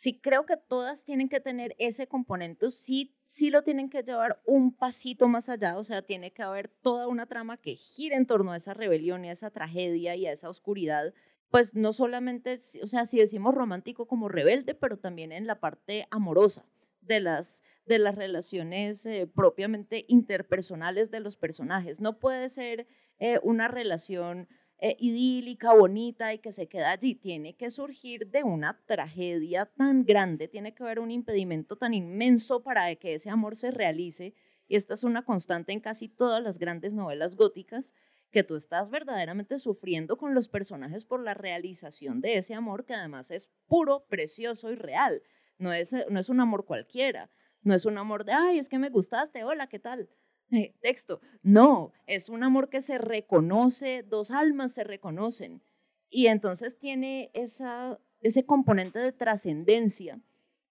Sí, 0.00 0.20
creo 0.20 0.46
que 0.46 0.56
todas 0.56 1.02
tienen 1.02 1.28
que 1.28 1.40
tener 1.40 1.74
ese 1.76 2.06
componente, 2.06 2.70
sí, 2.70 3.16
sí 3.26 3.50
lo 3.50 3.64
tienen 3.64 3.90
que 3.90 4.04
llevar 4.04 4.40
un 4.46 4.72
pasito 4.72 5.26
más 5.26 5.48
allá, 5.48 5.76
o 5.76 5.82
sea, 5.82 6.02
tiene 6.02 6.32
que 6.32 6.44
haber 6.44 6.68
toda 6.68 7.08
una 7.08 7.26
trama 7.26 7.56
que 7.56 7.74
gire 7.74 8.14
en 8.14 8.24
torno 8.24 8.52
a 8.52 8.58
esa 8.58 8.74
rebelión 8.74 9.24
y 9.24 9.28
a 9.28 9.32
esa 9.32 9.50
tragedia 9.50 10.14
y 10.14 10.24
a 10.26 10.30
esa 10.30 10.48
oscuridad 10.48 11.12
pues 11.50 11.74
no 11.74 11.92
solamente, 11.92 12.56
o 12.80 12.86
sea, 12.86 13.06
si 13.06 13.18
decimos 13.18 13.56
romántico 13.56 14.06
como 14.06 14.28
rebelde, 14.28 14.76
pero 14.76 15.00
también 15.00 15.32
en 15.32 15.48
la 15.48 15.58
parte 15.58 16.06
amorosa 16.12 16.64
de 17.00 17.18
las, 17.18 17.64
de 17.84 17.98
las 17.98 18.14
relaciones 18.14 19.04
eh, 19.04 19.26
propiamente 19.26 20.04
interpersonales 20.06 21.10
de 21.10 21.18
los 21.18 21.34
personajes. 21.34 22.00
No 22.00 22.20
puede 22.20 22.50
ser 22.50 22.86
eh, 23.18 23.40
una 23.42 23.66
relación 23.66 24.46
eh, 24.80 24.96
idílica, 25.00 25.72
bonita 25.72 26.32
y 26.32 26.38
que 26.38 26.52
se 26.52 26.68
queda 26.68 26.92
allí. 26.92 27.14
Tiene 27.14 27.56
que 27.56 27.70
surgir 27.70 28.28
de 28.30 28.44
una 28.44 28.80
tragedia 28.86 29.66
tan 29.66 30.04
grande, 30.04 30.48
tiene 30.48 30.74
que 30.74 30.82
haber 30.82 31.00
un 31.00 31.10
impedimento 31.10 31.76
tan 31.76 31.94
inmenso 31.94 32.62
para 32.62 32.94
que 32.96 33.14
ese 33.14 33.30
amor 33.30 33.56
se 33.56 33.70
realice. 33.70 34.34
Y 34.68 34.76
esta 34.76 34.94
es 34.94 35.02
una 35.02 35.24
constante 35.24 35.72
en 35.72 35.80
casi 35.80 36.08
todas 36.08 36.42
las 36.42 36.58
grandes 36.58 36.94
novelas 36.94 37.36
góticas 37.36 37.94
que 38.30 38.44
tú 38.44 38.56
estás 38.56 38.90
verdaderamente 38.90 39.58
sufriendo 39.58 40.16
con 40.16 40.34
los 40.34 40.48
personajes 40.48 41.04
por 41.04 41.22
la 41.22 41.34
realización 41.34 42.20
de 42.20 42.36
ese 42.36 42.54
amor 42.54 42.84
que 42.84 42.94
además 42.94 43.30
es 43.30 43.48
puro, 43.66 44.04
precioso 44.08 44.70
y 44.70 44.74
real. 44.74 45.22
No 45.56 45.72
es, 45.72 45.94
no 46.08 46.20
es 46.20 46.28
un 46.28 46.40
amor 46.40 46.66
cualquiera, 46.66 47.30
no 47.62 47.74
es 47.74 47.84
un 47.84 47.98
amor 47.98 48.24
de, 48.24 48.32
ay, 48.32 48.58
es 48.58 48.68
que 48.68 48.78
me 48.78 48.90
gustaste, 48.90 49.44
hola, 49.44 49.66
¿qué 49.66 49.78
tal? 49.78 50.08
Eh, 50.50 50.74
texto. 50.80 51.20
No, 51.42 51.92
es 52.06 52.28
un 52.28 52.42
amor 52.42 52.68
que 52.70 52.80
se 52.80 52.98
reconoce, 52.98 54.02
dos 54.02 54.30
almas 54.30 54.72
se 54.72 54.84
reconocen. 54.84 55.62
Y 56.10 56.28
entonces 56.28 56.78
tiene 56.78 57.30
esa, 57.34 57.98
ese 58.22 58.46
componente 58.46 58.98
de 58.98 59.12
trascendencia 59.12 60.20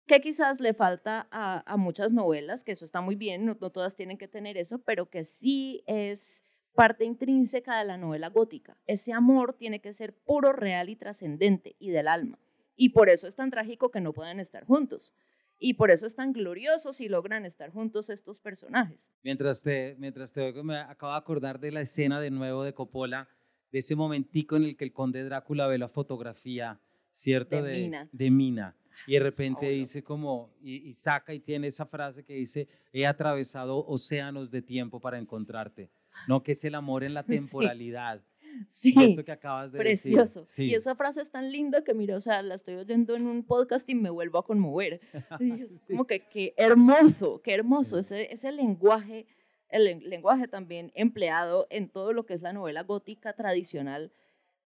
que 0.07 0.21
quizás 0.21 0.61
le 0.61 0.73
falta 0.73 1.27
a, 1.31 1.75
muchas 1.77 2.13
novelas, 2.13 2.63
que 2.63 2.71
eso 2.71 2.85
está 2.85 3.01
muy 3.01 3.15
bien, 3.15 3.45
no 3.45 3.55
todas 3.55 3.95
tienen 3.95 4.17
que 4.17 4.29
tener 4.29 4.57
eso, 4.57 4.79
pero 4.79 5.09
que 5.09 5.25
sí 5.25 5.83
es 5.85 6.43
parte 6.73 7.03
intrínseca 7.03 7.77
de 7.77 7.85
la 7.85 7.97
novela 7.97 8.29
gótica. 8.29 8.77
Ese 8.87 9.11
amor 9.11 9.53
tiene 9.53 9.81
que 9.81 9.91
ser 9.93 10.13
puro, 10.13 10.53
real 10.53 10.89
y 10.89 10.95
trascendente 10.95 11.75
y 11.77 11.89
del 11.89 12.07
alma. 12.07 12.39
Y 12.77 12.89
por 12.89 13.09
eso 13.09 13.27
es 13.27 13.35
tan 13.35 13.51
trágico 13.51 13.91
que 13.91 13.99
no 13.99 14.13
puedan 14.13 14.39
estar 14.39 14.63
juntos. 14.63 15.13
Y 15.59 15.73
por 15.73 15.91
eso 15.91 16.05
es 16.05 16.15
tan 16.15 16.33
glorioso 16.33 16.93
si 16.93 17.09
logran 17.09 17.45
estar 17.45 17.71
juntos 17.71 18.09
estos 18.09 18.39
personajes. 18.39 19.11
Mientras 19.23 19.63
te, 19.63 19.95
mientras 19.97 20.31
te 20.31 20.51
me 20.63 20.77
acabo 20.77 21.11
de 21.11 21.17
acordar 21.17 21.59
de 21.59 21.71
la 21.71 21.81
escena 21.81 22.21
de 22.21 22.29
nuevo 22.29 22.63
de 22.63 22.73
Coppola 22.73 23.27
de 23.71 23.79
ese 23.79 23.95
momentico 23.95 24.55
en 24.55 24.63
el 24.63 24.77
que 24.77 24.85
el 24.85 24.93
conde 24.93 25.23
Drácula 25.23 25.67
ve 25.67 25.77
la 25.77 25.87
fotografía, 25.87 26.79
¿cierto? 27.11 27.61
De, 27.61 27.73
Mina. 27.73 28.09
De 28.11 28.31
Mina. 28.31 28.75
Y 29.05 29.13
de 29.13 29.19
repente 29.19 29.69
dice 29.69 30.03
como, 30.03 30.55
y, 30.61 30.93
saca 30.93 31.33
y 31.33 31.39
tiene 31.39 31.67
esa 31.67 31.85
frase 31.85 32.23
que 32.23 32.33
dice, 32.33 32.67
he 32.91 33.05
atravesado 33.05 33.85
océanos 33.85 34.49
de 34.49 34.61
tiempo 34.61 34.99
para 34.99 35.17
encontrarte. 35.17 35.91
No, 36.27 36.41
que 36.41 36.53
es 36.53 36.63
el 36.63 36.75
amor 36.75 37.03
en 37.03 37.13
la 37.13 37.23
temporalidad. 37.81 38.23
Sí, 38.36 38.36
esto 38.69 39.25
que 39.25 39.31
acabas 39.31 39.71
de 39.71 39.79
precioso. 39.79 40.45
Y 40.57 40.73
esa 40.73 40.95
frase 40.95 41.21
es 41.21 41.31
tan 41.31 41.51
linda 41.51 41.83
que, 41.83 41.93
mira, 41.93 42.15
o 42.15 42.21
sea, 42.21 42.41
la 42.41 42.55
estoy 42.55 42.75
oyendo 42.75 43.15
en 43.15 43.27
un 43.27 43.43
podcast 43.43 43.89
y 43.89 43.95
me 43.95 44.09
vuelvo 44.09 44.39
a 44.39 44.45
conmover. 44.45 45.01
es 45.39 45.81
como 45.87 46.05
que, 46.05 46.27
qué 46.27 46.53
hermoso, 46.57 47.41
qué 47.41 47.53
hermoso. 47.53 47.97
Ese, 47.97 48.33
ese 48.33 48.51
lenguaje, 48.51 49.25
el 49.69 49.99
lenguaje 50.09 50.47
también 50.47 50.91
empleado 50.95 51.67
en 51.69 51.89
todo 51.89 52.13
lo 52.13 52.25
que 52.25 52.33
es 52.33 52.41
la 52.41 52.53
novela 52.53 52.83
gótica 52.83 53.33
tradicional, 53.33 54.11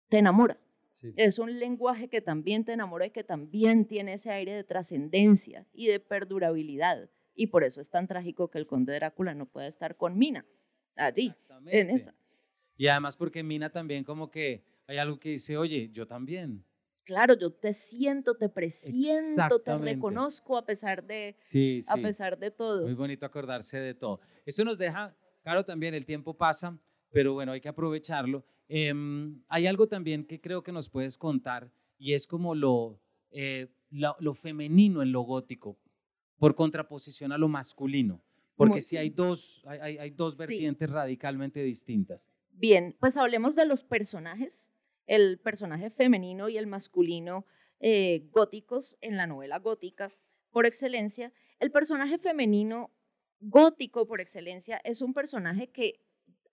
te 0.09 0.17
enamora. 0.17 0.59
Es 1.15 1.37
un 1.37 1.59
lenguaje 1.59 2.07
que 2.07 2.21
también 2.21 2.65
te 2.65 2.73
enamora 2.73 3.05
y 3.05 3.11
que 3.11 3.23
también 3.23 3.85
tiene 3.85 4.13
ese 4.13 4.31
aire 4.31 4.53
de 4.53 4.63
trascendencia 4.63 5.67
y 5.71 5.87
de 5.87 5.99
perdurabilidad. 5.99 7.09
Y 7.35 7.47
por 7.47 7.63
eso 7.63 7.81
es 7.81 7.89
tan 7.91 8.07
trágico 8.07 8.49
que 8.49 8.57
el 8.57 8.65
conde 8.65 8.95
Drácula 8.95 9.35
no 9.35 9.45
pueda 9.45 9.67
estar 9.67 9.95
con 9.95 10.17
Mina 10.17 10.45
allí, 10.95 11.33
en 11.67 11.89
esa. 11.91 12.15
Y 12.77 12.87
además 12.87 13.17
porque 13.17 13.43
Mina 13.43 13.69
también 13.69 14.03
como 14.03 14.29
que 14.29 14.63
hay 14.87 14.97
algo 14.97 15.19
que 15.19 15.29
dice, 15.29 15.57
oye, 15.57 15.89
yo 15.91 16.07
también. 16.07 16.63
Claro, 17.03 17.35
yo 17.37 17.51
te 17.51 17.73
siento, 17.73 18.35
te 18.35 18.49
presiento, 18.49 19.59
te 19.59 19.77
reconozco 19.77 20.57
a 20.57 20.65
pesar 20.65 21.05
de, 21.05 21.35
sí, 21.37 21.81
a 21.87 21.95
pesar 21.95 22.37
de 22.37 22.51
todo. 22.51 22.83
Muy 22.83 22.93
bonito 22.93 23.25
acordarse 23.25 23.79
de 23.79 23.93
todo. 23.93 24.19
Eso 24.45 24.63
nos 24.65 24.77
deja, 24.77 25.15
claro, 25.41 25.63
también 25.63 25.93
el 25.93 26.05
tiempo 26.05 26.35
pasa, 26.35 26.77
pero 27.11 27.33
bueno, 27.33 27.53
hay 27.53 27.61
que 27.61 27.69
aprovecharlo. 27.69 28.45
Em, 28.67 29.41
hay 29.47 29.67
algo 29.67 29.87
también 29.87 30.25
que 30.25 30.41
creo 30.41 30.61
que 30.63 30.73
nos 30.73 30.89
puedes 30.89 31.17
contar 31.17 31.71
y 31.97 32.13
es 32.13 32.27
como 32.27 32.53
lo, 32.53 32.99
eh, 33.31 33.67
lo, 33.89 34.33
femenino 34.33 35.01
en 35.01 35.13
lo 35.13 35.21
gótico, 35.21 35.79
por 36.37 36.55
contraposición 36.55 37.31
a 37.31 37.37
lo 37.37 37.47
masculino, 37.47 38.21
porque 38.57 38.81
si 38.81 38.97
hay 38.97 39.09
dos, 39.09 39.63
hay, 39.65 39.97
hay 39.97 40.09
dos 40.09 40.37
vertientes 40.37 40.89
radicalmente 40.89 41.63
distintas. 41.63 42.29
Bien, 42.59 42.97
pues 42.99 43.17
hablemos 43.17 43.55
de 43.55 43.67
los 43.67 43.83
personajes, 43.83 44.73
el 45.05 45.39
personaje 45.39 45.91
femenino 45.91 46.49
y 46.49 46.57
el 46.57 46.65
masculino 46.65 47.45
eh, 47.79 48.27
góticos 48.31 48.97
en 49.01 49.15
la 49.15 49.27
novela 49.27 49.59
gótica 49.59 50.09
por 50.49 50.65
excelencia. 50.65 51.31
El 51.59 51.69
personaje 51.69 52.17
femenino 52.17 52.89
gótico 53.39 54.07
por 54.07 54.21
excelencia 54.21 54.81
es 54.83 55.03
un 55.03 55.13
personaje 55.13 55.69
que 55.69 56.01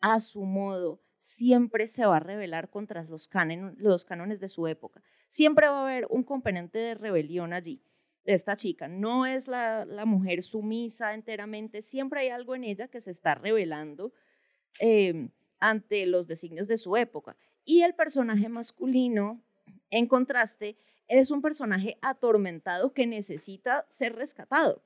a 0.03 0.21
su 0.21 0.45
modo 0.45 1.01
siempre 1.17 1.87
se 1.89 2.05
va 2.05 2.19
a 2.19 2.21
rebelar 2.21 2.69
contra 2.69 3.03
los, 3.05 3.31
los 3.79 4.05
cánones 4.05 4.41
de 4.41 4.49
su 4.51 4.67
época. 4.69 5.03
Siempre 5.27 5.69
va 5.69 5.79
a 5.79 5.91
haber 5.91 6.07
un 6.11 6.23
componente 6.23 6.79
de 6.79 6.97
rebelión 6.97 7.55
allí. 7.55 7.83
Esta 8.27 8.57
chica 8.57 8.89
no 8.89 9.25
es 9.25 9.49
la, 9.49 9.87
mujer 10.05 10.43
sumisa 10.43 11.15
enteramente, 11.15 11.81
siempre 11.81 12.21
hay 12.21 12.29
algo 12.29 12.55
en 12.55 12.65
ella 12.65 12.89
que 12.89 13.01
se 13.01 13.11
está 13.11 13.35
revelando. 13.35 14.13
Em, 14.79 15.31
ante 15.65 16.05
los 16.05 16.27
designios 16.27 16.69
de 16.69 16.77
su 16.77 16.95
época. 16.97 17.37
Y 17.65 17.81
el 17.83 17.95
personaje 17.95 18.51
masculino, 18.51 19.43
en 19.91 20.07
contraste, 20.07 20.77
es 21.09 21.31
un 21.31 21.41
personaje 21.41 21.97
atormentado 22.03 22.93
que 22.93 23.07
necesita 23.07 23.87
ser 23.89 24.15
rescatado. 24.15 24.85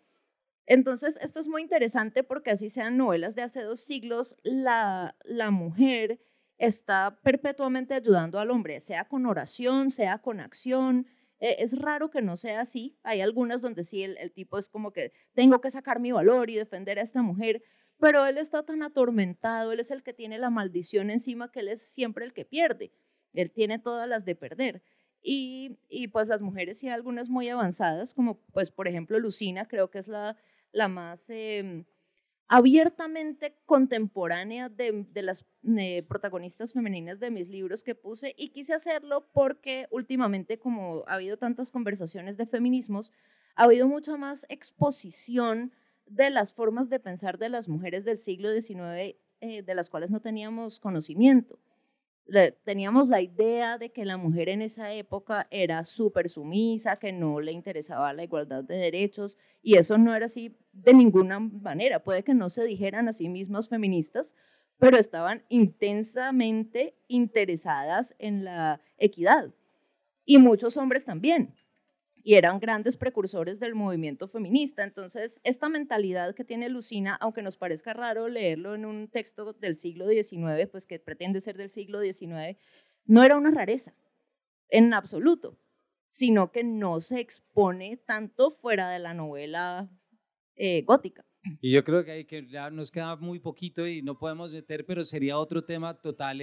Entonces, 0.66 1.18
esto 1.20 1.40
es 1.40 1.48
muy 1.48 1.62
interesante 1.62 2.22
porque 2.22 2.52
así 2.52 2.70
sean 2.70 2.96
novelas 2.96 3.34
de 3.34 3.42
hace 3.42 3.62
dos 3.62 3.80
siglos, 3.80 4.36
la, 4.44 5.16
la 5.24 5.50
mujer 5.50 6.20
está 6.58 7.18
perpetuamente 7.24 7.94
ayudando 7.94 8.38
al 8.38 8.50
hombre, 8.50 8.80
sea 8.80 9.08
con 9.08 9.26
oración, 9.26 9.90
sea 9.90 10.18
con 10.18 10.38
acción. 10.38 11.08
Eh, 11.40 11.56
es 11.58 11.76
raro 11.76 12.10
que 12.10 12.22
no 12.22 12.36
sea 12.36 12.60
así. 12.60 12.98
Hay 13.02 13.20
algunas 13.20 13.62
donde 13.62 13.82
sí 13.82 14.04
el, 14.04 14.16
el 14.18 14.30
tipo 14.30 14.58
es 14.58 14.68
como 14.68 14.92
que 14.92 15.12
tengo 15.34 15.60
que 15.60 15.70
sacar 15.70 15.98
mi 15.98 16.12
valor 16.12 16.50
y 16.50 16.54
defender 16.54 17.00
a 17.00 17.02
esta 17.02 17.22
mujer, 17.22 17.62
pero 17.98 18.26
él 18.26 18.38
está 18.38 18.62
tan 18.62 18.82
atormentado, 18.82 19.72
él 19.72 19.80
es 19.80 19.90
el 19.90 20.02
que 20.02 20.12
tiene 20.12 20.38
la 20.38 20.50
maldición 20.50 21.10
encima 21.10 21.50
que 21.50 21.60
él 21.60 21.68
es 21.68 21.82
siempre 21.82 22.24
el 22.24 22.32
que 22.32 22.44
pierde, 22.44 22.92
él 23.32 23.50
tiene 23.50 23.78
todas 23.78 24.08
las 24.08 24.24
de 24.24 24.34
perder. 24.34 24.82
Y, 25.20 25.78
y 25.88 26.08
pues 26.08 26.28
las 26.28 26.42
mujeres 26.42 26.82
y 26.84 26.88
algunas 26.88 27.28
muy 27.28 27.48
avanzadas, 27.48 28.14
como 28.14 28.40
pues 28.52 28.70
por 28.70 28.86
ejemplo 28.86 29.18
Lucina, 29.18 29.66
creo 29.66 29.90
que 29.90 29.98
es 29.98 30.06
la, 30.06 30.36
la 30.70 30.86
más 30.86 31.28
em, 31.30 31.84
abiertamente 32.46 33.58
contemporánea 33.66 34.68
de, 34.68 35.06
de 35.10 35.22
las 35.22 35.46
eh, 35.76 36.02
protagonistas 36.08 36.72
femeninas 36.72 37.20
de 37.20 37.30
mis 37.30 37.48
libros 37.48 37.84
que 37.84 37.94
puse 37.94 38.34
y 38.38 38.50
quise 38.50 38.74
hacerlo 38.74 39.28
porque 39.32 39.86
últimamente 39.90 40.58
como 40.58 41.04
ha 41.06 41.14
habido 41.14 41.36
tantas 41.36 41.70
conversaciones 41.70 42.36
de 42.36 42.46
feminismos, 42.46 43.12
ha 43.54 43.64
habido 43.64 43.86
mucha 43.86 44.16
más 44.16 44.46
exposición 44.48 45.72
de 46.10 46.30
las 46.30 46.54
formas 46.54 46.88
de 46.88 47.00
pensar 47.00 47.38
de 47.38 47.48
las 47.48 47.68
mujeres 47.68 48.04
del 48.04 48.18
siglo 48.18 48.50
XIX 48.50 49.16
eh, 49.40 49.62
de 49.62 49.74
las 49.74 49.88
cuales 49.88 50.10
no 50.10 50.20
teníamos 50.20 50.80
conocimiento. 50.80 51.58
teníamos 52.64 53.08
la 53.08 53.22
idea 53.22 53.78
de 53.78 53.90
que 53.90 54.04
la 54.04 54.16
mujer 54.16 54.48
en 54.48 54.60
esa 54.60 54.92
época 54.92 55.46
era 55.50 55.82
súper 55.84 56.28
sumisa, 56.28 56.98
que 56.98 57.12
no 57.12 57.40
le 57.40 57.52
interesaba 57.52 58.12
la 58.12 58.24
igualdad 58.24 58.64
de 58.64 58.76
derechos, 58.76 59.38
y 59.62 59.76
eso 59.76 59.96
no 59.96 60.14
era 60.14 60.26
así 60.26 60.56
de 60.72 60.92
ninguna 60.92 61.38
manera. 61.38 62.02
Puede 62.02 62.22
que 62.22 62.34
no 62.34 62.48
se 62.48 62.64
dijeran 62.64 63.08
a 63.08 63.12
sí 63.12 63.28
mismas 63.28 63.68
feministas, 63.68 64.34
pero 64.78 64.98
estaban 64.98 65.44
intensamente 65.48 66.96
interesadas 67.06 68.14
en 68.18 68.44
la 68.44 68.80
equidad. 68.98 69.54
Y 70.24 70.38
muchos 70.38 70.76
hombres 70.76 71.04
también 71.04 71.54
y 72.22 72.34
eran 72.34 72.60
grandes 72.60 72.96
precursores 72.96 73.60
del 73.60 73.74
movimiento 73.74 74.28
feminista. 74.28 74.84
Entonces, 74.84 75.40
esta 75.44 75.68
mentalidad 75.68 76.34
que 76.34 76.44
tiene 76.44 76.68
Lucina, 76.68 77.16
aunque 77.20 77.42
nos 77.42 77.56
parezca 77.56 77.92
raro 77.92 78.28
leerlo 78.28 78.74
en 78.74 78.84
un 78.84 79.08
texto 79.08 79.52
del 79.52 79.74
siglo 79.74 80.08
XIX, 80.08 80.68
pues 80.70 80.86
que 80.86 80.98
pretende 80.98 81.40
ser 81.40 81.56
del 81.56 81.70
siglo 81.70 82.00
XIX, 82.00 82.58
no 83.06 83.22
era 83.22 83.36
una 83.36 83.50
rareza 83.50 83.94
en 84.68 84.92
absoluto, 84.92 85.58
sino 86.06 86.52
que 86.52 86.64
no 86.64 87.00
se 87.00 87.20
expone 87.20 87.96
tanto 87.96 88.50
fuera 88.50 88.90
de 88.90 88.98
la 88.98 89.14
novela 89.14 89.90
eh, 90.56 90.82
gótica. 90.82 91.24
Y 91.60 91.72
yo 91.72 91.84
creo 91.84 92.04
que, 92.04 92.10
hay 92.10 92.24
que 92.24 92.46
ya 92.46 92.70
nos 92.70 92.90
queda 92.90 93.16
muy 93.16 93.38
poquito 93.38 93.86
y 93.86 94.02
no 94.02 94.18
podemos 94.18 94.52
meter, 94.52 94.84
pero 94.84 95.04
sería 95.04 95.38
otro 95.38 95.64
tema 95.64 96.00
total, 96.00 96.40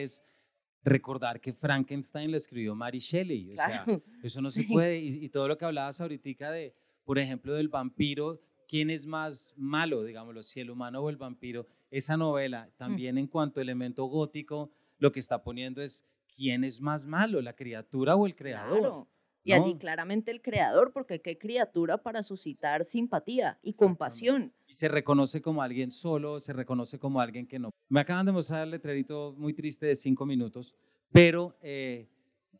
recordar 0.85 1.41
que 1.41 1.51
Frankenstein 1.51 2.31
lo 2.31 2.37
escribió 2.37 2.75
Mary 2.75 2.99
Shelley. 2.99 3.51
O 3.51 3.55
sea, 3.55 3.85
eso 4.23 4.41
no 4.41 4.49
se 4.51 4.63
puede. 4.63 4.99
Y, 4.99 5.27
todo 5.29 5.47
lo 5.47 5.57
que 5.57 5.65
hablabas 5.65 5.99
ahorita 5.99 6.51
de, 6.51 6.73
por 7.03 7.19
ejemplo, 7.19 7.53
del 7.53 7.67
vampiro, 7.67 8.39
¿quién 8.67 8.89
es 8.89 9.05
más 9.05 9.53
malo, 9.57 10.03
digámoslo, 10.03 10.43
si 10.43 10.61
el 10.61 10.69
humano 10.69 11.01
o 11.01 11.09
el 11.09 11.17
vampiro? 11.17 11.67
Esa 11.89 12.15
novela, 12.15 12.67
mm. 12.67 12.77
también 12.77 13.17
en 13.17 13.27
cuanto 13.27 13.59
a 13.59 13.63
elemento 13.63 14.05
gótico, 14.05 14.71
lo 14.99 15.11
que 15.11 15.19
está 15.19 15.43
poniendo 15.43 15.81
es 15.81 16.05
quién 16.27 16.63
es 16.63 16.79
más 16.79 17.05
malo, 17.05 17.41
la 17.41 17.55
criatura 17.55 18.15
o 18.15 18.25
el 18.27 18.35
creador. 18.35 19.07
Y 19.45 19.53
allí 19.53 19.75
claramente 19.75 20.31
el 20.31 20.41
creador, 20.41 20.91
porque 20.91 21.21
qué 21.21 21.37
criatura 21.37 22.01
para 22.01 22.23
suscitar 22.23 22.83
simpatía 22.83 23.59
y 23.61 23.73
compasión. 23.73 24.51
Y 24.67 24.73
se 24.73 24.87
reconoce 24.87 25.39
como 25.39 25.61
alguien 25.61 25.91
solo, 25.91 26.41
se 26.41 26.51
reconoce 26.51 26.97
como 26.97 27.21
alguien 27.21 27.45
que 27.45 27.59
no. 27.59 27.69
Me 27.87 27.99
acaban 27.99 28.25
de 28.25 28.31
mostrar 28.31 28.63
el 28.63 28.71
letrerito 28.71 29.35
muy 29.37 29.53
triste 29.53 29.85
de 29.85 29.95
cinco 29.95 30.25
minutos, 30.25 30.73
pero 31.11 31.55
eh, 31.61 32.09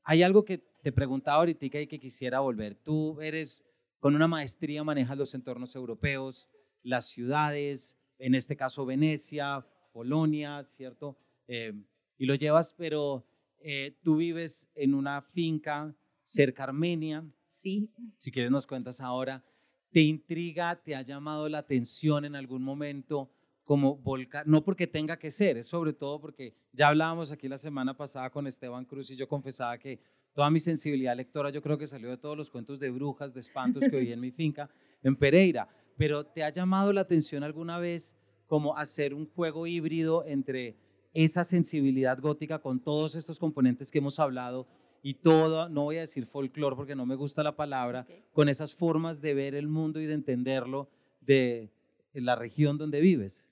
hay 0.04 0.22
algo 0.22 0.46
que 0.46 0.60
te 0.60 0.92
preguntaba 0.92 1.40
ahorita 1.40 1.66
y 1.66 1.88
que 1.88 2.00
quisiera 2.00 2.40
volver. 2.40 2.76
Tú 2.76 3.20
eres, 3.20 3.66
con 4.00 4.16
una 4.16 4.28
maestría 4.28 4.84
manejas 4.84 5.18
los 5.18 5.34
entornos 5.34 5.76
europeos, 5.76 6.52
las 6.84 7.06
ciudades, 7.08 7.98
en 8.20 8.36
este 8.36 8.56
caso 8.56 8.86
Venecia, 8.86 9.66
Polonia, 9.92 10.64
¿cierto? 10.66 11.18
Eh, 11.48 11.74
y 12.20 12.28
lo 12.28 12.36
llevas, 12.36 12.76
pero 12.78 13.26
eh, 13.60 13.98
tú 14.04 14.18
vives 14.18 14.70
en 14.76 14.94
una 14.94 15.24
finca 15.24 15.96
cerca 16.26 16.64
Armenia. 16.64 17.24
Sí. 17.48 17.90
Si 18.18 18.32
quieres 18.32 18.52
nos 18.52 18.68
cuentas 18.68 19.00
ahora. 19.00 19.46
¿Te 19.92 20.02
intriga, 20.02 20.76
te 20.76 20.94
ha 20.94 21.02
llamado 21.02 21.48
la 21.48 21.60
atención 21.60 22.26
en 22.26 22.36
algún 22.36 22.62
momento 22.62 23.32
como 23.64 23.96
volcar? 23.96 24.46
No 24.46 24.62
porque 24.66 24.88
tenga 24.88 25.18
que 25.18 25.32
ser, 25.32 25.56
es 25.58 25.68
sobre 25.68 25.94
todo 25.94 26.20
porque 26.20 26.54
ya 26.74 26.90
hablábamos 26.90 27.32
aquí 27.32 27.48
la 27.48 27.58
semana 27.58 27.96
pasada 27.96 28.30
con 28.30 28.46
Esteban 28.46 28.84
Cruz 28.84 29.10
y 29.12 29.16
yo 29.16 29.30
confesaba 29.30 29.78
que 29.78 30.02
toda 30.34 30.50
mi 30.50 30.60
sensibilidad 30.60 31.16
lectora 31.16 31.50
yo 31.50 31.62
creo 31.62 31.78
que 31.78 31.88
salió 31.88 32.10
de 32.10 32.18
todos 32.18 32.36
los 32.36 32.52
cuentos 32.52 32.78
de 32.78 32.90
brujas, 32.90 33.34
de 33.34 33.40
espantos 33.40 33.86
que 33.90 33.96
oí 33.96 34.12
en 34.12 34.20
mi 34.20 34.32
finca 34.32 34.70
en 35.02 35.16
Pereira. 35.16 35.70
Pero 35.96 36.26
¿te 36.26 36.44
ha 36.44 36.50
llamado 36.50 36.92
la 36.92 37.02
atención 37.02 37.44
alguna 37.44 37.80
vez 37.80 38.18
como 38.48 38.78
hacer 38.78 39.14
un 39.14 39.28
juego 39.28 39.66
híbrido 39.66 40.26
entre 40.26 40.76
esa 41.14 41.46
sensibilidad 41.46 42.20
gótica 42.20 42.60
con 42.60 42.82
todos 42.82 43.16
estos 43.16 43.40
componentes 43.40 43.90
que 43.90 44.00
hemos 44.00 44.20
hablado 44.20 44.68
y 45.06 45.14
todo, 45.14 45.70
no 45.70 45.84
voy 45.84 45.98
a 45.98 46.02
decir 46.02 46.26
folclore 46.26 46.76
porque 46.76 46.96
no 46.96 47.06
me 47.06 47.14
gusta 47.14 47.44
la 47.44 47.56
palabra, 47.56 48.08
con 48.34 48.50
esas 48.50 48.74
formas 48.74 49.22
de 49.22 49.36
ver 49.36 49.54
el 49.54 49.68
mundo 49.68 50.02
y 50.02 50.08
de 50.08 50.14
entenderlo 50.16 50.90
de 51.22 51.72
la 52.14 52.36
región 52.36 52.80
donde 52.80 53.02
vives? 53.02 53.46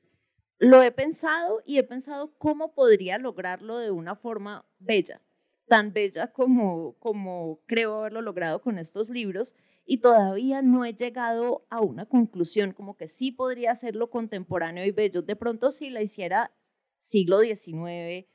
lo 0.63 0.81
he 0.81 0.91
pensado 0.91 1.61
y 1.65 1.77
he 1.77 1.83
pensado 1.83 2.33
cómo 2.37 2.73
podría 2.73 3.17
lograrlo 3.17 3.77
de 3.77 3.91
una 3.91 4.15
forma 4.15 4.65
bella, 4.79 5.21
tan 5.67 5.91
bella 5.91 6.31
como, 6.31 6.93
como 6.99 7.59
creo 7.65 7.99
haberlo 7.99 8.21
logrado 8.21 8.61
con 8.61 8.77
estos 8.77 9.09
libros 9.09 9.55
y 9.85 9.97
todavía 9.97 10.61
no 10.61 10.85
he 10.85 10.93
llegado 10.93 11.67
a 11.69 11.81
una 11.81 12.05
conclusión 12.05 12.71
como 12.71 12.95
que 12.95 13.07
sí 13.07 13.31
podría 13.33 13.71
hacerlo 13.71 14.09
contemporáneo 14.09 14.85
y 14.85 14.91
bello. 14.91 15.21
De 15.21 15.35
pronto 15.35 15.69
si 15.69 15.89
la 15.89 16.01
hiciera 16.01 16.51
siglo 16.97 17.41
XIX 17.41 18.25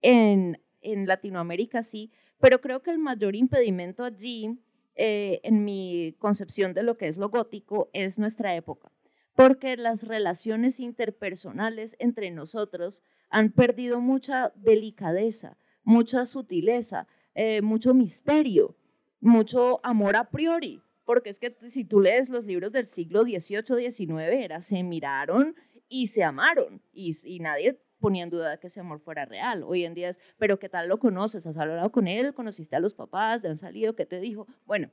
en, 0.00 0.62
en 0.80 1.06
Latinoamérica 1.08 1.82
sí, 1.82 2.12
pero 2.40 2.60
creo 2.60 2.82
que 2.82 2.90
el 2.90 2.98
mayor 2.98 3.36
impedimento 3.36 4.04
allí, 4.04 4.58
eh, 4.94 5.40
en 5.44 5.64
mi 5.64 6.14
concepción 6.18 6.74
de 6.74 6.82
lo 6.82 6.96
que 6.96 7.08
es 7.08 7.16
lo 7.16 7.28
gótico, 7.28 7.90
es 7.92 8.18
nuestra 8.18 8.54
época, 8.54 8.90
porque 9.34 9.76
las 9.76 10.08
relaciones 10.08 10.80
interpersonales 10.80 11.96
entre 11.98 12.30
nosotros 12.30 13.02
han 13.28 13.52
perdido 13.52 14.00
mucha 14.00 14.52
delicadeza, 14.56 15.56
mucha 15.84 16.26
sutileza, 16.26 17.06
eh, 17.34 17.62
mucho 17.62 17.94
misterio 17.94 18.76
mucho 19.20 19.80
amor 19.84 20.16
a 20.16 20.30
priori, 20.30 20.82
porque 21.04 21.30
es 21.30 21.38
que 21.38 21.54
si 21.66 21.84
tú 21.84 22.00
lees 22.00 22.28
los 22.30 22.46
libros 22.46 22.72
del 22.72 22.86
siglo 22.86 23.22
XVIII, 23.22 23.90
XIX, 23.90 24.10
era, 24.32 24.60
se 24.60 24.82
miraron 24.82 25.54
y 25.88 26.06
se 26.08 26.24
amaron, 26.24 26.82
y, 26.92 27.38
nadie 27.40 27.80
ponía 28.00 28.24
en 28.24 28.30
duda 28.30 28.56
que 28.58 28.66
ese 28.66 28.80
amor 28.80 28.98
fuera 28.98 29.24
real. 29.24 29.62
Hoy 29.62 29.84
en 29.84 29.94
día 29.94 30.08
es, 30.08 30.20
pero 30.38 30.58
¿qué 30.58 30.68
tal 30.68 30.88
lo 30.88 30.98
conoces? 30.98 31.46
¿Has 31.46 31.56
hablado 31.56 31.92
con 31.92 32.08
él? 32.08 32.34
¿Conociste 32.34 32.74
a 32.74 32.80
los 32.80 32.94
papás? 32.94 33.42
¿Te 33.42 33.48
han 33.48 33.56
salido? 33.56 33.94
¿Qué 33.94 34.06
te 34.06 34.18
dijo? 34.18 34.46
Bueno, 34.66 34.90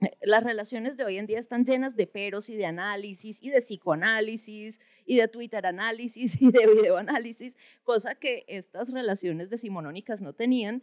eh, 0.00 0.10
las 0.22 0.44
relaciones 0.44 0.96
de 0.96 1.04
hoy 1.04 1.18
en 1.18 1.26
día 1.26 1.38
están 1.38 1.64
llenas 1.64 1.96
de 1.96 2.06
peros 2.06 2.48
y 2.50 2.56
de 2.56 2.66
análisis 2.66 3.42
y 3.42 3.50
de 3.50 3.60
psicoanálisis 3.60 4.80
y 5.06 5.16
de 5.16 5.28
Twitter 5.28 5.66
análisis 5.66 6.40
y 6.42 6.50
de 6.50 6.66
videoanálisis, 6.66 7.56
cosa 7.82 8.14
que 8.14 8.44
estas 8.48 8.92
relaciones 8.92 9.50
decimonónicas 9.50 10.22
no 10.22 10.32
tenían 10.32 10.82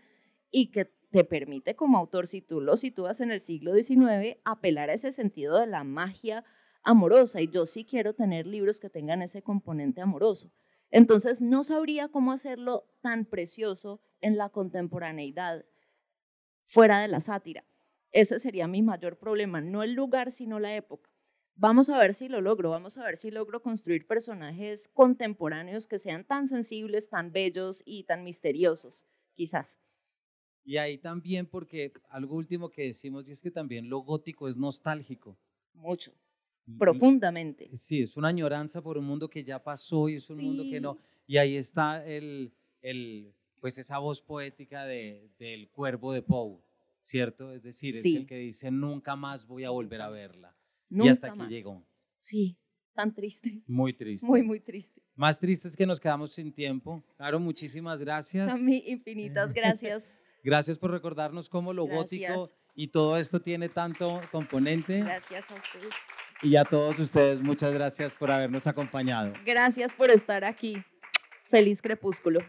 y 0.50 0.72
que 0.72 0.86
te 1.12 1.24
permite 1.24 1.76
como 1.76 1.98
autor, 1.98 2.26
si 2.26 2.42
tú 2.42 2.62
lo 2.62 2.78
sitúas 2.78 3.20
en 3.20 3.32
el 3.32 3.42
siglo 3.42 3.74
XIX, 3.74 4.38
apelar 4.46 4.90
a 4.90 4.94
ese 4.94 5.12
sentido 5.12 5.60
de 5.60 5.68
la 5.68 5.84
magia 5.84 6.46
amorosa. 6.84 7.42
Y 7.42 7.50
yo 7.50 7.66
sí 7.66 7.86
quiero 7.86 8.14
tener 8.14 8.48
libros 8.48 8.80
que 8.80 8.90
tengan 8.90 9.22
ese 9.22 9.42
componente 9.42 10.02
amoroso. 10.02 10.52
Entonces, 10.92 11.42
no 11.42 11.64
sabría 11.64 12.10
cómo 12.10 12.32
hacerlo 12.32 12.86
tan 13.02 13.26
precioso 13.26 14.02
en 14.20 14.38
la 14.38 14.50
contemporaneidad, 14.50 15.66
fuera 16.62 17.00
de 17.00 17.08
la 17.08 17.20
sátira. 17.20 17.66
Ese 18.12 18.40
sería 18.40 18.68
mi 18.68 18.82
mayor 18.82 19.18
problema, 19.18 19.62
no 19.62 19.84
el 19.84 19.94
lugar, 19.94 20.32
sino 20.32 20.60
la 20.60 20.76
época. 20.76 21.10
Vamos 21.56 21.90
a 21.90 21.98
ver 21.98 22.14
si 22.14 22.28
lo 22.28 22.42
logro, 22.42 22.70
vamos 22.70 22.98
a 22.98 23.04
ver 23.06 23.18
si 23.18 23.32
logro 23.32 23.62
construir 23.62 24.08
personajes 24.08 24.90
contemporáneos 24.94 25.88
que 25.88 26.00
sean 26.00 26.26
tan 26.26 26.48
sensibles, 26.48 27.10
tan 27.10 27.32
bellos 27.32 27.84
y 27.86 28.04
tan 28.04 28.24
misteriosos, 28.24 29.06
quizás. 29.36 29.80
Y 30.64 30.78
ahí 30.78 30.98
también 30.98 31.48
porque 31.48 31.94
algo 32.10 32.36
último 32.36 32.70
que 32.70 32.84
decimos 32.84 33.28
y 33.28 33.32
es 33.32 33.42
que 33.42 33.52
también 33.52 33.90
lo 33.90 34.00
gótico 34.00 34.48
es 34.48 34.58
nostálgico. 34.58 35.38
Mucho, 35.74 36.14
profundamente. 36.78 37.70
Sí, 37.74 38.02
es 38.02 38.18
una 38.18 38.30
añoranza 38.30 38.82
por 38.82 38.98
un 38.98 39.06
mundo 39.06 39.30
que 39.30 39.44
ya 39.44 39.64
pasó 39.64 40.10
y 40.10 40.16
es 40.16 40.30
un 40.30 40.44
mundo 40.44 40.64
que 40.64 40.80
no. 40.80 40.98
Y 41.28 41.38
ahí 41.38 41.56
está 41.56 42.06
el, 42.06 42.54
el 42.82 43.34
pues 43.60 43.78
esa 43.78 44.00
voz 44.00 44.22
poética 44.22 44.86
de, 44.86 45.30
del 45.38 45.70
cuervo 45.70 46.12
de 46.12 46.22
Poe, 46.22 46.60
¿cierto? 47.02 47.54
Es 47.54 47.64
decir, 47.64 47.96
es 47.96 48.04
el 48.04 48.26
que 48.26 48.38
dice, 48.38 48.72
nunca 48.72 49.16
más 49.16 49.46
voy 49.46 49.64
a 49.64 49.70
volver 49.70 50.02
a 50.02 50.10
verla. 50.10 50.56
y 50.90 51.08
hasta 51.08 51.32
aquí 51.32 51.48
llegó. 51.48 51.86
Sí, 52.18 52.58
tan 52.94 53.14
triste. 53.14 53.62
Muy 53.68 53.94
triste. 53.98 54.28
Muy, 54.28 54.42
muy 54.42 54.60
triste. 54.60 55.02
Más 55.16 55.40
triste 55.40 55.68
es 55.68 55.76
que 55.76 55.86
nos 55.86 56.00
quedamos 56.00 56.34
sin 56.34 56.52
tiempo. 56.52 57.04
Claro, 57.18 57.40
muchísimas 57.40 58.00
gracias. 58.00 58.52
A 58.52 58.58
mí, 58.58 58.84
infinitas 58.88 59.54
gracias. 59.54 60.16
Gracias 60.44 60.80
por 60.80 60.90
recordarnos 60.90 61.50
cómo 61.50 61.72
lo 61.72 61.86
gótico 61.86 62.50
y 62.74 62.88
todo 62.88 63.18
esto 63.18 63.40
tiene 63.42 63.70
tanto 63.70 64.20
componente. 64.32 65.02
Gracias 65.02 65.52
a 65.52 65.54
ustedes. 65.54 65.94
Y 66.44 66.56
a 66.56 66.66
todos 66.66 67.00
ustedes, 67.00 67.42
muchas 67.42 67.74
gracias 67.74 68.12
por 68.14 68.32
habernos 68.32 68.66
acompañado. 68.66 69.34
Gracias 69.46 69.94
por 69.94 70.10
estar 70.10 70.44
aquí. 70.44 70.84
Feliz 71.50 71.82
crepúsculo. 71.82 72.40